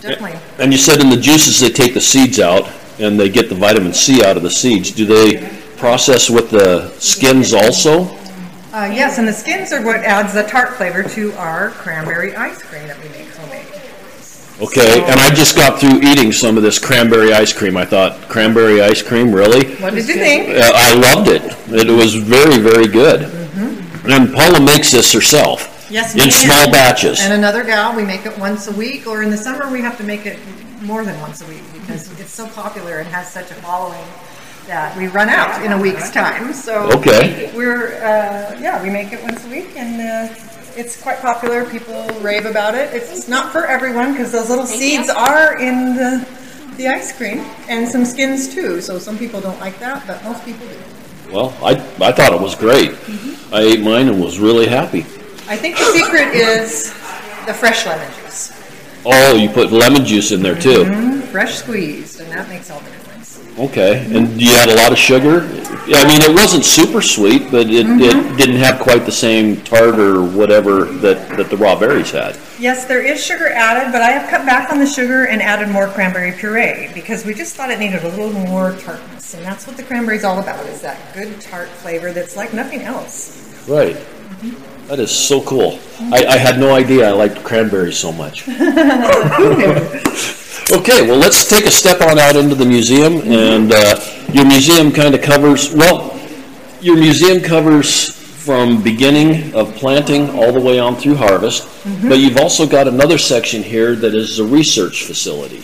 Definitely. 0.00 0.38
And 0.58 0.72
you 0.72 0.78
said 0.78 1.00
in 1.00 1.10
the 1.10 1.16
juices 1.16 1.60
they 1.60 1.68
take 1.68 1.94
the 1.94 2.00
seeds 2.00 2.40
out 2.40 2.70
and 2.98 3.18
they 3.18 3.28
get 3.28 3.48
the 3.48 3.54
vitamin 3.54 3.92
C 3.92 4.24
out 4.24 4.36
of 4.36 4.42
the 4.42 4.50
seeds. 4.50 4.92
Do 4.92 5.04
they 5.04 5.48
process 5.76 6.30
with 6.30 6.50
the 6.50 6.90
skins 6.98 7.52
also? 7.52 8.16
Uh, 8.72 8.90
yes, 8.92 9.18
and 9.18 9.28
the 9.28 9.32
skins 9.32 9.70
are 9.72 9.84
what 9.84 9.96
adds 9.96 10.32
the 10.32 10.42
tart 10.44 10.76
flavor 10.76 11.02
to 11.02 11.32
our 11.34 11.70
cranberry 11.70 12.34
ice 12.34 12.62
cream 12.62 12.86
that 12.88 12.96
we 13.02 13.08
make 13.10 13.28
homemade. 13.34 13.66
Okay, 14.62 15.02
and 15.02 15.20
I 15.20 15.34
just 15.34 15.56
got 15.56 15.78
through 15.78 16.00
eating 16.00 16.32
some 16.32 16.56
of 16.56 16.62
this 16.62 16.78
cranberry 16.78 17.34
ice 17.34 17.52
cream. 17.52 17.76
I 17.76 17.84
thought, 17.84 18.18
cranberry 18.30 18.80
ice 18.80 19.02
cream, 19.02 19.30
really? 19.34 19.74
What 19.76 19.94
did 19.94 20.08
you 20.08 20.14
think? 20.14 20.50
Uh, 20.50 20.70
I 20.74 20.94
loved 20.94 21.28
it. 21.28 21.42
It 21.68 21.90
was 21.90 22.14
very, 22.14 22.58
very 22.58 22.86
good. 22.86 23.22
And 24.04 24.32
Paula 24.32 24.60
makes 24.60 24.90
this 24.92 25.12
herself 25.12 25.68
Yes, 25.90 26.14
in 26.14 26.30
small 26.30 26.62
and- 26.62 26.72
batches. 26.72 27.20
And 27.20 27.32
another 27.34 27.64
gal, 27.64 27.94
we 27.94 28.04
make 28.04 28.24
it 28.24 28.38
once 28.38 28.68
a 28.68 28.72
week, 28.72 29.06
or 29.06 29.22
in 29.22 29.30
the 29.30 29.36
summer 29.36 29.70
we 29.70 29.80
have 29.82 29.98
to 29.98 30.04
make 30.04 30.24
it 30.26 30.38
more 30.80 31.04
than 31.04 31.20
once 31.20 31.42
a 31.42 31.46
week 31.46 31.62
because 31.74 32.10
it's 32.18 32.32
so 32.32 32.48
popular 32.48 32.98
and 32.98 33.08
has 33.08 33.30
such 33.30 33.50
a 33.50 33.54
following 33.54 34.04
that 34.66 34.96
we 34.96 35.06
run 35.08 35.28
out 35.28 35.64
in 35.64 35.72
a 35.72 35.78
week's 35.80 36.10
time. 36.10 36.52
So 36.52 36.88
Okay. 36.98 37.50
we're 37.54 37.94
uh, 37.96 38.58
yeah, 38.60 38.82
we 38.82 38.90
make 38.90 39.12
it 39.12 39.22
once 39.22 39.44
a 39.44 39.48
week, 39.48 39.76
and 39.76 40.00
uh, 40.00 40.34
it's 40.76 41.00
quite 41.00 41.20
popular. 41.20 41.64
People 41.64 42.06
rave 42.20 42.46
about 42.46 42.74
it. 42.74 42.92
It's 42.94 43.28
not 43.28 43.52
for 43.52 43.66
everyone 43.66 44.12
because 44.12 44.32
those 44.32 44.48
little 44.48 44.66
seeds 44.66 45.08
are 45.10 45.58
in 45.58 45.96
the 45.96 46.26
the 46.76 46.88
ice 46.88 47.14
cream 47.16 47.40
and 47.68 47.86
some 47.88 48.04
skins 48.04 48.52
too. 48.54 48.80
So 48.80 48.98
some 48.98 49.18
people 49.18 49.40
don't 49.40 49.60
like 49.60 49.78
that, 49.80 50.06
but 50.06 50.22
most 50.24 50.44
people 50.44 50.66
do. 50.66 50.76
Well, 51.32 51.54
I, 51.62 51.72
I 52.00 52.12
thought 52.12 52.32
it 52.32 52.40
was 52.40 52.54
great. 52.54 52.90
Mm-hmm. 52.90 53.54
I 53.54 53.60
ate 53.60 53.80
mine 53.80 54.08
and 54.08 54.20
was 54.20 54.38
really 54.38 54.66
happy. 54.66 55.00
I 55.48 55.56
think 55.56 55.76
the 55.78 55.84
secret 55.92 56.28
is 56.34 56.92
the 57.46 57.54
fresh 57.54 57.84
lemon 57.86 58.10
juice. 58.22 58.52
Oh, 59.04 59.34
you 59.34 59.48
put 59.48 59.72
lemon 59.72 60.04
juice 60.04 60.30
in 60.30 60.42
there 60.42 60.54
too. 60.58 61.20
fresh 61.32 61.56
squeezed, 61.56 62.20
and 62.20 62.30
that 62.32 62.48
makes 62.48 62.70
all 62.70 62.78
the 62.80 62.84
difference. 62.86 63.01
Okay, 63.58 64.06
and 64.16 64.40
you 64.40 64.50
had 64.54 64.70
a 64.70 64.74
lot 64.76 64.92
of 64.92 64.98
sugar? 64.98 65.42
I 65.84 66.06
mean, 66.06 66.22
it 66.22 66.32
wasn't 66.34 66.64
super 66.64 67.02
sweet, 67.02 67.50
but 67.50 67.66
it, 67.68 67.86
Mm-hmm. 67.86 68.00
it 68.34 68.36
didn't 68.38 68.56
have 68.56 68.80
quite 68.80 69.04
the 69.04 69.12
same 69.12 69.60
tart 69.62 69.98
or 69.98 70.24
whatever 70.24 70.84
that, 70.84 71.28
that 71.36 71.50
the 71.50 71.56
raw 71.56 71.78
berries 71.78 72.10
had. 72.10 72.38
Yes, 72.58 72.86
there 72.86 73.02
is 73.04 73.22
sugar 73.22 73.48
added, 73.48 73.92
but 73.92 74.00
I 74.00 74.10
have 74.10 74.30
cut 74.30 74.46
back 74.46 74.70
on 74.72 74.78
the 74.78 74.86
sugar 74.86 75.26
and 75.26 75.42
added 75.42 75.68
more 75.68 75.88
cranberry 75.88 76.32
puree 76.32 76.90
because 76.94 77.26
we 77.26 77.34
just 77.34 77.54
thought 77.56 77.70
it 77.70 77.78
needed 77.78 78.04
a 78.04 78.08
little 78.08 78.32
more 78.32 78.76
tartness, 78.76 79.34
and 79.34 79.44
that's 79.44 79.66
what 79.66 79.76
the 79.76 79.82
cranberry 79.82 80.16
is 80.16 80.24
all 80.24 80.38
about: 80.38 80.64
is 80.66 80.80
that 80.82 81.12
good 81.14 81.40
tart 81.40 81.68
flavor 81.68 82.12
that's 82.12 82.36
like 82.36 82.54
nothing 82.54 82.82
else. 82.82 83.38
Right. 83.68 83.96
That 84.88 85.00
is 85.00 85.10
so 85.10 85.40
cool. 85.42 85.78
I, 86.12 86.26
I 86.26 86.36
had 86.36 86.58
no 86.58 86.74
idea 86.74 87.08
I 87.08 87.12
liked 87.12 87.42
cranberries 87.44 87.96
so 87.96 88.12
much. 88.12 88.46
okay, 88.48 88.60
well, 91.06 91.16
let's 91.18 91.48
take 91.48 91.64
a 91.64 91.70
step 91.70 92.00
on 92.02 92.18
out 92.18 92.36
into 92.36 92.54
the 92.54 92.66
museum. 92.66 93.22
And 93.22 93.72
uh, 93.72 94.00
your 94.32 94.44
museum 94.44 94.92
kind 94.92 95.14
of 95.14 95.22
covers, 95.22 95.72
well, 95.74 96.20
your 96.80 96.96
museum 96.96 97.40
covers 97.40 98.20
from 98.44 98.82
beginning 98.82 99.54
of 99.54 99.74
planting 99.76 100.28
all 100.30 100.52
the 100.52 100.60
way 100.60 100.78
on 100.80 100.96
through 100.96 101.14
harvest. 101.14 101.68
But 102.08 102.18
you've 102.18 102.38
also 102.38 102.66
got 102.66 102.88
another 102.88 103.16
section 103.18 103.62
here 103.62 103.94
that 103.94 104.14
is 104.14 104.40
a 104.40 104.44
research 104.44 105.04
facility. 105.04 105.62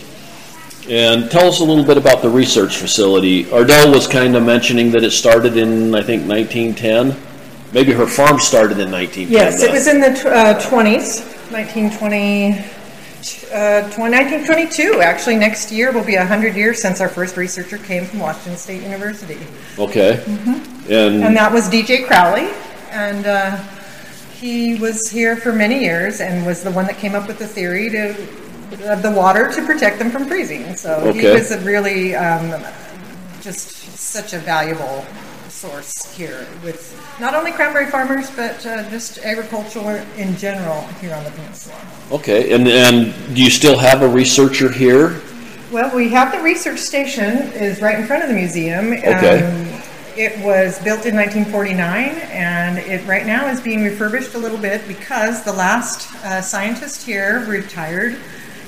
And 0.89 1.29
tell 1.29 1.47
us 1.47 1.59
a 1.59 1.63
little 1.63 1.83
bit 1.83 1.97
about 1.97 2.21
the 2.21 2.29
research 2.29 2.77
facility. 2.77 3.51
Ardell 3.51 3.91
was 3.91 4.07
kind 4.07 4.35
of 4.35 4.43
mentioning 4.43 4.91
that 4.91 5.03
it 5.03 5.11
started 5.11 5.55
in, 5.55 5.93
I 5.93 6.01
think, 6.01 6.27
1910. 6.27 7.28
Maybe 7.71 7.91
her 7.93 8.07
farm 8.07 8.39
started 8.39 8.79
in 8.79 8.91
1910. 8.91 9.31
Yes, 9.31 9.61
it 9.61 9.71
was 9.71 9.87
in 9.87 9.99
the 9.99 10.07
uh, 10.07 10.59
20s, 10.59 11.21
1920, 11.51 12.53
uh, 13.53 13.87
1922. 13.97 15.01
Actually, 15.01 15.35
next 15.35 15.71
year 15.71 15.91
will 15.91 16.03
be 16.03 16.17
100 16.17 16.55
years 16.55 16.81
since 16.81 16.99
our 16.99 17.09
first 17.09 17.37
researcher 17.37 17.77
came 17.77 18.05
from 18.05 18.19
Washington 18.19 18.57
State 18.57 18.81
University. 18.81 19.37
Okay. 19.77 20.23
And 20.25 21.23
And, 21.23 21.35
that 21.37 21.51
was 21.51 21.69
DJ 21.69 22.07
Crowley. 22.07 22.49
And 22.89 23.27
uh, 23.27 23.57
he 24.39 24.75
was 24.75 25.09
here 25.09 25.35
for 25.35 25.53
many 25.53 25.79
years 25.81 26.21
and 26.21 26.45
was 26.47 26.63
the 26.63 26.71
one 26.71 26.87
that 26.87 26.97
came 26.97 27.13
up 27.13 27.27
with 27.27 27.37
the 27.37 27.47
theory 27.47 27.89
to, 27.91 28.09
of 28.91 29.03
the 29.03 29.11
water 29.15 29.51
to 29.51 29.65
protect 29.65 29.99
them 29.99 30.09
from 30.09 30.25
freezing. 30.25 30.75
So 30.75 31.13
he 31.13 31.23
was 31.23 31.51
a 31.51 31.59
really 31.59 32.15
um, 32.15 32.63
just 33.41 33.69
such 33.95 34.33
a 34.33 34.39
valuable 34.39 35.05
source 35.59 36.15
here 36.15 36.47
with 36.63 36.95
not 37.19 37.35
only 37.35 37.51
cranberry 37.51 37.87
farmers, 37.87 38.31
but 38.31 38.65
uh, 38.65 38.89
just 38.89 39.17
agriculture 39.19 40.07
in 40.15 40.37
general 40.37 40.81
here 41.01 41.13
on 41.13 41.21
the 41.25 41.31
peninsula. 41.31 41.75
okay, 42.13 42.53
and, 42.53 42.65
and 42.65 43.13
do 43.35 43.43
you 43.43 43.49
still 43.49 43.77
have 43.77 44.01
a 44.01 44.07
researcher 44.07 44.71
here? 44.71 45.21
Well, 45.69 45.93
we 45.93 46.07
have 46.09 46.31
the 46.31 46.41
research 46.41 46.79
station 46.79 47.51
is 47.51 47.81
right 47.81 47.99
in 47.99 48.07
front 48.07 48.23
of 48.23 48.29
the 48.29 48.35
museum. 48.35 48.93
Okay. 48.93 49.43
Um, 49.43 49.81
it 50.15 50.33
was 50.43 50.79
built 50.79 51.05
in 51.05 51.15
1949, 51.15 51.77
and 52.31 52.77
it 52.77 53.05
right 53.05 53.25
now 53.25 53.47
is 53.47 53.59
being 53.59 53.83
refurbished 53.83 54.35
a 54.35 54.37
little 54.37 54.57
bit 54.57 54.87
because 54.87 55.43
the 55.43 55.53
last 55.53 56.13
uh, 56.23 56.41
scientist 56.41 57.05
here 57.05 57.45
retired, 57.45 58.17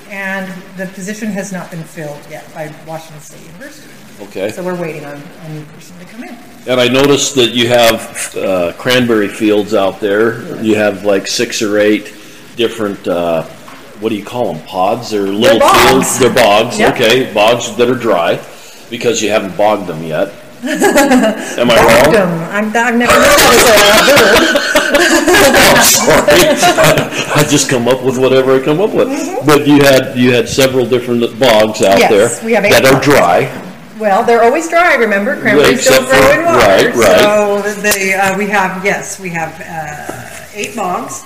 and 0.08 0.52
the 0.76 0.86
position 0.88 1.30
has 1.32 1.52
not 1.52 1.70
been 1.70 1.84
filled 1.84 2.20
yet 2.30 2.44
by 2.54 2.72
Washington 2.86 3.20
State 3.20 3.44
University. 3.46 4.01
Okay. 4.28 4.50
So 4.50 4.62
we're 4.64 4.80
waiting 4.80 5.04
on 5.04 5.20
a 5.20 5.48
new 5.52 5.64
person 5.66 5.98
to 5.98 6.04
come 6.06 6.24
in. 6.24 6.34
And 6.68 6.80
I 6.80 6.88
noticed 6.88 7.34
that 7.34 7.50
you 7.50 7.68
have 7.68 8.36
uh, 8.36 8.72
cranberry 8.78 9.28
fields 9.28 9.74
out 9.74 9.98
there. 10.00 10.62
You 10.62 10.76
have 10.76 11.04
like 11.04 11.26
six 11.26 11.60
or 11.60 11.78
eight 11.78 12.14
different, 12.56 13.06
uh, 13.08 13.42
what 14.00 14.10
do 14.10 14.16
you 14.16 14.24
call 14.24 14.52
them, 14.54 14.64
pods 14.66 15.12
or 15.12 15.22
little 15.26 15.58
bogs. 15.58 15.90
fields? 15.90 16.18
They're 16.20 16.34
bogs. 16.34 16.78
Yep. 16.78 16.94
Okay, 16.94 17.32
bogs 17.34 17.74
that 17.76 17.88
are 17.90 17.94
dry 17.98 18.40
because 18.90 19.20
you 19.22 19.30
haven't 19.30 19.56
bogged 19.56 19.86
them 19.88 20.02
yet. 20.04 20.32
Am 20.62 21.68
I 21.68 21.74
wrong? 21.74 22.14
Boggdom. 22.14 22.28
I'm, 22.52 22.66
I've 22.66 22.94
never 22.96 23.12
heard 23.12 23.24
that 23.24 23.98
as 23.98 24.06
a 24.06 24.14
verb. 24.22 24.62
Sorry. 25.82 27.34
I 27.34 27.42
just 27.50 27.68
come 27.68 27.88
up 27.88 28.04
with 28.04 28.18
whatever 28.18 28.54
I 28.54 28.60
come 28.64 28.80
up 28.80 28.94
with. 28.94 29.08
But 29.44 29.66
you 29.66 29.80
had 29.82 30.16
you 30.16 30.30
had 30.32 30.48
several 30.48 30.86
different 30.86 31.20
bogs 31.40 31.82
out 31.82 31.98
Yes, 31.98 32.10
there 32.38 32.46
we 32.46 32.52
have 32.52 32.64
eight 32.64 32.70
that 32.70 32.84
are 32.84 32.92
bogs. 32.92 33.04
dry. 33.04 33.71
Well, 33.98 34.24
they're 34.24 34.42
always 34.42 34.68
dry. 34.68 34.94
Remember, 34.96 35.38
cranberries 35.40 35.78
except 35.78 36.08
don't 36.08 36.10
grow 36.10 36.20
for- 36.22 36.40
in 36.40 36.44
water. 36.44 36.58
right, 36.58 36.94
right. 36.94 37.20
So 37.20 37.62
they, 37.82 38.14
uh, 38.14 38.36
we 38.38 38.46
have 38.48 38.84
yes, 38.84 39.20
we 39.20 39.30
have 39.30 39.52
uh, 39.60 40.46
eight 40.54 40.74
bogs. 40.76 41.24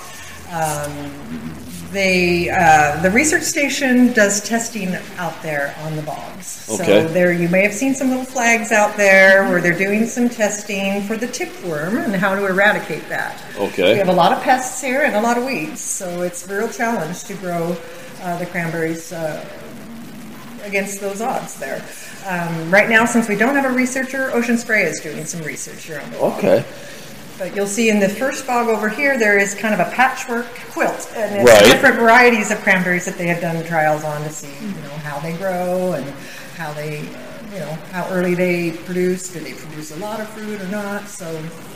Um, 0.51 1.53
They, 1.91 2.49
uh, 2.49 3.01
the 3.01 3.09
research 3.11 3.43
station 3.43 4.11
does 4.11 4.41
testing 4.41 4.93
out 5.17 5.41
there 5.41 5.73
on 5.83 5.95
the 5.95 6.01
bogs. 6.01 6.67
Okay. 6.69 7.07
So 7.07 7.07
there, 7.07 7.31
you 7.31 7.47
may 7.47 7.61
have 7.63 7.73
seen 7.73 7.95
some 7.95 8.09
little 8.09 8.25
flags 8.25 8.73
out 8.73 8.97
there 8.97 9.47
where 9.47 9.61
they're 9.61 9.77
doing 9.77 10.05
some 10.05 10.27
testing 10.27 11.01
for 11.03 11.15
the 11.15 11.27
tipworm 11.27 12.03
and 12.03 12.13
how 12.13 12.35
to 12.35 12.45
eradicate 12.45 13.07
that. 13.07 13.41
Okay. 13.57 13.93
We 13.93 13.99
have 13.99 14.09
a 14.09 14.13
lot 14.13 14.33
of 14.33 14.43
pests 14.43 14.81
here 14.81 15.03
and 15.03 15.15
a 15.15 15.21
lot 15.21 15.37
of 15.37 15.45
weeds, 15.45 15.79
so 15.79 16.23
it's 16.23 16.45
a 16.45 16.53
real 16.53 16.67
challenge 16.69 17.23
to 17.23 17.33
grow 17.35 17.75
uh, 18.21 18.37
the 18.37 18.45
cranberries 18.47 19.13
uh, 19.13 19.43
against 20.67 20.99
those 21.01 21.21
odds 21.21 21.55
there. 21.59 21.83
Um, 22.27 22.69
right 22.69 22.89
now, 22.89 23.05
since 23.05 23.27
we 23.27 23.35
don't 23.35 23.55
have 23.55 23.65
a 23.65 23.73
researcher, 23.73 24.31
Ocean 24.33 24.57
Spray 24.57 24.83
is 24.83 24.99
doing 24.99 25.25
some 25.25 25.41
research 25.41 25.83
here 25.85 25.99
on 26.01 26.11
the. 26.11 26.19
Okay. 26.19 26.65
But 27.37 27.55
you'll 27.55 27.67
see 27.67 27.89
in 27.89 27.99
the 27.99 28.09
first 28.09 28.47
bog 28.47 28.67
over 28.67 28.89
here, 28.89 29.17
there 29.17 29.37
is 29.37 29.53
kind 29.53 29.73
of 29.73 29.79
a 29.79 29.91
patchwork 29.91 30.47
quilt, 30.71 31.11
and 31.15 31.35
it's 31.35 31.49
Right. 31.49 31.65
different 31.71 31.95
varieties 31.97 32.49
of 32.51 32.59
cranberries 32.61 33.05
that 33.05 33.17
they 33.17 33.27
have 33.27 33.39
done 33.39 33.63
trials 33.65 34.03
on 34.03 34.23
to 34.23 34.29
see, 34.29 34.47
you 34.59 34.67
know, 34.69 34.97
how 35.03 35.19
they 35.19 35.33
grow 35.33 35.93
and 35.93 36.05
how 36.57 36.73
they, 36.73 36.99
uh, 36.99 37.53
you 37.53 37.59
know, 37.59 37.77
how 37.91 38.09
early 38.09 38.33
they 38.33 38.71
produce. 38.71 39.29
Do 39.29 39.39
they 39.39 39.53
produce 39.53 39.91
a 39.95 39.97
lot 39.97 40.19
of 40.19 40.27
fruit 40.29 40.59
or 40.59 40.67
not? 40.67 41.07
So. 41.07 41.31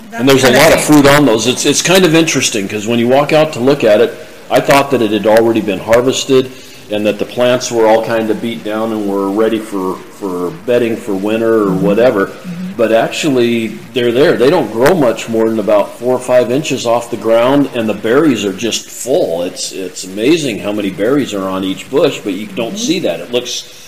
that's 0.09 0.19
And 0.19 0.27
there's 0.27 0.43
a 0.43 0.51
lot 0.51 0.73
of 0.73 0.83
fruit 0.83 1.05
on 1.05 1.25
those. 1.25 1.45
It's, 1.47 1.65
it's 1.65 1.81
kind 1.83 2.05
of 2.05 2.15
interesting 2.15 2.63
because 2.65 2.87
when 2.87 2.97
you 2.97 3.07
walk 3.07 3.31
out 3.31 3.53
to 3.53 3.59
look 3.59 3.83
at 3.83 4.01
it, 4.01 4.09
I 4.49 4.59
thought 4.59 4.89
that 4.91 5.01
it 5.01 5.11
had 5.11 5.27
already 5.27 5.61
been 5.61 5.79
harvested 5.79 6.51
and 6.91 7.05
that 7.05 7.17
the 7.19 7.25
plants 7.25 7.71
were 7.71 7.87
all 7.87 8.05
kind 8.05 8.29
of 8.29 8.41
beat 8.41 8.63
down 8.63 8.91
and 8.91 9.09
were 9.09 9.31
ready 9.31 9.59
for, 9.59 9.95
for 9.95 10.51
bedding 10.65 10.95
for 10.95 11.13
winter 11.15 11.63
or 11.63 11.65
Mm-hmm. 11.67 11.85
whatever. 11.85 12.37
But 12.77 12.91
actually, 12.93 13.67
they're 13.93 14.11
there. 14.13 14.37
They 14.37 14.49
don't 14.49 14.71
grow 14.71 14.93
much 14.95 15.27
more 15.29 15.49
than 15.49 15.59
about 15.59 15.91
four 15.99 16.15
or 16.15 16.19
five 16.19 16.49
inches 16.51 16.85
off 16.85 17.11
the 17.11 17.17
ground, 17.17 17.69
and 17.75 17.87
the 17.87 17.93
berries 17.93 18.45
are 18.45 18.53
just 18.53 18.89
full. 18.89 19.43
It's 19.43 19.71
it's 19.73 20.05
amazing 20.05 20.59
how 20.59 20.71
many 20.71 20.89
berries 20.89 21.33
are 21.33 21.47
on 21.49 21.63
each 21.63 21.89
bush, 21.91 22.19
but 22.21 22.33
you 22.33 22.47
Mm-hmm. 22.47 22.55
don't 22.55 22.77
see 22.77 22.99
that. 22.99 23.19
It 23.19 23.31
looks 23.31 23.80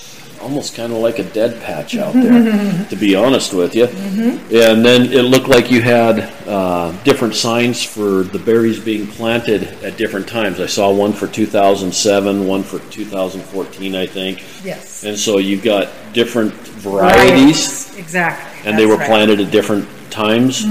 almost 0.43 0.75
kind 0.75 0.91
of 0.91 0.99
like 0.99 1.19
a 1.19 1.23
dead 1.23 1.61
patch 1.61 1.95
out 1.97 2.13
there, 2.13 2.85
to 2.89 2.95
be 2.95 3.15
honest 3.15 3.53
with 3.53 3.73
you. 3.73 3.87
Mm-hmm. 3.87 4.55
And 4.55 4.85
then 4.85 5.11
it 5.11 5.23
looked 5.23 5.47
like 5.47 5.71
you 5.71 5.81
had 5.81 6.19
uh, 6.47 6.91
different 7.03 7.33
signs 7.33 7.81
for 7.83 8.23
the 8.23 8.39
berries 8.39 8.79
being 8.79 9.07
planted 9.07 9.63
at 9.83 9.97
different 9.97 10.27
times. 10.27 10.59
I 10.59 10.67
saw 10.67 10.93
one 10.93 11.13
for 11.13 11.27
2007, 11.27 12.45
one 12.45 12.63
for 12.63 12.79
2014, 12.91 13.95
I 13.95 14.05
think. 14.05 14.43
Yes. 14.63 15.03
And 15.03 15.17
so 15.17 15.37
you've 15.37 15.63
got 15.63 15.89
different 16.13 16.53
varieties, 16.53 17.97
Exactly. 17.97 18.69
and 18.69 18.77
they 18.77 18.85
were 18.85 18.97
right. 18.97 19.07
planted 19.07 19.39
at 19.39 19.51
different 19.51 19.87
times. 20.11 20.65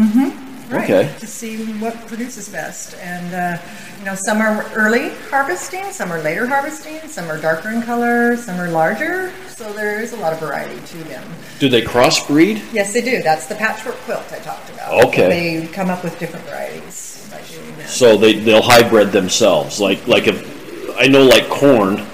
Right, 0.73 0.91
Okay. 0.91 1.15
To 1.21 1.27
see 1.27 1.65
what 1.75 1.95
produces 2.07 2.49
best. 2.49 2.95
And, 3.01 3.35
uh, 3.35 3.63
you 3.99 4.05
know, 4.05 4.15
some 4.15 4.41
are 4.41 4.65
early 4.73 5.11
harvesting, 5.31 5.93
some 5.93 6.11
are 6.11 6.21
later 6.23 6.47
harvesting, 6.47 7.07
some 7.09 7.31
are 7.31 7.41
darker 7.41 7.71
in 7.71 7.83
color, 7.83 8.37
some 8.37 8.59
are 8.61 8.71
larger. 8.71 9.33
So 9.55 9.73
there 9.73 10.01
is 10.01 10.13
a 10.13 10.17
lot 10.17 10.33
of 10.33 10.41
variety 10.41 10.81
to 10.81 10.99
them. 11.05 11.23
Do 11.59 11.69
they 11.69 11.83
crossbreed? 11.83 12.63
Yes, 12.73 12.93
they 12.93 13.03
do. 13.03 13.23
That's 13.23 13.47
the 13.47 13.55
patchwork 13.55 13.97
quilt 13.97 14.33
I 14.33 14.39
talked 14.39 14.69
about. 14.71 15.05
Okay. 15.07 15.29
They 15.29 15.67
come 15.69 15.91
up 15.91 16.03
with 16.03 16.19
different 16.19 16.45
varieties 16.47 17.29
by 17.31 17.41
doing 17.43 17.77
that. 17.79 17.89
So 17.89 18.17
they 18.17 18.35
they'll 18.35 18.63
hybrid 18.63 19.13
themselves. 19.13 19.79
Like 19.81 20.07
like 20.09 20.27
if 20.27 20.99
I 20.99 21.07
know 21.07 21.23
like 21.23 21.49
corn, 21.49 22.05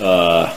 uh, 0.00 0.54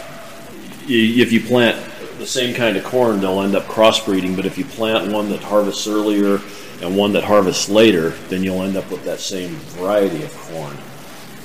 if 0.87 1.31
you 1.31 1.39
plant 1.41 1.83
the 2.17 2.27
same 2.27 2.53
kind 2.55 2.75
of 2.77 2.83
corn, 2.83 3.21
they'll 3.21 3.41
end 3.41 3.55
up 3.55 3.63
crossbreeding. 3.63 4.35
But 4.35 4.45
if 4.45 4.57
you 4.57 4.65
plant 4.65 5.11
one 5.11 5.29
that 5.29 5.41
harvests 5.41 5.87
earlier 5.87 6.41
and 6.81 6.95
one 6.95 7.13
that 7.13 7.23
harvests 7.23 7.69
later, 7.69 8.09
then 8.29 8.43
you'll 8.43 8.61
end 8.61 8.77
up 8.77 8.89
with 8.91 9.03
that 9.05 9.19
same 9.19 9.55
variety 9.77 10.23
of 10.23 10.33
corn. 10.37 10.77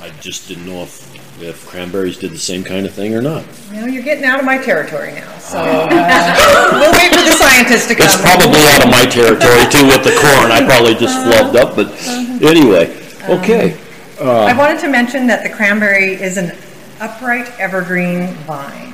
I 0.01 0.11
just 0.21 0.49
didn't 0.49 0.67
know 0.67 0.83
if 0.83 1.13
if 1.41 1.67
cranberries 1.67 2.19
did 2.19 2.31
the 2.31 2.39
same 2.39 2.63
kind 2.63 2.87
of 2.87 2.93
thing 2.93 3.15
or 3.15 3.23
not. 3.23 3.45
You 3.73 3.81
know, 3.81 3.87
you're 3.87 4.03
getting 4.03 4.25
out 4.25 4.39
of 4.39 4.45
my 4.45 4.59
territory 4.59 5.13
now. 5.13 5.39
So 5.39 5.59
uh, 5.61 6.69
we'll 6.73 6.93
wait 6.93 7.11
for 7.11 7.25
the 7.25 7.33
scientists 7.33 7.89
to 7.89 7.95
come. 7.95 8.07
It's 8.07 8.21
probably 8.21 8.61
out 8.69 8.85
of 8.85 8.91
my 8.91 9.05
territory 9.07 9.65
too 9.71 9.87
with 9.87 10.05
the 10.05 10.15
corn. 10.21 10.53
I 10.53 10.65
probably 10.67 10.95
just 10.95 11.19
uh-huh. 11.19 11.51
flubbed 11.51 11.57
up, 11.57 11.77
but 11.77 11.87
uh-huh. 11.87 12.49
anyway, 12.49 12.95
uh-huh. 12.95 13.33
okay. 13.41 13.79
Uh. 14.21 14.45
I 14.45 14.57
wanted 14.57 14.81
to 14.81 14.89
mention 14.89 15.27
that 15.29 15.43
the 15.43 15.51
cranberry 15.51 16.15
is 16.15 16.37
an 16.37 16.57
upright 17.01 17.49
evergreen 17.59 18.29
vine. 18.47 18.93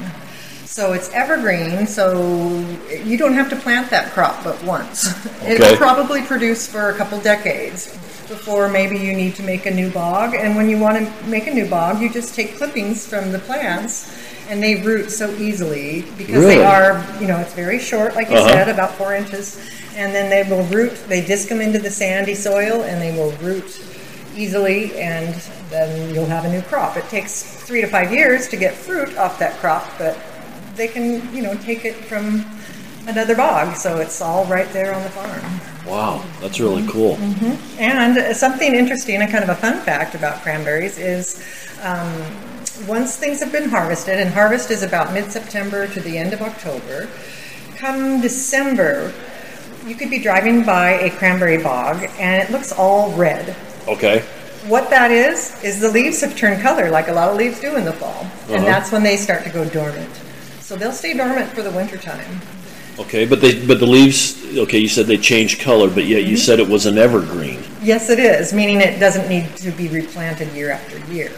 So 0.69 0.93
it's 0.93 1.09
evergreen, 1.15 1.87
so 1.87 2.59
you 3.03 3.17
don't 3.17 3.33
have 3.33 3.49
to 3.51 3.57
plant 3.57 3.89
that 3.91 4.13
crop 4.13 4.45
but 4.45 4.63
once. 4.65 5.09
Okay. 5.43 5.55
It'll 5.55 5.77
probably 5.79 6.21
produce 6.23 6.69
for 6.69 6.91
a 6.91 6.95
couple 6.95 7.19
decades 7.21 7.87
before 8.29 8.69
maybe 8.69 8.99
you 8.99 9.15
need 9.15 9.35
to 9.37 9.43
make 9.43 9.65
a 9.65 9.71
new 9.71 9.91
bog. 9.91 10.35
And 10.35 10.55
when 10.57 10.69
you 10.69 10.79
want 10.79 10.99
to 10.99 11.27
make 11.27 11.47
a 11.47 11.55
new 11.55 11.67
bog, 11.69 12.03
you 12.03 12.13
just 12.13 12.35
take 12.35 12.57
clippings 12.59 13.07
from 13.07 13.33
the 13.33 13.39
plants 13.39 14.15
and 14.51 14.63
they 14.63 14.83
root 14.83 15.11
so 15.11 15.31
easily 15.37 16.03
because 16.19 16.35
Really? 16.37 16.57
they 16.57 16.65
are, 16.65 17.03
you 17.19 17.27
know, 17.27 17.39
it's 17.39 17.55
very 17.55 17.79
short, 17.79 18.15
like 18.15 18.29
you 18.29 18.37
Uh-huh. 18.37 18.49
said, 18.51 18.69
about 18.69 18.93
four 18.97 19.15
inches. 19.15 19.59
And 19.97 20.15
then 20.15 20.29
they 20.29 20.49
will 20.55 20.65
root, 20.65 20.93
they 21.09 21.25
disc 21.25 21.49
them 21.49 21.63
into 21.63 21.79
the 21.79 21.91
sandy 21.91 22.35
soil 22.35 22.83
and 22.83 23.01
they 23.01 23.13
will 23.19 23.33
root 23.39 23.81
easily 24.37 24.95
and 25.01 25.35
then 25.71 26.15
you'll 26.15 26.27
have 26.27 26.45
a 26.45 26.51
new 26.53 26.61
crop. 26.63 26.99
It 26.99 27.09
takes 27.09 27.43
three 27.43 27.81
to 27.81 27.87
five 27.87 28.13
years 28.13 28.49
to 28.49 28.57
get 28.57 28.75
fruit 28.75 29.17
off 29.17 29.39
that 29.39 29.55
crop, 29.61 29.87
but 29.99 30.17
they 30.79 30.89
can, 30.89 31.35
you 31.35 31.43
know, 31.43 31.55
take 31.57 31.85
it 31.85 31.95
from 31.95 32.47
another 33.07 33.35
bog, 33.35 33.77
so 33.77 33.99
it's 33.99 34.21
all 34.23 34.47
right 34.47 34.71
there 34.73 34.95
on 34.95 35.03
the 35.03 35.11
farm. 35.11 35.61
Wow, 35.87 36.25
that's 36.41 36.61
really 36.61 36.87
cool. 36.89 37.17
And 37.79 38.17
uh, 38.17 38.35
something 38.35 38.75
interesting 38.75 39.21
and 39.21 39.31
kind 39.31 39.43
of 39.43 39.51
a 39.51 39.55
fun 39.55 39.81
fact 39.81 40.15
about 40.15 40.43
cranberries 40.43 40.99
is 40.99 41.45
um, 41.83 42.23
once 42.87 43.17
things 43.17 43.41
have 43.41 43.51
been 43.51 43.69
harvested, 43.69 44.19
and 44.19 44.31
harvest 44.31 44.71
is 44.71 44.83
about 44.83 45.13
mid 45.13 45.31
September 45.31 45.87
to 45.89 46.01
the 46.01 46.17
end 46.17 46.33
of 46.33 46.43
October, 46.43 47.09
come 47.77 48.21
December, 48.21 49.13
you 49.87 49.95
could 49.95 50.11
be 50.11 50.19
driving 50.19 50.65
by 50.65 50.91
a 50.91 51.11
cranberry 51.11 51.63
bog 51.63 52.09
and 52.19 52.43
it 52.43 52.51
looks 52.53 52.73
all 52.73 53.11
red. 53.13 53.57
Okay. 53.87 54.21
What 54.67 54.91
that 54.91 55.11
is, 55.11 55.63
is 55.65 55.81
the 55.81 55.91
leaves 55.91 56.21
have 56.21 56.37
turned 56.37 56.61
color 56.61 56.91
like 56.91 57.09
a 57.09 57.13
lot 57.13 57.31
of 57.31 57.37
leaves 57.37 57.61
do 57.61 57.77
in 57.77 57.85
the 57.85 57.93
fall. 57.93 58.11
Uh-huh. 58.11 58.55
And 58.55 58.65
that's 58.65 58.93
when 58.93 59.03
they 59.03 59.17
start 59.17 59.45
to 59.45 59.51
go 59.51 59.67
dormant. 59.69 60.11
So 60.69 60.77
they'll 60.77 60.93
stay 60.93 61.15
dormant 61.17 61.49
for 61.53 61.63
the 61.63 61.71
winter 61.71 61.97
time. 61.97 62.43
Okay, 62.99 63.25
but 63.25 63.41
they 63.41 63.65
but 63.67 63.81
the 63.81 63.87
leaves. 63.87 64.37
Okay, 64.55 64.77
you 64.77 64.87
said 64.89 65.07
they 65.07 65.17
change 65.17 65.61
color, 65.61 65.89
but 65.89 66.05
yet 66.05 66.25
you 66.25 66.35
Mm-hmm. 66.37 66.45
said 66.45 66.61
it 66.61 66.69
was 66.69 66.85
an 66.85 66.99
evergreen. 66.99 67.63
Yes, 67.83 68.11
it 68.11 68.19
is, 68.19 68.53
meaning 68.53 68.83
it 68.83 69.01
doesn't 69.01 69.31
need 69.31 69.57
to 69.57 69.71
be 69.71 69.89
replanted 69.89 70.53
year 70.53 70.71
after 70.73 70.99
year. 71.11 71.31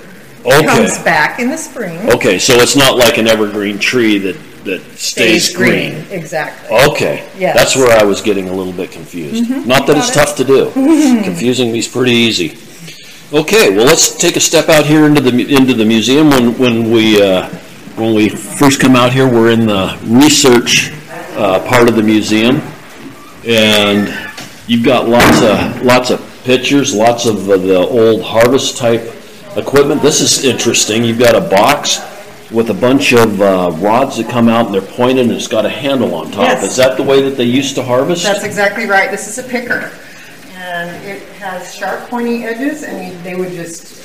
Okay. 0.45 0.57
It 0.59 0.67
comes 0.67 0.99
back 1.05 1.39
in 1.39 1.49
the 1.49 1.57
spring. 1.57 2.11
Okay, 2.11 2.41
so 2.41 2.55
it's 2.55 2.75
not 2.75 2.97
like 2.97 3.19
an 3.19 3.29
evergreen 3.29 3.79
tree 3.79 4.19
that 4.19 4.37
that 4.65 4.83
stays, 4.99 5.55
green. 5.55 5.93
Exactly. 6.11 6.77
Okay, 6.91 7.31
Yes. 7.39 7.55
that's 7.57 7.77
where 7.77 7.97
I 7.97 8.03
was 8.03 8.21
getting 8.21 8.49
a 8.49 8.53
little 8.53 8.73
bit 8.73 8.91
confused. 8.91 9.49
Not 9.65 9.87
that 9.87 9.97
it's 9.97 10.11
Got 10.13 10.23
it. 10.23 10.27
tough 10.27 10.37
to 10.39 10.45
do. 10.45 10.71
Confusing 11.23 11.71
me's 11.71 11.87
pretty 11.87 12.11
easy. 12.13 12.59
Okay, 13.33 13.71
well 13.77 13.87
let's 13.87 14.17
take 14.19 14.35
a 14.35 14.41
step 14.41 14.69
out 14.69 14.87
here 14.87 15.07
into 15.07 15.21
the 15.21 15.31
mu- 15.31 15.47
into 15.47 15.73
the 15.75 15.85
museum. 15.85 16.31
When 16.31 16.59
when 16.59 16.91
we 16.91 17.23
uh, 17.23 17.49
when 17.97 18.15
we 18.15 18.29
first 18.29 18.81
come 18.81 18.97
out 18.97 19.13
here, 19.13 19.29
we're 19.29 19.51
in 19.51 19.67
the 19.67 19.99
research 20.05 20.93
uh, 21.37 21.61
part 21.69 21.89
of 21.89 21.97
the 21.97 22.03
museum, 22.03 22.57
and 23.47 24.09
you've 24.67 24.85
got 24.85 25.09
lots 25.09 25.43
of 25.43 25.83
lots 25.85 26.11
of 26.11 26.21
pictures, 26.45 26.95
lots 26.95 27.27
of 27.27 27.49
uh, 27.49 27.57
the 27.57 27.77
old 27.77 28.23
harvest 28.23 28.77
type 28.79 29.03
equipment. 29.57 30.03
This 30.03 30.21
is 30.21 30.45
interesting. 30.45 31.05
You've 31.05 31.19
got 31.19 31.35
a 31.35 31.41
box 31.41 31.99
with 32.51 32.71
a 32.71 32.75
bunch 32.75 33.13
of 33.13 33.41
uh, 33.41 33.71
rods 33.77 34.17
that 34.17 34.29
come 34.29 34.49
out 34.49 34.67
and 34.67 34.75
they're 34.75 34.81
pointed 34.83 35.27
and 35.27 35.33
it's 35.35 35.47
got 35.47 35.65
a 35.65 35.69
handle 35.69 36.15
on 36.15 36.27
top. 36.33 36.49
Yes. 36.49 36.65
Is 36.65 36.77
that 36.77 36.97
the 36.97 37.03
way 37.03 37.23
that 37.23 37.37
they 37.37 37.45
used 37.45 37.77
to 37.77 37.83
harvest? 37.83 38.25
That's 38.25 38.43
exactly 38.43 38.87
right. 38.87 39.09
This 39.11 39.29
is 39.29 39.39
a 39.39 39.49
picker. 39.49 39.93
And 40.57 41.05
it 41.07 41.23
has 41.35 41.73
sharp, 41.75 42.09
pointy 42.11 42.45
edges, 42.45 42.83
and 42.83 43.07
you- 43.13 43.23
they 43.23 43.35
would 43.37 43.53
just 43.53 44.00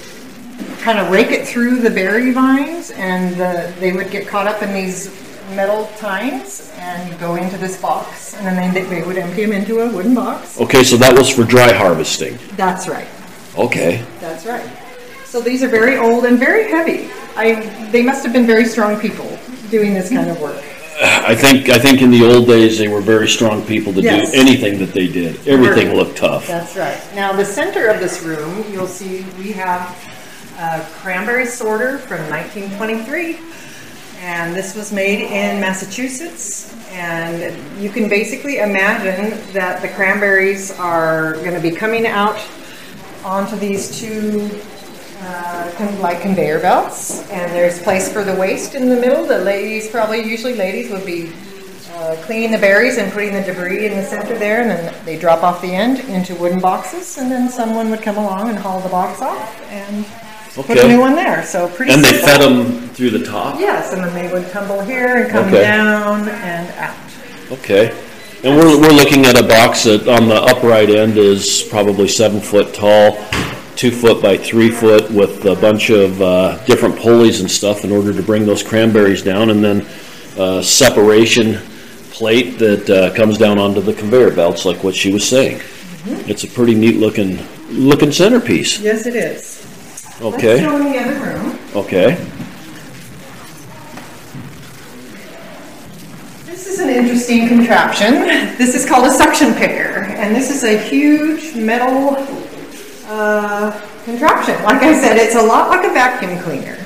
kind 0.85 0.99
of 0.99 1.09
rake 1.09 1.31
it 1.31 1.47
through 1.47 1.79
the 1.79 1.89
berry 1.89 2.29
vines, 2.31 2.91
and 2.91 3.41
uh, 3.41 3.71
they 3.79 3.91
would 3.91 4.11
get 4.11 4.27
caught 4.27 4.45
up 4.45 4.61
in 4.61 4.71
these 4.71 5.09
metal 5.55 5.89
tines 5.97 6.71
and 6.77 7.19
go 7.19 7.33
into 7.35 7.57
this 7.57 7.81
box, 7.81 8.35
and 8.35 8.45
then 8.45 8.71
they, 8.71 8.83
they 8.83 9.01
would 9.03 9.17
empty 9.17 9.43
them 9.43 9.51
into 9.51 9.79
a 9.79 9.91
wooden 9.91 10.13
box. 10.13 10.61
Okay, 10.61 10.83
so 10.83 10.95
that 10.95 11.17
was 11.17 11.27
for 11.27 11.43
dry 11.43 11.73
harvesting. 11.73 12.37
That's 12.55 12.87
right. 12.87 13.07
Okay. 13.57 14.05
That's 14.19 14.45
right. 14.45 14.69
So 15.25 15.41
these 15.41 15.63
are 15.63 15.67
very 15.67 15.97
old 15.97 16.23
and 16.25 16.37
very 16.37 16.69
heavy. 16.69 17.09
I, 17.35 17.65
they 17.91 18.03
must 18.03 18.23
have 18.23 18.31
been 18.31 18.45
very 18.45 18.65
strong 18.65 18.99
people 18.99 19.39
doing 19.71 19.95
this 19.95 20.09
kind 20.09 20.29
of 20.29 20.39
work. 20.39 20.63
I 21.01 21.33
think 21.35 21.67
I 21.69 21.79
think 21.79 22.01
in 22.01 22.09
the 22.11 22.23
old 22.23 22.47
days 22.47 22.77
they 22.77 22.87
were 22.87 23.01
very 23.01 23.27
strong 23.27 23.65
people 23.65 23.91
to 23.93 24.01
Yes. 24.01 24.31
do 24.31 24.39
anything 24.39 24.77
that 24.79 24.93
they 24.93 25.07
did. 25.07 25.45
Everything 25.47 25.87
Right. 25.87 25.97
looked 25.97 26.17
tough. 26.17 26.47
That's 26.47 26.77
right. 26.77 26.97
Now, 27.15 27.33
the 27.33 27.43
center 27.43 27.87
of 27.87 27.99
this 27.99 28.21
room, 28.21 28.63
you'll 28.71 28.87
see 28.87 29.25
we 29.37 29.51
have 29.53 29.81
a 30.57 30.85
cranberry 30.95 31.45
sorter 31.45 31.97
from 31.97 32.19
1923. 32.29 33.39
And 34.19 34.55
this 34.55 34.75
was 34.75 34.91
made 34.91 35.19
in 35.19 35.59
Massachusetts. 35.59 36.73
And 36.91 37.81
you 37.81 37.89
can 37.89 38.07
basically 38.07 38.57
imagine 38.57 39.37
that 39.53 39.81
the 39.81 39.89
cranberries 39.89 40.71
are 40.79 41.33
going 41.35 41.53
to 41.53 41.59
be 41.59 41.71
coming 41.71 42.07
out 42.07 42.39
onto 43.23 43.55
these 43.55 43.99
two 43.99 44.49
uh, 45.21 45.97
like 45.99 46.21
conveyor 46.21 46.59
belts, 46.59 47.27
and 47.31 47.51
there's 47.51 47.81
place 47.81 48.11
for 48.11 48.23
the 48.23 48.35
waste 48.35 48.75
in 48.75 48.89
the 48.89 48.95
middle. 48.95 49.25
The 49.25 49.39
ladies, 49.39 49.89
probably 49.89 50.23
usually 50.23 50.55
ladies, 50.55 50.91
would 50.91 51.05
be 51.05 51.31
uh, 51.93 52.15
cleaning 52.21 52.51
the 52.51 52.57
berries 52.57 52.97
and 52.97 53.11
putting 53.11 53.33
the 53.33 53.41
debris 53.41 53.85
in 53.85 53.95
the 53.95 54.03
center 54.03 54.37
there, 54.37 54.61
and 54.61 54.69
then 54.69 55.05
they 55.05 55.17
drop 55.17 55.43
off 55.43 55.61
the 55.61 55.73
end 55.73 55.99
into 56.09 56.35
wooden 56.35 56.59
boxes, 56.59 57.17
and 57.17 57.31
then 57.31 57.49
someone 57.49 57.89
would 57.89 58.01
come 58.01 58.17
along 58.17 58.49
and 58.49 58.59
haul 58.59 58.79
the 58.81 58.89
box 58.89 59.21
off 59.21 59.61
and 59.71 60.05
put 60.63 60.77
a 60.77 60.81
Okay. 60.81 60.87
new 60.93 60.99
one 60.99 61.15
there. 61.15 61.43
So 61.45 61.67
pretty. 61.67 61.91
And 61.91 62.03
they 62.03 62.11
simple. 62.11 62.27
fed 62.27 62.41
them 62.41 62.89
through 62.89 63.09
the 63.11 63.25
top? 63.25 63.59
Yes, 63.59 63.93
and 63.93 64.03
then 64.03 64.13
they 64.13 64.31
would 64.31 64.49
tumble 64.51 64.81
here 64.81 65.17
and 65.17 65.29
come 65.31 65.47
Okay. 65.47 65.61
down 65.61 66.27
and 66.29 66.69
out. 66.79 66.95
Okay. 67.51 67.91
And 68.43 68.55
we're, 68.57 68.79
we're 68.79 68.93
looking 68.93 69.25
at 69.25 69.39
a 69.39 69.43
box 69.43 69.83
that 69.85 70.07
on 70.07 70.27
the 70.29 70.35
upright 70.35 70.89
end 70.89 71.17
is 71.17 71.63
probably 71.69 72.07
seven 72.07 72.39
foot 72.39 72.73
tall, 72.73 73.17
two 73.75 73.91
foot 73.91 74.21
by 74.21 74.37
three 74.37 74.69
foot 74.69 75.09
with 75.11 75.45
a 75.45 75.55
bunch 75.55 75.89
of 75.89 76.21
uh, 76.21 76.57
different 76.65 76.95
pulleys 76.97 77.39
and 77.41 77.49
stuff 77.49 77.83
in 77.83 77.91
order 77.91 78.13
to 78.13 78.21
bring 78.21 78.45
those 78.45 78.61
cranberries 78.61 79.21
down 79.23 79.49
and 79.49 79.63
then 79.63 79.85
uh, 80.37 80.61
separation 80.61 81.57
plate 82.11 82.57
that 82.59 82.89
uh, 82.89 83.13
comes 83.15 83.37
down 83.37 83.57
onto 83.57 83.81
the 83.81 83.93
conveyor 83.93 84.31
belts 84.31 84.63
like 84.63 84.83
what 84.83 84.93
she 84.95 85.11
was 85.11 85.27
saying. 85.27 85.59
It's 86.27 86.43
a 86.43 86.47
pretty 86.47 86.75
neat 86.75 86.97
looking, 86.97 87.39
looking 87.69 88.11
centerpiece. 88.11 88.79
Yes, 88.79 89.05
it 89.07 89.15
is. 89.15 89.64
Let's 90.21 90.35
Okay, 90.37 90.59
show 90.61 90.77
them 90.77 90.91
the 90.91 90.99
other 90.99 91.13
room. 91.19 91.59
okay. 91.75 92.15
This 96.45 96.67
is 96.67 96.79
an 96.79 96.89
interesting 96.89 97.47
contraption. 97.49 98.13
This 98.57 98.75
is 98.75 98.85
called 98.87 99.05
a 99.07 99.11
suction 99.11 99.53
picker, 99.55 100.03
and 100.15 100.33
this 100.35 100.49
is 100.49 100.63
a 100.63 100.77
huge 100.77 101.55
metal 101.55 102.15
uh, 103.07 103.71
contraption. 104.05 104.55
Like 104.63 104.81
I 104.83 104.99
said, 104.99 105.17
it's 105.17 105.35
a 105.35 105.41
lot 105.43 105.69
like 105.69 105.85
a 105.85 105.89
vacuum 105.93 106.39
cleaner. 106.39 106.77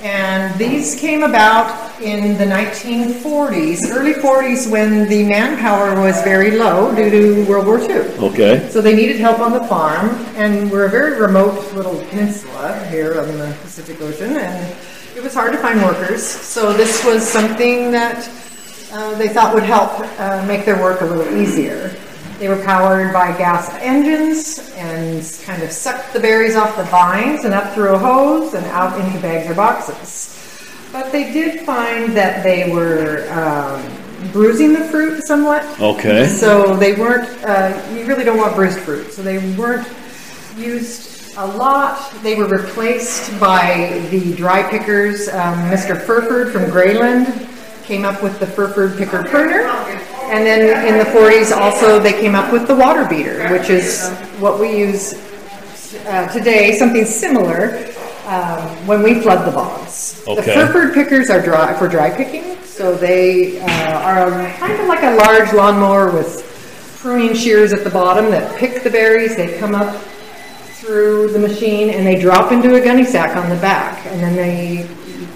And 0.00 0.56
these 0.58 0.98
came 0.98 1.24
about 1.24 2.00
in 2.00 2.38
the 2.38 2.44
1940s, 2.44 3.90
early 3.90 4.12
40s, 4.12 4.70
when 4.70 5.08
the 5.08 5.26
manpower 5.26 6.00
was 6.00 6.22
very 6.22 6.52
low 6.52 6.94
due 6.94 7.10
to 7.10 7.44
World 7.50 7.66
War 7.66 7.80
II. 7.80 8.02
Okay, 8.30 8.68
So 8.70 8.80
they 8.80 8.94
needed 8.94 9.16
help 9.16 9.40
on 9.40 9.52
the 9.52 9.64
farm, 9.64 10.10
and 10.36 10.70
we're 10.70 10.84
a 10.86 10.90
very 10.90 11.20
remote 11.20 11.72
little 11.74 11.98
peninsula 12.06 12.86
here 12.90 13.20
on 13.20 13.26
the 13.38 13.56
Pacific 13.62 14.00
Ocean, 14.00 14.36
and 14.36 14.76
it 15.16 15.22
was 15.22 15.34
hard 15.34 15.50
to 15.52 15.58
find 15.58 15.82
workers. 15.82 16.24
So 16.24 16.72
this 16.72 17.04
was 17.04 17.26
something 17.26 17.90
that 17.90 18.30
uh, 18.92 19.14
they 19.16 19.28
thought 19.28 19.52
would 19.52 19.64
help 19.64 19.90
uh, 20.20 20.44
make 20.46 20.64
their 20.64 20.80
work 20.80 21.00
a 21.00 21.04
little 21.04 21.36
easier. 21.36 21.94
They 22.38 22.48
were 22.48 22.62
powered 22.62 23.12
by 23.12 23.36
gas 23.36 23.68
engines 23.80 24.70
and 24.76 25.22
kind 25.44 25.62
of 25.62 25.72
sucked 25.72 26.12
the 26.12 26.20
berries 26.20 26.54
off 26.54 26.76
the 26.76 26.84
vines 26.84 27.44
and 27.44 27.52
up 27.52 27.74
through 27.74 27.94
a 27.94 27.98
hose 27.98 28.54
and 28.54 28.64
out 28.66 28.98
into 29.00 29.20
bags 29.20 29.50
or 29.50 29.54
boxes. 29.54 30.34
But 30.92 31.10
they 31.10 31.32
did 31.32 31.66
find 31.66 32.16
that 32.16 32.44
they 32.44 32.72
were 32.72 33.28
um, 33.32 34.30
bruising 34.32 34.72
the 34.72 34.84
fruit 34.84 35.22
somewhat. 35.24 35.64
okay, 35.80 36.28
So 36.28 36.76
they 36.76 36.94
weren't, 36.94 37.28
uh, 37.44 37.84
you 37.92 38.06
really 38.06 38.24
don't 38.24 38.38
want 38.38 38.54
bruised 38.54 38.78
fruit. 38.80 39.12
So 39.12 39.22
they 39.22 39.38
weren't 39.56 39.86
used 40.56 41.34
a 41.36 41.46
lot. 41.46 42.12
They 42.22 42.36
were 42.36 42.46
replaced 42.48 43.38
by 43.40 44.06
the 44.10 44.34
dry 44.34 44.62
pickers. 44.70 45.28
Um, 45.28 45.58
Mr. 45.70 46.00
Furford 46.00 46.52
from 46.52 46.70
Grayland 46.70 47.48
came 47.84 48.04
up 48.04 48.22
with 48.22 48.38
the 48.38 48.46
Furford 48.46 48.96
picker 48.96 49.24
pruner. 49.24 49.62
And 50.28 50.44
then 50.46 50.86
in 50.86 50.98
the 50.98 51.04
40s 51.10 51.56
also 51.56 51.98
they 51.98 52.12
came 52.12 52.34
up 52.34 52.52
with 52.52 52.66
the 52.68 52.74
water 52.76 53.06
beater, 53.08 53.48
which 53.50 53.70
is 53.70 54.10
what 54.38 54.60
we 54.60 54.76
use 54.78 55.14
uh, 56.06 56.28
today, 56.32 56.72
something 56.76 57.04
similar 57.04 57.86
um, 58.26 58.60
when 58.86 59.02
we 59.02 59.20
flood 59.20 59.46
the 59.46 59.52
bogs. 59.52 60.22
The 60.24 60.32
Okay. 60.32 60.54
Furford 60.54 60.92
pickers 60.94 61.30
are 61.30 61.40
dry 61.40 61.72
for 61.78 61.88
dry 61.88 62.10
picking, 62.10 62.56
so 62.64 62.94
they 62.94 63.58
uh, 63.60 64.00
are 64.00 64.50
kind 64.58 64.78
of 64.80 64.86
like 64.86 65.02
a 65.02 65.16
large 65.16 65.52
lawnmower 65.54 66.10
with 66.12 66.44
pruning 67.00 67.34
shears 67.34 67.72
at 67.72 67.84
the 67.84 67.90
bottom 67.90 68.30
that 68.30 68.58
pick 68.58 68.82
the 68.82 68.90
berries. 68.90 69.34
They 69.36 69.58
come 69.58 69.74
up 69.74 69.96
through 70.80 71.28
the 71.32 71.38
machine 71.38 71.90
and 71.90 72.06
they 72.06 72.20
drop 72.20 72.52
into 72.52 72.74
a 72.74 72.80
gunny 72.84 73.04
sack 73.04 73.34
on 73.36 73.48
the 73.48 73.56
back, 73.62 74.04
and 74.06 74.20
then 74.22 74.36
they 74.36 74.86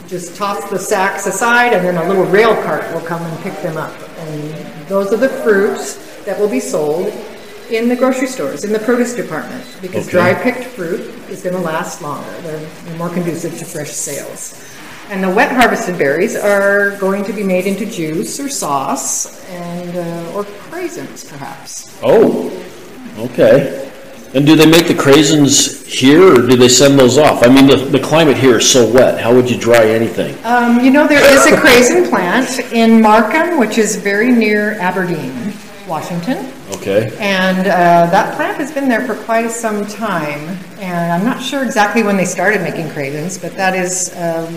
just 0.07 0.37
toss 0.37 0.69
the 0.69 0.79
sacks 0.79 1.27
aside, 1.27 1.73
and 1.73 1.83
then 1.87 1.97
a 1.97 2.07
little 2.07 2.25
rail 2.27 2.55
cart 2.63 2.85
will 2.93 3.01
come 3.01 3.23
and 3.23 3.43
pick 3.43 3.55
them 3.63 3.79
up. 3.79 3.93
And 4.19 4.55
those 4.93 5.13
are 5.13 5.17
the 5.17 5.29
fruits 5.29 5.97
that 6.27 6.39
will 6.39 6.49
be 6.49 6.61
sold 6.61 7.07
in 7.71 7.89
the 7.89 7.97
grocery 7.97 8.27
stores, 8.27 8.65
in 8.65 8.73
the 8.73 8.79
produce 8.79 9.15
department, 9.15 9.65
because 9.81 10.07
Okay. 10.07 10.13
dry 10.19 10.35
picked 10.35 10.65
fruit 10.77 11.01
is 11.31 11.43
going 11.43 11.55
to 11.57 11.61
last 11.63 12.03
longer. 12.03 12.31
They're 12.43 12.61
they're 12.85 12.97
more 12.99 13.09
conducive 13.09 13.59
to 13.59 13.65
fresh 13.65 13.91
sales. 13.91 14.55
And 15.11 15.23
the 15.25 15.31
wet 15.31 15.51
harvested 15.53 15.97
berries 15.99 16.37
are 16.37 16.97
going 16.99 17.25
to 17.25 17.33
be 17.33 17.43
made 17.43 17.67
into 17.67 17.85
juice 17.87 18.39
or 18.41 18.49
sauce 18.49 19.43
and 19.51 19.97
uh, 19.97 20.35
or 20.37 20.45
craisins, 20.71 21.29
perhaps. 21.29 21.89
oh, 22.03 22.51
okay. 23.19 23.92
And 24.35 24.47
do 24.47 24.57
they 24.57 24.65
make 24.65 24.87
the 24.89 24.95
craisins 24.95 25.85
here, 25.85 26.33
or 26.33 26.47
do 26.47 26.57
they 26.57 26.69
send 26.69 26.99
those 26.99 27.19
off? 27.19 27.45
I 27.45 27.53
mean, 27.53 27.67
the, 27.67 27.77
the 27.77 28.01
climate 28.01 28.37
here 28.37 28.59
is 28.59 28.71
so 28.71 28.91
wet, 28.91 29.21
how 29.21 29.35
would 29.35 29.51
you 29.51 29.59
dry 29.59 29.85
anything? 29.85 30.35
Um, 30.45 30.81
you 30.81 30.91
know, 30.91 31.07
there 31.07 31.23
is 31.35 31.45
a 31.47 31.57
craisin 31.61 32.09
plant 32.09 32.59
in 32.73 33.03
Markham, 33.03 33.59
which 33.59 33.77
is 33.77 33.97
very 33.97 34.31
near 34.33 34.73
Aberdeen, 34.81 35.53
Washington. 35.87 36.51
Okay, 36.77 37.15
And 37.19 37.67
uh, 37.67 38.11
that 38.11 38.35
plant 38.37 38.57
has 38.57 38.73
been 38.73 38.89
there 38.89 39.07
for 39.07 39.15
quite 39.25 39.51
some 39.51 39.87
time. 39.87 40.41
And 40.79 41.13
I'm 41.13 41.25
not 41.25 41.43
sure 41.43 41.63
exactly 41.63 42.03
when 42.03 42.17
they 42.17 42.25
started 42.25 42.63
making 42.63 42.87
craisins, 42.89 43.41
but 43.41 43.55
that 43.57 43.75
is 43.75 44.17
um, 44.17 44.55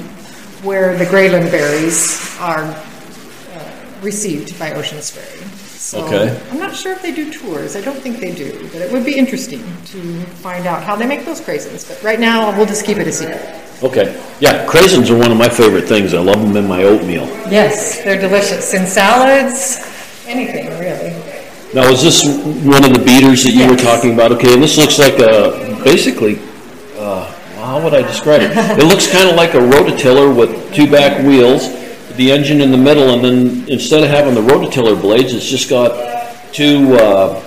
where 0.63 0.97
the 0.97 1.05
Grayland 1.05 1.51
berries 1.51 2.37
are 2.39 2.63
uh, 2.63 3.71
received 4.01 4.57
by 4.57 4.71
Ocean 4.71 5.01
Spray. 5.01 5.64
So 5.95 6.03
Okay. 6.05 6.41
I'm 6.51 6.59
not 6.59 6.75
sure 6.75 6.91
if 6.91 7.01
they 7.01 7.13
do 7.15 7.31
tours. 7.31 7.75
I 7.77 7.81
don't 7.81 7.95
think 7.97 8.19
they 8.19 8.35
do, 8.35 8.51
but 8.73 8.81
it 8.81 8.91
would 8.91 9.05
be 9.05 9.15
interesting 9.17 9.63
to 9.93 9.99
find 10.43 10.67
out 10.67 10.83
how 10.83 10.95
they 10.97 11.07
make 11.07 11.23
those 11.23 11.39
craisins. 11.39 11.87
But 11.87 12.03
right 12.03 12.19
now, 12.19 12.51
we'll 12.57 12.65
just 12.65 12.85
keep 12.85 12.97
it 12.97 13.07
a 13.07 13.11
secret. 13.13 13.39
okay. 13.81 14.21
Yeah, 14.41 14.65
craisins 14.67 15.09
are 15.09 15.17
one 15.17 15.31
of 15.31 15.37
my 15.37 15.47
favorite 15.47 15.85
things. 15.87 16.13
I 16.13 16.19
love 16.19 16.41
them 16.41 16.57
in 16.57 16.67
my 16.67 16.83
oatmeal. 16.83 17.23
Yes, 17.49 18.03
they're 18.03 18.19
delicious 18.19 18.73
in 18.73 18.85
salads, 18.85 19.79
anything 20.27 20.67
really. 20.79 21.15
Now, 21.73 21.87
is 21.89 22.01
this 22.03 22.25
one 22.65 22.83
of 22.83 22.91
the 22.93 23.03
beaters 23.03 23.43
that 23.45 23.53
you 23.53 23.65
were 23.69 23.77
talking 23.77 24.13
about? 24.13 24.31
Okay, 24.33 24.53
and 24.53 24.61
this 24.61 24.77
looks 24.77 24.99
like 24.99 25.19
a, 25.19 25.79
basically, 25.83 26.39
uh, 26.97 27.23
how 27.63 27.81
would 27.83 27.93
I 27.93 28.01
describe 28.01 28.41
it? 28.41 28.51
It 28.79 28.85
looks 28.85 29.09
kind 29.09 29.29
of 29.29 29.35
like 29.35 29.53
a 29.55 29.63
rototiller 29.63 30.35
with 30.35 30.73
two 30.73 30.91
back 30.91 31.23
wheels, 31.25 31.67
the 32.17 32.31
engine 32.31 32.61
in 32.61 32.71
the 32.71 32.77
middle, 32.77 33.09
and 33.13 33.23
then 33.23 33.69
instead 33.69 34.03
of 34.03 34.09
having 34.09 34.33
the 34.35 34.41
rototiller 34.41 34.99
blades, 34.99 35.33
it's 35.33 35.45
just 35.45 35.69
got 35.69 36.33
two 36.53 36.95
uh, 36.95 37.41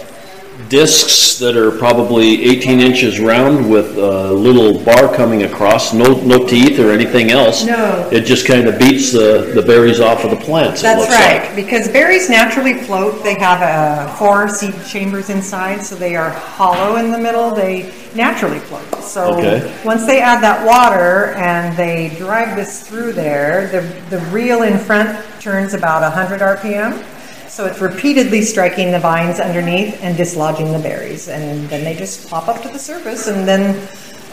discs 0.69 1.39
that 1.39 1.57
are 1.57 1.71
probably 1.71 2.45
18 2.45 2.81
inches 2.81 3.21
round 3.21 3.69
with 3.71 3.97
a 3.97 4.33
little 4.33 4.83
bar 4.85 5.15
coming 5.15 5.45
across, 5.45 5.93
no, 5.93 6.21
no 6.23 6.47
teeth 6.47 6.79
or 6.79 6.91
anything 6.91 7.31
else. 7.31 7.65
No. 7.65 8.09
It 8.13 8.23
just 8.23 8.47
kind 8.47 8.69
of 8.69 8.79
beats 8.79 9.13
the, 9.13 9.53
the 9.55 9.63
berries 9.63 10.01
off 10.01 10.25
of 10.25 10.31
the 10.31 10.37
plants, 10.37 10.81
it 10.81 10.85
That's 10.85 11.01
looks 11.01 11.13
right, 11.13 11.47
like. 11.47 11.57
because 11.57 11.89
berries 11.89 12.29
naturally 12.29 12.75
float. 12.75 13.23
They 13.23 13.35
have 13.39 13.63
uh, 13.63 14.15
four 14.17 14.49
seed 14.49 14.75
chambers 14.87 15.31
inside, 15.31 15.83
so 15.83 15.95
they 15.95 16.17
are 16.17 16.31
hollow 16.31 16.97
in 16.97 17.11
the 17.13 17.19
middle. 17.19 17.51
They 17.55 17.93
naturally 18.15 18.59
float. 18.59 18.85
So 19.03 19.35
Okay. 19.39 19.75
once 19.85 20.07
they 20.07 20.21
add 20.21 20.43
that 20.43 20.67
water 20.67 21.33
and 21.37 21.77
they 21.77 22.15
drive 22.19 22.57
this 22.57 22.87
through 22.87 23.13
there, 23.13 23.69
the, 23.69 24.17
the 24.17 24.25
reel 24.27 24.63
in 24.63 24.79
front 24.79 25.19
turns 25.41 25.73
about 25.75 26.03
100 26.03 26.41
RPM. 26.41 27.05
So 27.59 27.67
it's 27.67 27.81
repeatedly 27.81 28.43
striking 28.43 28.93
the 28.93 29.01
vines 29.01 29.41
underneath 29.41 30.01
and 30.01 30.17
dislodging 30.17 30.71
the 30.71 30.79
berries. 30.79 31.27
And 31.27 31.69
then 31.69 31.83
they 31.83 31.97
just 31.97 32.31
pop 32.31 32.47
up 32.47 32.63
to 32.63 32.69
the 32.69 32.79
surface, 32.79 33.27
and 33.27 33.49
then 33.49 33.75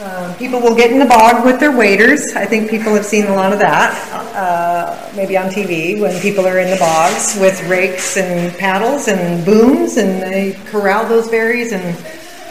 um, 0.03 0.35
people 0.35 0.59
will 0.59 0.75
get 0.75 0.91
in 0.91 0.99
the 0.99 1.07
bog 1.07 1.43
with 1.43 1.59
their 1.59 1.75
waders. 1.75 2.35
I 2.35 2.45
think 2.45 2.69
people 2.69 2.93
have 2.93 3.03
seen 3.03 3.25
a 3.25 3.33
lot 3.33 3.51
of 3.51 3.57
that, 3.57 3.95
uh, 4.35 5.11
maybe 5.15 5.35
on 5.39 5.49
TV, 5.49 5.99
when 5.99 6.21
people 6.21 6.45
are 6.45 6.59
in 6.59 6.69
the 6.69 6.77
bogs 6.77 7.35
with 7.41 7.59
rakes 7.67 8.15
and 8.15 8.55
paddles 8.59 9.07
and 9.07 9.43
booms, 9.43 9.97
and 9.97 10.21
they 10.21 10.53
corral 10.67 11.07
those 11.07 11.27
berries 11.27 11.71
and 11.71 11.97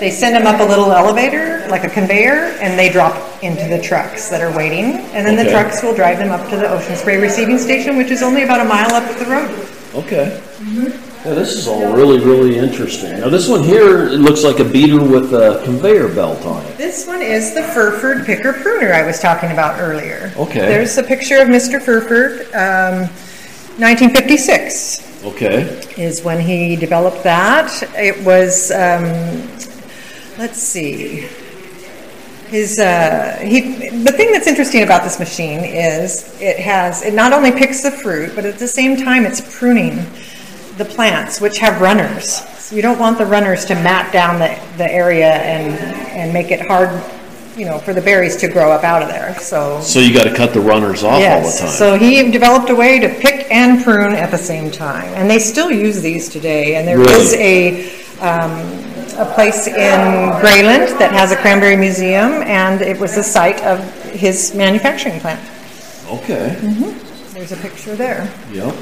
they 0.00 0.10
send 0.10 0.34
them 0.34 0.44
up 0.44 0.58
a 0.58 0.64
little 0.64 0.90
elevator, 0.90 1.64
like 1.68 1.84
a 1.84 1.88
conveyor, 1.88 2.56
and 2.60 2.76
they 2.76 2.90
drop 2.90 3.14
into 3.44 3.68
the 3.68 3.80
trucks 3.80 4.28
that 4.28 4.40
are 4.40 4.50
waiting. 4.56 4.96
And 5.14 5.24
then 5.24 5.36
the 5.36 5.48
trucks 5.52 5.84
will 5.84 5.94
drive 5.94 6.18
them 6.18 6.32
up 6.32 6.50
to 6.50 6.56
the 6.56 6.68
Ocean 6.68 6.96
Spray 6.96 7.20
Receiving 7.20 7.58
Station, 7.58 7.96
which 7.96 8.10
is 8.10 8.24
only 8.24 8.42
about 8.42 8.60
a 8.60 8.64
mile 8.64 8.92
up 8.92 9.16
the 9.16 9.26
road. 9.26 9.63
Okay. 9.94 10.42
Yeah, 11.24 11.32
this 11.34 11.54
is 11.54 11.66
all 11.68 11.94
really, 11.94 12.18
really 12.18 12.58
interesting. 12.58 13.20
Now, 13.20 13.28
this 13.28 13.48
one 13.48 13.62
here, 13.62 14.08
it 14.08 14.18
looks 14.18 14.42
like 14.44 14.58
a 14.58 14.64
beater 14.64 15.02
with 15.02 15.32
a 15.32 15.62
conveyor 15.64 16.08
belt 16.14 16.44
on 16.44 16.64
it. 16.66 16.76
This 16.76 17.06
one 17.06 17.22
is 17.22 17.54
the 17.54 17.62
Furford 17.62 18.26
Picker 18.26 18.52
Pruner 18.52 18.92
I 18.92 19.06
was 19.06 19.20
talking 19.20 19.50
about 19.52 19.80
earlier. 19.80 20.32
Okay. 20.36 20.60
There's 20.60 20.98
a 20.98 21.02
picture 21.02 21.38
of 21.40 21.48
Mr. 21.48 21.80
Furford, 21.80 22.40
um, 22.54 23.08
1956 23.78 25.24
Okay. 25.24 25.62
is 25.96 26.22
when 26.22 26.40
he 26.40 26.76
developed 26.76 27.22
that. 27.24 27.82
It 27.96 28.22
was, 28.24 28.70
um, 28.72 29.04
let's 30.38 30.58
see, 30.62 31.26
His 32.54 32.78
uh, 32.78 33.36
he. 33.42 33.88
The 33.88 34.12
thing 34.12 34.30
that's 34.30 34.46
interesting 34.46 34.84
about 34.84 35.02
this 35.02 35.18
machine 35.18 35.58
is 35.64 36.40
it 36.40 36.56
has 36.60 37.02
it 37.02 37.12
not 37.12 37.32
only 37.32 37.50
picks 37.50 37.82
the 37.82 37.90
fruit, 37.90 38.32
but 38.36 38.44
at 38.46 38.60
the 38.60 38.68
same 38.68 38.96
time 38.96 39.26
it's 39.26 39.40
pruning 39.58 39.96
the 40.76 40.84
plants, 40.84 41.40
which 41.40 41.58
have 41.58 41.80
runners. 41.80 42.36
So 42.62 42.76
you 42.76 42.82
don't 42.82 43.00
want 43.00 43.18
the 43.18 43.26
runners 43.26 43.64
to 43.64 43.74
mat 43.74 44.12
down 44.12 44.38
the, 44.38 44.56
the 44.76 44.88
area 44.88 45.32
and 45.32 45.74
and 46.12 46.32
make 46.32 46.52
it 46.52 46.64
hard, 46.64 46.90
you 47.56 47.64
know, 47.64 47.78
for 47.80 47.92
the 47.92 48.00
berries 48.00 48.36
to 48.36 48.46
grow 48.46 48.70
up 48.70 48.84
out 48.84 49.02
of 49.02 49.08
there. 49.08 49.34
So 49.40 49.80
So 49.80 49.98
you 49.98 50.14
got 50.14 50.22
to 50.22 50.34
cut 50.34 50.52
the 50.54 50.60
runners 50.60 51.02
off 51.02 51.14
all 51.14 51.18
the 51.18 51.24
Yes, 51.24 51.58
time. 51.58 51.70
so 51.70 51.98
he 51.98 52.30
developed 52.30 52.70
a 52.70 52.74
way 52.76 53.00
to 53.00 53.08
pick 53.08 53.50
and 53.50 53.82
prune 53.82 54.14
at 54.14 54.30
the 54.30 54.38
same 54.38 54.70
time, 54.70 55.12
and 55.14 55.28
they 55.28 55.40
still 55.40 55.72
use 55.72 56.02
these 56.02 56.28
today. 56.28 56.76
And 56.76 56.86
there 56.86 56.98
Really? 56.98 57.14
is 57.14 57.34
a 57.34 58.04
um, 58.20 58.93
a 59.14 59.24
place 59.24 59.66
in 59.66 60.30
Grayland 60.40 60.98
that 60.98 61.12
has 61.12 61.32
a 61.32 61.36
cranberry 61.36 61.76
museum, 61.76 62.42
and 62.42 62.80
it 62.80 62.98
was 62.98 63.14
the 63.14 63.22
site 63.22 63.62
of 63.62 63.78
his 64.10 64.54
manufacturing 64.54 65.20
plant. 65.20 65.40
okay. 66.08 66.56
Mm-hmm. 66.60 67.34
There's 67.34 67.52
a 67.52 67.56
picture 67.56 67.94
there. 67.96 68.32
Yep. 68.52 68.74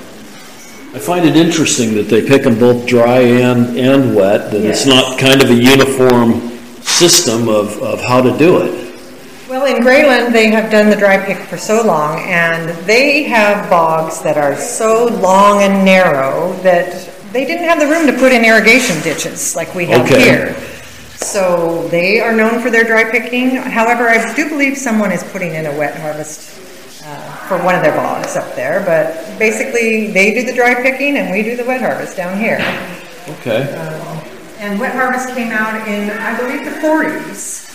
I 0.94 0.98
find 0.98 1.24
it 1.24 1.36
interesting 1.36 1.94
that 1.94 2.04
they 2.04 2.26
pick 2.26 2.42
them 2.42 2.58
both 2.58 2.86
dry 2.86 3.20
and, 3.20 3.78
and 3.78 4.14
wet, 4.14 4.50
that 4.50 4.62
it's 4.62 4.84
not 4.84 5.18
kind 5.18 5.42
of 5.42 5.50
a 5.50 5.54
uniform 5.54 6.40
system 6.82 7.48
of, 7.48 7.80
of 7.80 8.00
how 8.02 8.20
to 8.20 8.36
do 8.36 8.58
it. 8.58 8.82
Well, 9.48 9.64
in 9.64 9.82
Grayland, 9.82 10.34
they 10.34 10.50
have 10.50 10.70
done 10.70 10.90
the 10.90 10.96
dry 10.96 11.22
pick 11.24 11.38
for 11.38 11.56
so 11.56 11.82
long, 11.82 12.20
and 12.20 12.70
they 12.86 13.22
have 13.24 13.70
bogs 13.70 14.22
that 14.22 14.36
are 14.36 14.56
so 14.56 15.06
long 15.06 15.62
and 15.62 15.84
narrow 15.84 16.52
that 16.62 17.08
they 17.32 17.44
didn't 17.44 17.64
have 17.64 17.78
the 17.80 17.86
room 17.86 18.06
to 18.06 18.12
put 18.12 18.32
in 18.32 18.44
irrigation 18.44 19.00
ditches 19.02 19.56
like 19.56 19.74
we 19.74 19.86
have 19.86 20.02
Okay. 20.06 20.22
here. 20.22 20.56
So 21.16 21.88
they 21.88 22.20
are 22.20 22.32
known 22.32 22.60
for 22.60 22.70
their 22.70 22.84
dry 22.84 23.10
picking. 23.10 23.50
However, 23.56 24.08
I 24.08 24.34
do 24.34 24.48
believe 24.48 24.76
someone 24.76 25.12
is 25.12 25.22
putting 25.24 25.54
in 25.54 25.66
a 25.66 25.78
wet 25.78 25.98
harvest 26.00 26.58
uh, 27.04 27.36
for 27.48 27.58
one 27.62 27.74
of 27.74 27.82
their 27.82 27.94
bogs 27.94 28.36
up 28.36 28.54
there. 28.56 28.82
But 28.84 29.38
basically, 29.38 30.08
they 30.12 30.34
do 30.34 30.44
the 30.44 30.52
dry 30.52 30.74
picking 30.82 31.16
and 31.16 31.30
we 31.32 31.42
do 31.42 31.56
the 31.56 31.64
wet 31.64 31.80
harvest 31.80 32.16
down 32.16 32.38
here. 32.38 32.58
Okay. 33.28 33.62
And 34.58 34.78
wet 34.80 34.94
harvest 34.94 35.34
came 35.34 35.52
out 35.52 35.86
in, 35.88 36.10
I 36.10 36.36
believe, 36.36 36.64
the 36.64 36.78
40s. 36.86 37.68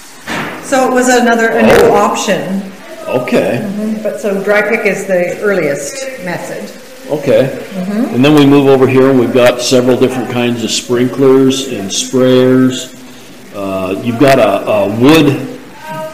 So 0.63 0.89
it 0.89 0.93
was 0.93 1.07
another 1.07 1.49
a 1.49 1.63
new 1.63 1.93
option. 1.95 2.69
Okay. 3.07 3.99
But 4.03 4.19
so 4.19 4.43
dry 4.43 4.61
pick 4.69 4.85
is 4.85 5.07
the 5.07 5.39
earliest 5.41 6.03
method. 6.25 6.69
Okay. 7.09 7.57
Mm-hmm. 7.71 8.15
And 8.15 8.25
then 8.25 8.35
we 8.35 8.45
move 8.45 8.67
over 8.67 8.87
here 8.87 9.09
and 9.09 9.19
we've 9.19 9.33
got 9.33 9.61
several 9.61 9.97
different 9.99 10.29
kinds 10.31 10.63
of 10.63 10.71
sprinklers 10.71 11.67
and 11.71 11.89
sprayers. 11.89 12.93
Uh, 13.55 13.99
you've 14.03 14.19
got 14.19 14.39
a, 14.39 14.67
a 14.69 14.99
wood 14.99 15.53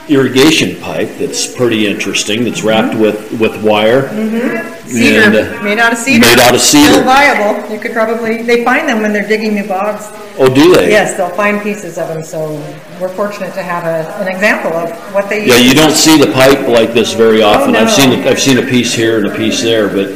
irrigation 0.09 0.79
pipe 0.81 1.07
that's 1.17 1.47
pretty 1.55 1.87
interesting, 1.87 2.43
that's 2.43 2.61
wrapped 2.61 2.97
with, 2.97 3.31
with 3.39 3.63
wire. 3.63 4.03
Mm-hmm. 4.09 4.87
Cedar, 4.87 5.21
And, 5.21 5.35
uh, 5.35 5.63
made 5.63 5.79
out 5.79 5.93
of 5.93 5.97
cedar. 5.97 6.19
made 6.19 6.39
out 6.39 6.53
of 6.53 6.59
cedar. 6.59 6.91
Still 6.91 7.03
viable. 7.05 7.73
You 7.73 7.79
could 7.79 7.93
probably, 7.93 8.43
they 8.43 8.65
find 8.65 8.87
them 8.87 9.01
when 9.01 9.13
they're 9.13 9.27
digging 9.27 9.55
new 9.55 9.65
bogs. 9.65 10.09
Oh, 10.37 10.53
do 10.53 10.75
they? 10.75 10.89
Yes, 10.91 11.15
they'll 11.15 11.29
find 11.29 11.61
pieces 11.61 11.97
of 11.97 12.09
them, 12.09 12.21
so 12.21 12.55
we're 12.99 13.07
fortunate 13.09 13.53
to 13.53 13.63
have 13.63 13.85
a, 13.85 14.13
an 14.21 14.27
example 14.27 14.73
of 14.73 14.91
what 15.13 15.29
they 15.29 15.45
use. 15.45 15.49
Yeah, 15.49 15.57
you 15.57 15.73
don't 15.73 15.93
see 15.95 16.17
the 16.19 16.31
pipe 16.33 16.67
like 16.67 16.93
this 16.93 17.13
very 17.13 17.41
often. 17.41 17.75
I've 17.75 17.89
seen 17.89 18.11
it, 18.11 18.27
I've 18.27 18.41
seen 18.41 18.57
a 18.57 18.61
piece 18.69 18.93
here 18.93 19.17
and 19.19 19.27
a 19.27 19.35
piece 19.35 19.61
there, 19.63 19.87
but, 19.87 20.09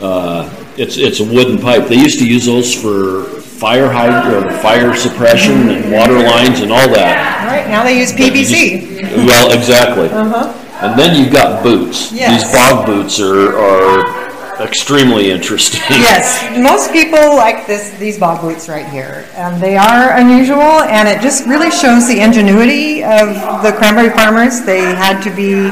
uh, 0.00 0.48
it's, 0.76 0.96
it's 0.96 1.20
a 1.20 1.24
wooden 1.24 1.58
pipe. 1.58 1.88
They 1.88 1.96
used 1.96 2.18
to 2.20 2.26
use 2.28 2.46
those 2.46 2.74
for 2.74 3.24
fire 3.58 3.90
hydrant, 3.90 4.46
or 4.46 4.50
fire 4.58 4.94
suppression 4.94 5.68
and 5.70 5.92
water 5.92 6.14
lines 6.14 6.60
and 6.60 6.70
all 6.70 6.88
that. 6.94 7.42
All 7.42 7.48
right, 7.56 7.68
now 7.68 7.82
they 7.82 7.98
use 7.98 8.12
PVC. 8.12 9.00
just- 9.00 9.16
Well, 9.16 9.50
exactly. 9.52 10.08
Uh-huh. 10.08 10.54
And 10.80 10.96
then 10.98 11.16
you've 11.20 11.32
got 11.32 11.64
boots. 11.64 12.12
Yes. 12.12 12.44
These 12.44 12.52
bog 12.54 12.86
boots 12.86 13.18
are, 13.18 13.58
are 13.58 14.62
extremely 14.62 15.30
interesting. 15.32 15.80
Yes, 15.90 16.56
most 16.62 16.92
people 16.92 17.34
like 17.36 17.66
this, 17.66 17.90
these 17.98 18.16
bog 18.18 18.40
boots 18.40 18.68
right 18.68 18.86
here. 18.86 19.26
And 19.34 19.60
they 19.60 19.76
are 19.76 20.16
unusual, 20.16 20.82
and 20.86 21.08
it 21.08 21.20
just 21.20 21.46
really 21.46 21.70
shows 21.72 22.06
the 22.06 22.20
ingenuity 22.20 23.02
of 23.02 23.62
the 23.64 23.72
cranberry 23.76 24.10
farmers. 24.10 24.60
They 24.64 24.78
had 24.94 25.20
to 25.22 25.30
be, 25.34 25.70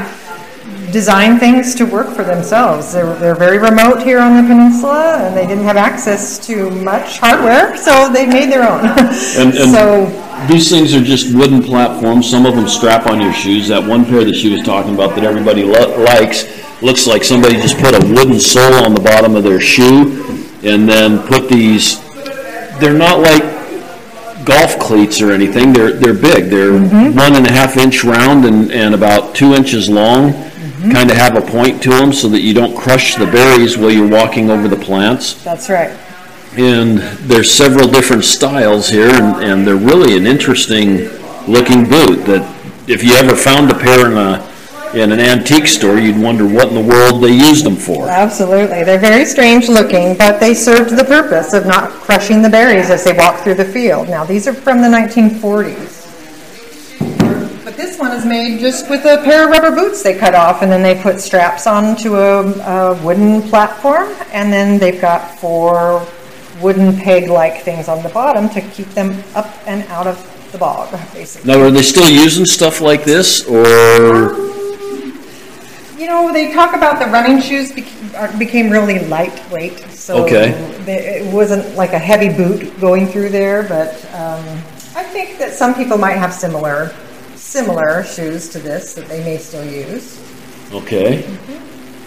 design 0.97 1.39
things 1.39 1.75
to 1.75 1.85
work 1.85 2.09
for 2.17 2.25
themselves. 2.25 2.91
They're, 2.91 3.15
they're 3.17 3.35
very 3.35 3.59
remote 3.59 4.03
here 4.03 4.19
on 4.19 4.35
the 4.35 4.49
peninsula, 4.49 5.19
and 5.19 5.37
they 5.37 5.47
didn't 5.47 5.65
have 5.65 5.77
access 5.77 6.39
to 6.47 6.71
much 6.71 7.19
hardware, 7.19 7.77
so 7.77 8.09
they 8.11 8.27
made 8.27 8.51
their 8.51 8.67
own. 8.67 8.87
And, 9.37 9.53
So, 9.55 10.07
these 10.49 10.71
things 10.71 10.95
are 10.95 11.03
just 11.03 11.35
wooden 11.35 11.63
platforms. 11.63 12.31
Some 12.31 12.47
of 12.47 12.57
them 12.57 12.67
strap 12.67 13.07
on 13.07 13.21
your 13.21 13.35
shoes. 13.35 13.69
That 13.69 13.87
one 13.87 14.07
pair 14.07 14.25
that 14.25 14.37
she 14.37 14.51
was 14.51 14.63
talking 14.63 14.95
about 14.95 15.15
that 15.17 15.25
everybody 15.25 15.65
lo- 15.65 16.03
likes 16.03 16.45
looks 16.81 17.07
like 17.07 17.25
somebody 17.25 17.57
just 17.57 17.77
put 17.79 17.93
a 17.95 18.01
wooden 18.15 18.41
sole 18.41 18.85
on 18.85 18.95
the 18.95 19.01
bottom 19.01 19.37
of 19.37 19.45
their 19.45 19.61
shoe 19.61 20.49
and 20.63 20.89
then 20.89 21.27
put 21.27 21.51
these. 21.51 22.01
They're 22.81 22.97
not 22.97 23.21
like 23.21 23.43
golf 24.47 24.79
cleats 24.79 25.21
or 25.21 25.33
anything. 25.33 25.75
They're 25.75 25.93
they're 25.93 26.15
big. 26.15 26.49
They're 26.49 26.73
mm-hmm. 26.73 27.17
one 27.17 27.35
and 27.35 27.47
a 27.47 27.53
half 27.53 27.77
inch 27.77 28.03
round 28.05 28.47
and, 28.47 28.73
and 28.73 28.95
about 28.95 29.35
two 29.35 29.53
inches 29.55 29.91
long. 29.91 30.33
Kind 30.93 31.11
of 31.11 31.17
have 31.17 31.37
a 31.37 31.41
point 31.41 31.83
to 31.85 31.91
them 31.91 32.13
so 32.13 32.29
that 32.29 32.41
you 32.41 32.55
don't 32.55 32.77
crush 32.77 33.17
the 33.17 33.27
berries 33.27 33.77
while 33.77 33.91
you're 33.91 34.09
walking 34.09 34.51
over 34.51 34.69
the 34.69 34.77
plants. 34.77 35.43
that's 35.43 35.69
right. 35.69 35.97
And 36.57 36.99
there's 37.29 37.53
several 37.53 37.87
different 37.89 38.25
styles 38.25 38.89
here, 38.89 39.11
and, 39.11 39.45
and 39.45 39.67
they're 39.67 39.77
really 39.77 40.17
an 40.17 40.27
interesting 40.27 41.09
looking 41.47 41.85
boot 41.85 42.25
that 42.25 42.43
if 42.89 43.05
you 43.05 43.15
ever 43.15 43.37
found 43.37 43.71
a 43.71 43.79
pair 43.79 44.11
in 44.11 44.17
a 44.17 44.47
in 44.95 45.13
an 45.13 45.21
antique 45.21 45.67
store, 45.67 45.99
you'd 45.99 46.19
wonder 46.19 46.47
what 46.47 46.69
in 46.69 46.75
the 46.75 46.81
world 46.81 47.23
they 47.23 47.33
used 47.33 47.67
them 47.67 47.77
for. 47.77 48.09
Absolutely. 48.09 48.83
They're 48.83 48.99
very 48.99 49.27
strange 49.27 49.69
looking, 49.69 50.17
but 50.17 50.41
they 50.41 50.55
served 50.55 50.97
the 50.97 51.05
purpose 51.05 51.53
of 51.53 51.67
not 51.67 51.91
crushing 51.91 52.41
the 52.41 52.49
berries 52.49 52.89
as 52.89 53.05
they 53.05 53.13
walk 53.13 53.43
through 53.43 53.57
the 53.57 53.65
field. 53.65 54.09
Now, 54.09 54.25
these 54.25 54.47
are 54.47 54.55
from 54.55 54.81
the 54.81 54.89
1940s. 54.89 55.96
This 57.77 57.99
one 57.99 58.13
is 58.13 58.25
made 58.25 58.59
just 58.61 58.89
with 58.89 59.05
a 59.05 59.19
pair 59.23 59.45
of 59.45 59.51
rubber 59.51 59.75
boots 59.75 60.03
they 60.03 60.17
cut 60.17 60.35
off, 60.35 60.63
and 60.63 60.73
then 60.73 60.83
they 60.83 61.01
put 61.01 61.21
straps 61.21 61.67
onto 61.67 62.17
a, 62.17 62.43
a 62.43 63.03
wooden 63.05 63.43
platform, 63.43 64.09
and 64.33 64.53
then 64.53 64.79
they've 64.79 65.01
got 65.01 65.39
four 65.39 66.07
wooden 66.63 66.97
peg-like 66.97 67.63
things 67.63 67.87
on 67.89 68.03
the 68.03 68.09
bottom 68.09 68.49
to 68.49 68.63
keep 68.63 68.89
them 68.89 69.23
up 69.35 69.47
and 69.67 69.83
out 69.89 70.07
of 70.07 70.17
the 70.53 70.59
bog, 70.59 70.91
basically. 71.13 71.53
Now, 71.53 71.61
are 71.61 71.71
they 71.71 71.83
still 71.83 72.09
using 72.09 72.47
stuff 72.47 72.81
like 72.81 73.05
this, 73.05 73.45
or 73.47 74.45
You 75.99 76.07
know, 76.07 76.33
they 76.33 76.53
talk 76.53 76.75
about 76.75 76.99
the 77.01 77.07
running 77.07 77.41
shoes 77.41 77.73
bec- 77.73 78.39
became 78.39 78.71
really 78.71 79.01
lightweight, 79.07 79.81
so 79.93 80.25
Okay. 80.25 80.53
they- 80.85 81.19
it 81.21 81.27
wasn't 81.33 81.75
like 81.75 81.93
a 81.95 81.99
heavy 81.99 82.29
boot 82.29 82.79
going 82.81 83.07
through 83.09 83.31
there. 83.31 83.63
But 83.65 83.95
um, 84.15 84.45
I 84.95 85.03
think 85.03 85.39
that 85.39 85.53
some 85.55 85.75
people 85.75 85.99
might 85.99 86.17
have 86.17 86.33
similar 86.33 86.93
similar 87.61 88.05
shoes 88.05 88.49
to 88.51 88.59
this 88.59 88.93
that 88.95 89.09
they 89.09 89.25
may 89.25 89.39
still 89.39 89.65
use. 89.65 90.21
okay? 90.73 91.25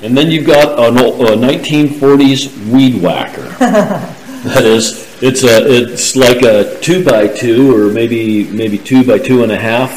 And 0.04 0.16
then 0.16 0.30
you've 0.32 0.46
got 0.46 0.80
an 0.80 0.98
ol- 1.00 1.26
a 1.28 1.36
1940s 1.36 2.72
weed 2.72 3.02
whacker. 3.02 3.42
that 3.60 4.64
is, 4.64 5.08
it's 5.22 5.44
a 5.44 5.58
it's 5.68 6.16
like 6.16 6.44
a 6.44 6.80
two 6.80 7.04
by 7.04 7.28
two, 7.28 7.76
or 7.76 7.92
maybe 7.92 8.46
maybe 8.52 8.78
two 8.78 9.04
by 9.04 9.18
two 9.18 9.44
and 9.44 9.52
a 9.52 9.58
half, 9.60 9.92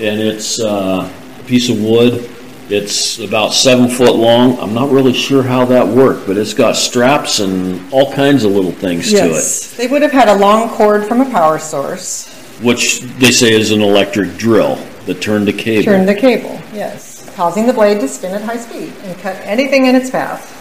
and 0.00 0.18
it's 0.20 0.58
uh, 0.58 1.08
a 1.38 1.42
piece 1.44 1.68
of 1.68 1.80
wood. 1.80 2.28
It's 2.70 3.18
about 3.20 3.52
seven 3.52 3.88
foot 3.88 4.16
long. 4.16 4.58
I'm 4.58 4.74
not 4.74 4.90
really 4.90 5.12
sure 5.14 5.42
how 5.44 5.64
that 5.66 5.86
worked, 5.86 6.26
but 6.26 6.36
it's 6.36 6.52
got 6.54 6.74
straps 6.74 7.38
and 7.38 7.80
all 7.92 8.12
kinds 8.12 8.42
of 8.44 8.50
little 8.52 8.72
things 8.72 9.12
Yes, 9.12 9.70
to 9.70 9.74
it. 9.74 9.76
they 9.78 9.86
would 9.92 10.02
have 10.02 10.12
had 10.12 10.28
a 10.28 10.34
long 10.36 10.68
cord 10.70 11.06
from 11.06 11.20
a 11.20 11.30
power 11.30 11.58
source. 11.60 12.26
Which 12.62 13.00
they 13.00 13.30
say 13.30 13.52
is 13.52 13.70
an 13.70 13.80
electric 13.80 14.36
drill 14.36 14.76
that 15.06 15.20
turned 15.20 15.48
a 15.48 15.52
cable. 15.52 15.84
Turn 15.84 16.06
the 16.06 16.14
cable, 16.14 16.60
yes, 16.72 17.34
causing 17.34 17.66
the 17.66 17.72
blade 17.72 18.00
to 18.00 18.08
spin 18.08 18.34
at 18.34 18.42
high 18.42 18.56
speed 18.56 18.92
and 19.02 19.18
cut 19.20 19.36
anything 19.44 19.86
in 19.86 19.94
its 19.94 20.10
path. 20.10 20.54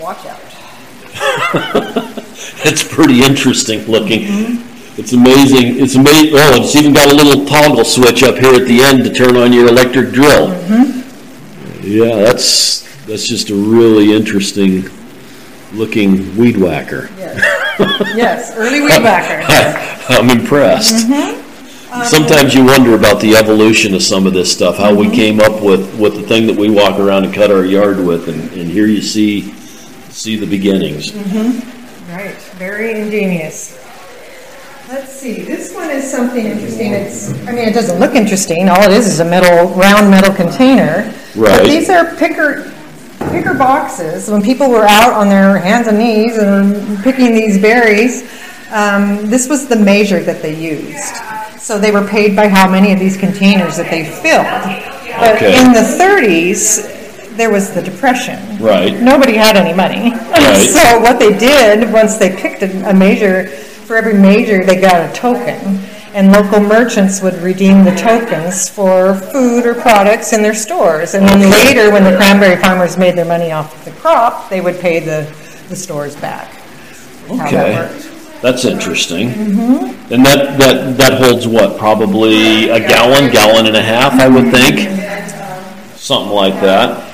Watch 0.00 0.26
out. 0.26 0.40
It's 2.64 2.82
pretty 2.82 3.22
interesting 3.24 3.84
looking. 3.86 4.22
Mm-hmm. 4.22 5.00
It's 5.00 5.12
amazing. 5.12 5.82
It's 5.82 5.94
amazing. 5.94 6.34
Oh, 6.34 6.62
it's 6.62 6.76
even 6.76 6.92
got 6.92 7.10
a 7.10 7.14
little 7.14 7.44
toggle 7.44 7.84
switch 7.84 8.22
up 8.22 8.36
here 8.36 8.54
at 8.54 8.66
the 8.68 8.80
end 8.82 9.04
to 9.04 9.12
turn 9.12 9.36
on 9.36 9.52
your 9.52 9.68
electric 9.68 10.12
drill. 10.12 10.48
Mm-hmm. 10.48 11.86
Yeah, 11.86 12.16
that's 12.16 12.82
that's 13.06 13.26
just 13.26 13.50
a 13.50 13.54
really 13.54 14.12
interesting 14.12 14.84
looking 15.72 16.36
weed 16.36 16.56
whacker. 16.56 17.10
Yes, 17.16 17.36
yes, 18.14 18.52
early 18.56 18.80
weed 18.80 19.02
whacker. 19.02 19.42
I'm 20.08 20.30
impressed. 20.30 21.06
Mm-hmm. 21.06 21.41
Um, 21.92 22.04
Sometimes 22.06 22.54
you 22.54 22.64
wonder 22.64 22.94
about 22.94 23.20
the 23.20 23.36
evolution 23.36 23.94
of 23.94 24.02
some 24.02 24.26
of 24.26 24.32
this 24.32 24.50
stuff, 24.50 24.78
how 24.78 24.94
we 24.94 25.06
mm-hmm. 25.06 25.14
came 25.14 25.40
up 25.40 25.62
with, 25.62 26.00
with 26.00 26.14
the 26.14 26.22
thing 26.22 26.46
that 26.46 26.56
we 26.56 26.70
walk 26.70 26.98
around 26.98 27.24
and 27.24 27.34
cut 27.34 27.50
our 27.50 27.66
yard 27.66 27.98
with, 27.98 28.30
and, 28.30 28.50
and 28.52 28.70
here 28.70 28.86
you 28.86 29.02
see 29.02 29.52
see 30.08 30.36
the 30.36 30.46
beginnings. 30.46 31.10
Mm-hmm. 31.10 32.10
Right, 32.10 32.36
very 32.56 32.98
ingenious. 32.98 33.78
Let's 34.88 35.12
see, 35.12 35.42
this 35.42 35.74
one 35.74 35.90
is 35.90 36.10
something 36.10 36.46
interesting. 36.46 36.92
It's, 36.92 37.30
I 37.46 37.52
mean, 37.52 37.68
it 37.68 37.74
doesn't 37.74 38.00
look 38.00 38.14
interesting. 38.14 38.70
All 38.70 38.82
it 38.84 38.92
is 38.92 39.06
is 39.06 39.20
a 39.20 39.24
metal, 39.24 39.68
round 39.74 40.10
metal 40.10 40.34
container. 40.34 41.12
Right. 41.36 41.58
But 41.58 41.64
these 41.64 41.90
are 41.90 42.16
picker, 42.16 42.72
picker 43.30 43.52
boxes. 43.52 44.30
When 44.30 44.42
people 44.42 44.70
were 44.70 44.86
out 44.86 45.12
on 45.12 45.28
their 45.28 45.58
hands 45.58 45.88
and 45.88 45.98
knees 45.98 46.38
and 46.38 47.02
picking 47.02 47.34
these 47.34 47.60
berries, 47.60 48.22
um, 48.70 49.26
this 49.28 49.46
was 49.46 49.66
the 49.66 49.76
measure 49.76 50.22
that 50.22 50.40
they 50.40 50.58
used. 50.58 51.14
So 51.62 51.78
they 51.78 51.92
were 51.92 52.04
paid 52.06 52.34
by 52.34 52.48
how 52.48 52.68
many 52.68 52.92
of 52.92 52.98
these 52.98 53.16
containers 53.16 53.76
that 53.76 53.88
they 53.88 54.04
filled. 54.04 54.46
But 55.20 55.36
Okay. 55.36 55.56
in 55.60 55.72
the 55.72 55.80
30s, 55.96 57.36
there 57.36 57.50
was 57.50 57.70
the 57.70 57.80
Depression. 57.80 58.58
Right. 58.58 59.00
Nobody 59.00 59.34
had 59.34 59.56
any 59.56 59.72
money. 59.72 60.12
Right. 60.42 60.68
so 60.68 60.98
what 61.00 61.20
they 61.20 61.38
did, 61.38 61.90
once 61.92 62.16
they 62.16 62.34
picked 62.34 62.62
a, 62.62 62.90
a 62.90 62.92
major, 62.92 63.46
for 63.46 63.96
every 63.96 64.14
major, 64.14 64.64
they 64.64 64.80
got 64.80 65.08
a 65.08 65.12
token. 65.14 65.78
And 66.14 66.32
local 66.32 66.58
merchants 66.60 67.22
would 67.22 67.34
redeem 67.36 67.84
the 67.84 67.92
tokens 67.94 68.68
for 68.68 69.14
food 69.14 69.64
or 69.64 69.74
products 69.74 70.32
in 70.32 70.42
their 70.42 70.54
stores. 70.54 71.14
And 71.14 71.24
then 71.26 71.48
later, 71.48 71.90
when 71.92 72.02
the 72.04 72.16
cranberry 72.16 72.56
farmers 72.60 72.98
made 72.98 73.16
their 73.16 73.24
money 73.24 73.52
off 73.52 73.84
the 73.84 73.92
crop, 73.92 74.50
they 74.50 74.60
would 74.60 74.80
pay 74.80 74.98
the, 74.98 75.32
the 75.68 75.76
stores 75.76 76.16
back. 76.16 76.50
How 77.28 77.36
that 77.36 77.54
Okay. 77.54 77.74
worked. 77.76 78.11
That's 78.42 78.64
interesting. 78.64 79.28
Mm-hmm. 79.28 80.12
And 80.12 80.26
that, 80.26 80.58
that, 80.58 80.96
that 80.98 81.22
holds 81.22 81.46
what, 81.46 81.78
probably 81.78 82.68
a 82.68 82.80
gallon, 82.80 83.30
gallon 83.30 83.66
and 83.66 83.76
a 83.76 83.82
half, 83.82 84.14
I 84.14 84.28
would 84.28 84.50
think? 84.50 84.80
Something 85.96 86.34
like 86.34 86.54
that. 86.54 87.08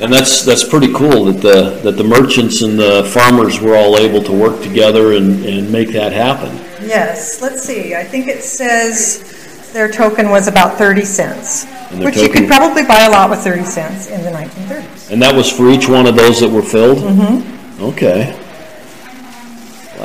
And 0.00 0.12
that's, 0.12 0.44
that's 0.44 0.68
pretty 0.68 0.92
cool 0.92 1.26
that 1.26 1.40
the, 1.40 1.80
that 1.84 1.92
the 1.92 2.04
merchants 2.04 2.62
and 2.62 2.76
the 2.78 3.08
farmers 3.14 3.60
were 3.60 3.76
all 3.76 3.96
able 3.96 4.22
to 4.24 4.32
work 4.32 4.60
together 4.60 5.12
and, 5.12 5.44
and 5.44 5.70
make 5.70 5.90
that 5.90 6.12
happen. 6.12 6.54
Yes, 6.84 7.40
let's 7.40 7.62
see, 7.62 7.94
I 7.94 8.02
think 8.02 8.26
it 8.26 8.42
says 8.42 9.70
their 9.72 9.90
token 9.90 10.30
was 10.30 10.48
about 10.48 10.76
30 10.76 11.04
cents, 11.04 11.64
which 11.92 12.16
you 12.16 12.28
could 12.28 12.48
probably 12.48 12.84
buy 12.84 13.04
a 13.04 13.10
lot 13.10 13.30
with 13.30 13.38
30 13.38 13.64
cents 13.64 14.08
in 14.08 14.22
the 14.22 14.30
1930s. 14.30 15.12
And 15.12 15.22
that 15.22 15.34
was 15.34 15.50
for 15.50 15.70
each 15.70 15.88
one 15.88 16.06
of 16.06 16.16
those 16.16 16.40
that 16.40 16.50
were 16.50 16.62
filled? 16.62 16.98
Mm-hmm. 16.98 17.84
Okay. 17.84 18.45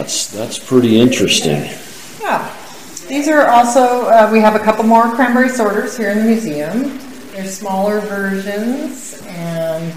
That's, 0.02 0.26
that's 0.32 0.58
pretty 0.58 1.00
interesting. 1.00 1.62
Yeah. 2.20 2.58
These 3.08 3.28
are 3.28 3.46
also, 3.50 4.08
uh, 4.08 4.28
we 4.34 4.40
have 4.40 4.56
a 4.56 4.60
couple 4.60 4.84
more 4.84 5.04
cranberry 5.14 5.50
sorters 5.50 5.96
here 5.96 6.10
in 6.10 6.18
the 6.18 6.24
museum. 6.24 6.98
They're 7.34 7.46
smaller 7.46 8.00
versions 8.00 9.22
and 9.28 9.94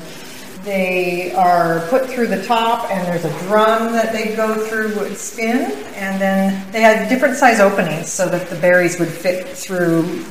they 0.63 1.33
are 1.33 1.81
put 1.89 2.05
through 2.07 2.27
the 2.27 2.45
top 2.45 2.91
and 2.91 3.09
there's 3.09 3.25
a 3.25 3.47
drum 3.47 3.95
that 3.95 4.13
they 4.13 4.37
go 4.37 4.67
through 4.67 4.95
would 4.99 5.17
spin 5.17 5.73
and 5.95 6.21
then 6.21 6.71
they 6.71 6.83
had 6.83 7.09
different 7.09 7.37
size 7.37 7.59
openings 7.59 8.11
so 8.11 8.29
that 8.29 8.51
the 8.51 8.57
berries 8.57 9.01
would 9.01 9.09
fit 9.09 9.49
through 9.49 10.23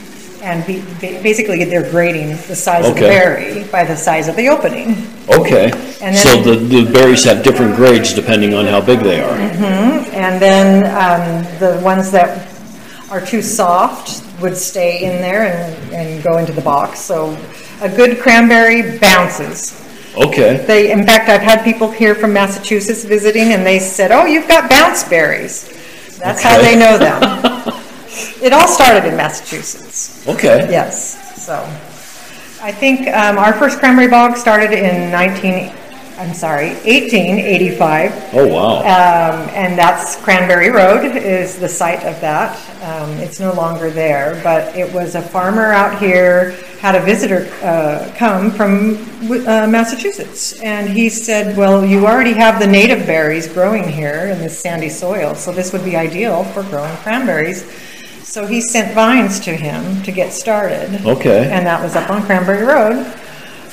and 0.43 0.65
be, 0.67 0.81
ba- 0.99 1.19
basically 1.23 1.63
they're 1.63 1.89
grading 1.89 2.29
the 2.47 2.55
size 2.55 2.85
of 2.85 2.95
the 2.95 2.99
Okay. 3.05 3.09
berry 3.09 3.63
by 3.71 3.83
the 3.85 3.95
size 3.95 4.27
of 4.27 4.35
the 4.35 4.49
opening. 4.49 4.89
Okay. 5.29 5.71
And 6.01 6.15
So 6.15 6.41
then- 6.41 6.67
the, 6.69 6.83
the 6.83 6.91
berries 6.91 7.23
have 7.23 7.43
different 7.43 7.75
grades 7.75 8.13
depending 8.13 8.53
on 8.53 8.65
how 8.65 8.81
big 8.81 8.99
they 8.99 9.21
are. 9.21 9.33
And 10.13 10.41
then 10.41 10.83
um, 10.87 11.43
the 11.59 11.79
ones 11.83 12.11
that 12.11 12.47
are 13.09 13.21
too 13.25 13.41
soft 13.41 14.21
would 14.41 14.57
stay 14.57 15.03
in 15.03 15.21
there 15.21 15.43
and, 15.45 15.93
and 15.93 16.23
go 16.23 16.37
into 16.37 16.51
the 16.51 16.61
box. 16.61 16.99
So 16.99 17.37
a 17.81 17.87
good 17.89 18.19
cranberry 18.19 18.97
bounces. 18.99 19.79
Okay. 20.17 20.63
They, 20.67 20.91
in 20.91 21.05
fact, 21.05 21.29
I've 21.29 21.41
had 21.41 21.63
people 21.63 21.89
here 21.89 22.13
from 22.15 22.33
Massachusetts 22.33 23.03
visiting, 23.03 23.51
and 23.53 23.65
they 23.65 23.79
said, 23.79 24.11
"Oh, 24.11 24.25
you've 24.25 24.47
got 24.47 24.69
bounce 24.69 25.03
berries." 25.03 25.69
That's 26.19 26.43
how 26.43 26.59
Okay. 26.59 26.75
they 26.75 26.79
know 26.79 26.97
them. 26.99 27.73
it 28.41 28.53
all 28.53 28.67
started 28.67 29.07
in 29.07 29.15
Massachusetts. 29.15 30.27
Okay. 30.27 30.67
Yes. 30.69 31.45
So 31.45 31.55
I 32.61 32.71
think 32.71 33.07
um, 33.09 33.37
our 33.37 33.53
first 33.53 33.79
cranberry 33.79 34.07
bog 34.07 34.37
started 34.37 34.71
in 34.71 35.11
19. 35.11 35.73
I'm 36.17 36.33
sorry, 36.33 36.75
1885. 36.85 38.33
Oh, 38.33 38.47
wow. 38.47 38.77
Um, 38.79 39.49
and 39.49 39.77
that's 39.77 40.15
Cranberry 40.23 40.69
Road 40.69 41.03
is 41.17 41.57
the 41.57 41.67
site 41.67 42.03
of 42.03 42.21
that. 42.21 42.55
Um, 42.83 43.09
it's 43.17 43.39
no 43.39 43.51
longer 43.53 43.89
there, 43.89 44.39
but 44.43 44.75
it 44.75 44.93
was 44.93 45.15
a 45.15 45.21
farmer 45.21 45.71
out 45.73 45.99
here 45.99 46.55
had 46.83 46.95
a 46.95 46.99
visitor 46.99 47.49
uh, 47.63 48.13
come 48.17 48.51
from 48.51 48.97
uh, 49.47 49.65
Massachusetts, 49.67 50.59
and 50.59 50.89
he 50.89 51.07
said, 51.07 51.55
"Well, 51.55 51.85
you 51.85 52.05
already 52.05 52.33
have 52.33 52.59
the 52.59 52.67
native 52.67 53.05
berries 53.05 53.47
growing 53.47 53.87
here 53.87 54.27
in 54.27 54.39
this 54.39 54.59
sandy 54.59 54.89
soil, 54.89 55.33
so 55.33 55.53
this 55.53 55.71
would 55.71 55.85
be 55.85 55.95
ideal 55.95 56.43
for 56.43 56.61
growing 56.63 56.93
cranberries." 56.97 57.63
So 58.33 58.47
he 58.47 58.61
sent 58.61 58.95
vines 58.95 59.39
to 59.41 59.55
him 59.55 60.01
to 60.01 60.11
get 60.11 60.33
started. 60.33 61.05
Okay. 61.05 61.51
And 61.51 61.67
that 61.67 61.79
was 61.83 61.95
up 61.95 62.09
on 62.09 62.23
Cranberry 62.23 62.65
Road. 62.65 62.93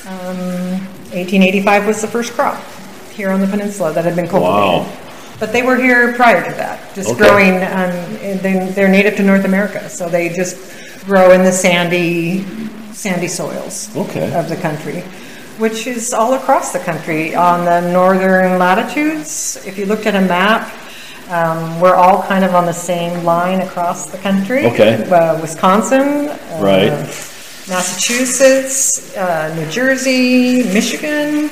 Um, 0.06 0.84
1885 1.16 1.86
was 1.86 2.02
the 2.02 2.06
first 2.06 2.34
crop 2.34 2.62
here 3.10 3.30
on 3.30 3.40
the 3.40 3.46
peninsula 3.46 3.90
that 3.94 4.04
had 4.04 4.14
been 4.16 4.28
cultivated. 4.28 4.84
Wow. 4.84 4.92
But 5.38 5.54
they 5.54 5.62
were 5.62 5.76
here 5.76 6.12
prior 6.12 6.44
to 6.44 6.54
that, 6.58 6.94
just 6.94 7.08
Okay. 7.08 7.18
growing, 7.18 7.54
um, 7.72 8.18
they- 8.42 8.70
they're 8.74 8.88
native 8.88 9.16
to 9.16 9.22
North 9.22 9.46
America, 9.46 9.88
so 9.88 10.10
they 10.10 10.28
just 10.28 10.58
grow 11.06 11.30
in 11.30 11.42
the 11.42 11.52
sandy, 11.52 12.44
sandy 12.92 13.28
soils 13.28 13.88
Okay. 13.96 14.30
of 14.34 14.50
the 14.50 14.56
country, 14.56 15.02
which 15.56 15.86
is 15.86 16.12
all 16.12 16.34
across 16.34 16.72
the 16.72 16.80
country. 16.80 17.34
On 17.34 17.64
the 17.64 17.80
northern 17.80 18.58
latitudes, 18.58 19.58
if 19.64 19.78
you 19.78 19.86
looked 19.86 20.06
at 20.06 20.14
a 20.14 20.20
map, 20.20 20.70
um, 21.30 21.80
we're 21.80 21.94
all 21.94 22.22
kind 22.24 22.44
of 22.44 22.54
on 22.54 22.66
the 22.66 22.72
same 22.72 23.24
line 23.24 23.60
across 23.60 24.06
the 24.10 24.18
country. 24.18 24.66
Okay. 24.66 25.08
Uh, 25.10 25.40
Wisconsin. 25.40 26.28
uh, 26.28 26.58
Right. 26.60 26.92
Massachusetts, 27.68 29.16
uh, 29.16 29.54
New 29.56 29.70
Jersey, 29.70 30.64
Michigan, 30.74 31.48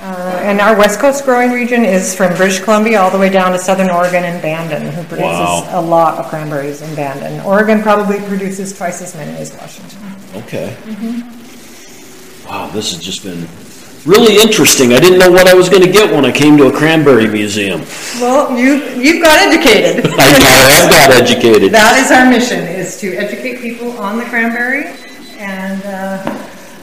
uh, 0.00 0.38
and 0.42 0.58
our 0.60 0.74
West 0.76 0.98
Coast 1.00 1.24
growing 1.24 1.50
region 1.52 1.84
is 1.84 2.14
from 2.16 2.34
British 2.36 2.60
Columbia 2.60 3.00
all 3.00 3.10
the 3.10 3.18
way 3.18 3.28
down 3.28 3.52
to 3.52 3.58
Southern 3.58 3.90
Oregon 3.90 4.24
and 4.24 4.40
Bandon, 4.40 4.90
who 4.92 5.02
produces 5.04 5.20
Wow. 5.38 5.68
a 5.70 5.80
lot 5.82 6.18
of 6.18 6.28
cranberries 6.28 6.80
in 6.80 6.94
Bandon. 6.94 7.40
Oregon 7.44 7.82
probably 7.82 8.20
produces 8.20 8.72
twice 8.76 9.02
as 9.02 9.14
many 9.14 9.36
as 9.36 9.52
Washington. 9.56 9.98
Okay. 10.36 10.74
Wow, 12.48 12.68
this 12.68 12.92
has 12.92 13.02
just 13.02 13.22
been 13.22 13.46
really 14.06 14.40
interesting. 14.40 14.92
I 14.92 15.00
didn't 15.00 15.18
know 15.18 15.30
what 15.30 15.48
I 15.48 15.54
was 15.54 15.68
going 15.68 15.82
to 15.82 15.90
get 15.90 16.10
when 16.12 16.24
I 16.24 16.32
came 16.32 16.56
to 16.58 16.66
a 16.66 16.72
cranberry 16.72 17.26
museum. 17.26 17.80
Well, 18.20 18.56
you 18.56 18.76
you've 19.00 19.22
got 19.22 19.38
educated. 19.40 20.06
I, 20.18 20.18
I 20.18 20.72
have 20.74 20.90
got 20.90 21.10
educated. 21.10 21.72
That 21.72 21.98
is 21.98 22.10
our 22.10 22.28
mission: 22.28 22.60
is 22.60 22.98
to 23.00 23.14
educate 23.16 23.60
people 23.60 23.92
on 23.98 24.18
the 24.18 24.24
cranberry, 24.24 24.86
and 25.38 25.82
uh, 25.84 26.22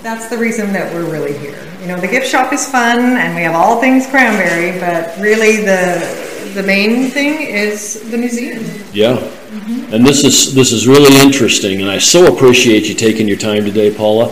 that's 0.02 0.30
the 0.30 0.38
reason 0.38 0.74
that 0.74 0.94
we're 0.94 1.10
really 1.10 1.38
here. 1.38 1.68
You 1.82 1.88
know, 1.88 2.00
the 2.00 2.08
gift 2.08 2.28
shop 2.28 2.54
is 2.54 2.70
fun, 2.70 3.00
and 3.18 3.36
we 3.36 3.42
have 3.42 3.56
all 3.56 3.80
things 3.80 4.08
cranberry, 4.08 4.80
but 4.80 5.18
really 5.20 5.58
the 5.58 6.52
the 6.54 6.64
main 6.64 7.10
thing 7.10 7.42
is 7.42 8.10
the 8.12 8.18
museum. 8.18 8.64
Yeah. 8.94 9.16
And 9.52 10.06
this 10.06 10.24
is 10.24 10.56
this 10.56 10.72
is 10.72 10.88
really 10.88 11.14
interesting, 11.20 11.82
and 11.82 11.92
I 11.92 11.98
so 11.98 12.34
appreciate 12.34 12.88
you 12.88 12.96
taking 12.96 13.28
your 13.28 13.36
time 13.36 13.66
today, 13.66 13.94
Paula. 13.94 14.30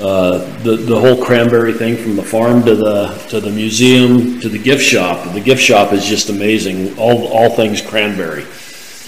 Uh, 0.00 0.38
the 0.62 0.76
the 0.76 0.98
whole 0.98 1.22
cranberry 1.22 1.74
thing, 1.74 1.94
from 1.94 2.16
the 2.16 2.22
farm 2.22 2.64
to 2.64 2.74
the 2.74 3.08
to 3.28 3.38
the 3.38 3.50
museum 3.50 4.40
to 4.40 4.48
the 4.48 4.58
gift 4.58 4.82
shop. 4.82 5.30
The 5.34 5.42
gift 5.42 5.60
shop 5.60 5.92
is 5.92 6.06
just 6.06 6.30
amazing. 6.30 6.98
All 6.98 7.26
all 7.26 7.50
things 7.50 7.82
cranberry. 7.82 8.44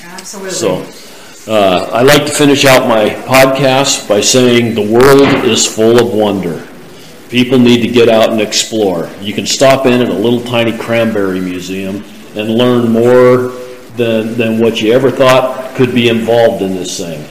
Absolutely. 0.05 0.51
So, 0.51 0.87
uh, 1.51 1.89
I 1.95 2.03
like 2.03 2.27
to 2.27 2.33
finish 2.33 2.67
out 2.67 2.87
my 2.87 3.09
podcast 3.09 4.07
by 4.07 4.21
saying 4.21 4.75
the 4.75 4.87
world 4.87 5.47
is 5.47 5.65
full 5.65 5.99
of 5.99 6.13
wonder. 6.13 6.69
People 7.31 7.59
need 7.59 7.81
to 7.81 7.89
get 7.89 8.11
out 8.11 8.33
and 8.33 8.41
explore. 8.43 9.09
You 9.23 9.33
can 9.33 9.47
stop 9.47 9.87
in 9.87 10.03
at 10.03 10.11
a 10.11 10.13
little 10.13 10.43
tiny 10.43 10.77
cranberry 10.77 11.41
museum 11.41 12.05
and 12.35 12.51
learn 12.51 12.93
more 12.93 13.58
than, 13.99 14.39
than 14.39 14.59
what 14.59 14.81
you 14.81 14.93
ever 14.93 15.11
thought 15.11 15.77
could 15.77 15.95
be 15.95 16.09
involved 16.09 16.63
in 16.63 16.75
this 16.75 16.99
thing. 16.99 17.29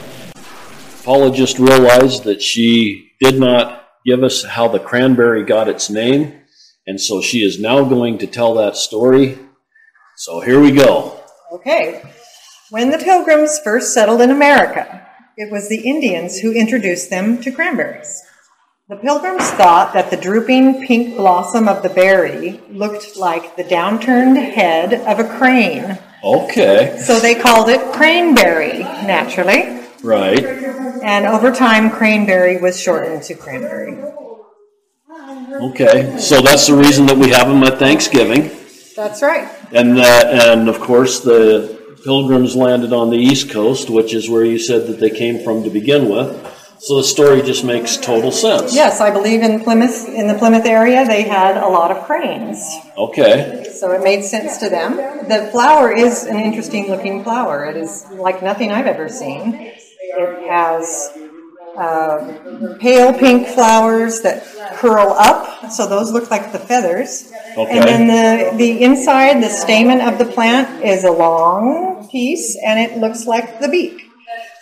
Paula 1.04 1.34
just 1.34 1.58
realized 1.58 2.24
that 2.24 2.40
she 2.40 3.12
did 3.20 3.40
not 3.40 3.88
give 4.04 4.22
us 4.22 4.44
how 4.44 4.68
the 4.68 4.78
cranberry 4.78 5.44
got 5.44 5.68
its 5.68 5.90
name, 5.90 6.40
and 6.86 7.00
so 7.00 7.20
she 7.20 7.42
is 7.42 7.58
now 7.58 7.84
going 7.84 8.18
to 8.18 8.26
tell 8.26 8.54
that 8.54 8.76
story. 8.76 9.38
So 10.16 10.40
here 10.40 10.60
we 10.60 10.70
go. 10.70 11.20
Okay. 11.52 12.02
When 12.70 12.90
the 12.90 12.98
Pilgrims 12.98 13.58
first 13.58 13.94
settled 13.94 14.20
in 14.20 14.30
America, 14.30 15.06
it 15.36 15.50
was 15.50 15.68
the 15.68 15.88
Indians 15.88 16.38
who 16.38 16.52
introduced 16.52 17.10
them 17.10 17.40
to 17.42 17.50
cranberries. 17.50 18.22
The 18.88 18.96
Pilgrims 18.96 19.50
thought 19.50 19.92
that 19.94 20.10
the 20.10 20.16
drooping 20.16 20.86
pink 20.86 21.16
blossom 21.16 21.68
of 21.68 21.82
the 21.82 21.88
berry 21.90 22.60
looked 22.70 23.16
like 23.16 23.56
the 23.56 23.64
downturned 23.64 24.52
head 24.52 24.94
of 24.94 25.18
a 25.18 25.28
crane. 25.38 25.98
Okay. 26.22 26.98
So 27.04 27.20
they 27.20 27.34
called 27.34 27.68
it 27.68 27.80
craneberry, 27.92 28.80
naturally. 29.06 29.86
Right. 30.02 30.44
And 31.02 31.26
over 31.26 31.52
time, 31.52 31.90
craneberry 31.90 32.60
was 32.60 32.78
shortened 32.80 33.22
to 33.24 33.34
cranberry. 33.34 33.96
Okay. 35.60 36.18
So 36.18 36.40
that's 36.40 36.66
the 36.66 36.74
reason 36.74 37.06
that 37.06 37.16
we 37.16 37.30
have 37.30 37.48
them 37.48 37.62
at 37.64 37.78
Thanksgiving, 37.78 38.50
That's 38.94 39.22
right. 39.22 39.48
and 39.72 39.96
that, 39.96 40.26
and 40.26 40.68
of 40.68 40.80
course 40.80 41.20
the 41.20 41.96
pilgrims 42.04 42.54
landed 42.54 42.92
on 42.92 43.10
the 43.10 43.16
East 43.16 43.50
Coast, 43.50 43.90
which 43.90 44.14
is 44.14 44.28
where 44.28 44.44
you 44.44 44.58
said 44.58 44.86
that 44.86 45.00
they 45.00 45.10
came 45.10 45.42
from 45.42 45.64
to 45.64 45.70
begin 45.70 46.08
with. 46.08 46.44
So 46.80 46.96
the 46.96 47.04
story 47.04 47.42
just 47.42 47.64
makes 47.64 47.96
total 47.96 48.30
sense. 48.30 48.74
Yes, 48.74 49.00
I 49.00 49.10
believe 49.10 49.42
in 49.42 49.60
Plymouth, 49.60 50.08
in 50.08 50.28
the 50.28 50.34
Plymouth 50.34 50.64
area, 50.64 51.04
they 51.04 51.22
had 51.22 51.56
a 51.56 51.68
lot 51.68 51.90
of 51.90 52.04
cranes. 52.04 52.64
Okay. 52.96 53.66
So 53.72 53.90
it 53.92 54.02
made 54.02 54.22
sense 54.22 54.58
to 54.58 54.68
them. 54.68 54.96
The 55.28 55.48
flower 55.50 55.92
is 55.92 56.24
an 56.24 56.36
interesting 56.36 56.88
looking 56.88 57.24
flower. 57.24 57.66
It 57.66 57.76
is 57.76 58.06
like 58.12 58.42
nothing 58.42 58.70
I've 58.70 58.86
ever 58.86 59.08
seen. 59.08 59.54
It 59.54 60.48
has 60.48 61.10
uh, 61.76 62.76
pale 62.80 63.12
pink 63.12 63.48
flowers 63.48 64.20
that 64.22 64.44
curl 64.76 65.12
up, 65.18 65.70
so 65.70 65.86
those 65.86 66.12
look 66.12 66.30
like 66.30 66.52
the 66.52 66.58
feathers. 66.58 67.32
Okay. 67.56 67.78
And 67.78 68.08
then 68.08 68.56
the, 68.56 68.56
the 68.56 68.82
inside, 68.82 69.42
the 69.42 69.48
stamen 69.48 70.00
of 70.00 70.18
the 70.18 70.26
plant 70.26 70.84
is 70.84 71.04
a 71.04 71.10
long 71.10 72.08
piece 72.08 72.56
and 72.64 72.78
it 72.78 72.98
looks 72.98 73.26
like 73.26 73.60
the 73.60 73.68
beak. 73.68 74.07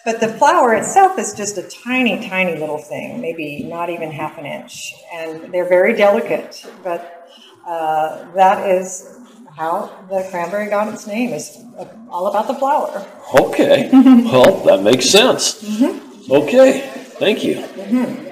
But 0.06 0.20
the 0.20 0.28
flower 0.28 0.72
itself 0.72 1.18
is 1.18 1.34
just 1.34 1.58
a 1.58 1.64
tiny, 1.64 2.28
tiny 2.28 2.56
little 2.60 2.78
thing, 2.78 3.20
maybe 3.20 3.64
not 3.64 3.90
even 3.90 4.12
half 4.12 4.38
an 4.38 4.46
inch. 4.46 4.94
And 5.12 5.52
they're 5.52 5.68
very 5.68 5.94
delicate, 5.94 6.64
but 6.84 7.28
uh, 7.66 8.30
that 8.34 8.70
is 8.70 9.18
how 9.56 9.90
the 10.08 10.24
cranberry 10.30 10.70
got 10.70 10.94
its 10.94 11.08
name, 11.08 11.32
is 11.32 11.58
uh, 11.76 11.88
all 12.08 12.28
about 12.28 12.46
the 12.46 12.54
flower. 12.54 13.04
Okay. 13.34 13.90
well, 13.92 14.62
that 14.64 14.84
makes 14.84 15.10
sense. 15.10 15.60
Mm-hmm. 15.64 16.30
Okay. 16.32 16.82
Thank 17.18 17.42
you. 17.42 17.56
Mm-hmm. 17.56 18.28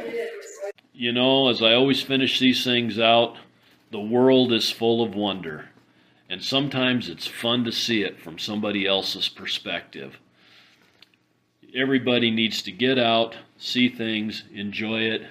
You 0.92 1.10
know, 1.10 1.48
as 1.48 1.60
I 1.60 1.72
always 1.72 2.00
finish 2.00 2.38
these 2.38 2.62
things 2.62 3.00
out, 3.00 3.36
the 3.90 3.98
world 3.98 4.52
is 4.52 4.70
full 4.70 5.02
of 5.02 5.16
wonder. 5.16 5.70
And 6.30 6.40
sometimes 6.40 7.08
it's 7.08 7.26
fun 7.26 7.64
to 7.64 7.72
see 7.72 8.02
it 8.02 8.20
from 8.20 8.38
somebody 8.38 8.86
else's 8.86 9.28
perspective. 9.28 10.20
Everybody 11.76 12.30
needs 12.30 12.62
to 12.62 12.70
get 12.70 13.00
out, 13.00 13.34
see 13.58 13.88
things, 13.88 14.44
enjoy 14.54 15.00
it, 15.00 15.22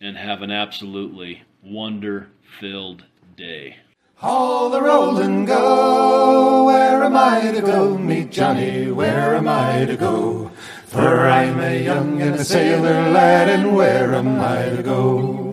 and 0.00 0.16
have 0.16 0.40
an 0.40 0.52
absolutely 0.52 1.42
wonder 1.64 2.28
filled 2.60 3.02
day. 3.36 3.78
All 4.22 4.70
the 4.70 4.80
roll 4.80 5.18
and 5.18 5.48
go. 5.48 6.66
Where 6.66 7.02
am 7.02 7.16
I 7.16 7.50
to 7.50 7.60
go? 7.60 7.98
Meet 7.98 8.30
Johnny. 8.30 8.92
Where 8.92 9.34
am 9.34 9.48
I 9.48 9.84
to 9.84 9.96
go? 9.96 10.52
For 10.86 11.26
I'm 11.26 11.58
a 11.58 11.82
young 11.82 12.22
and 12.22 12.36
a 12.36 12.44
sailor 12.44 13.10
lad, 13.10 13.48
and 13.48 13.74
where 13.74 14.14
am 14.14 14.38
I 14.38 14.68
to 14.68 14.84
go? 14.84 15.49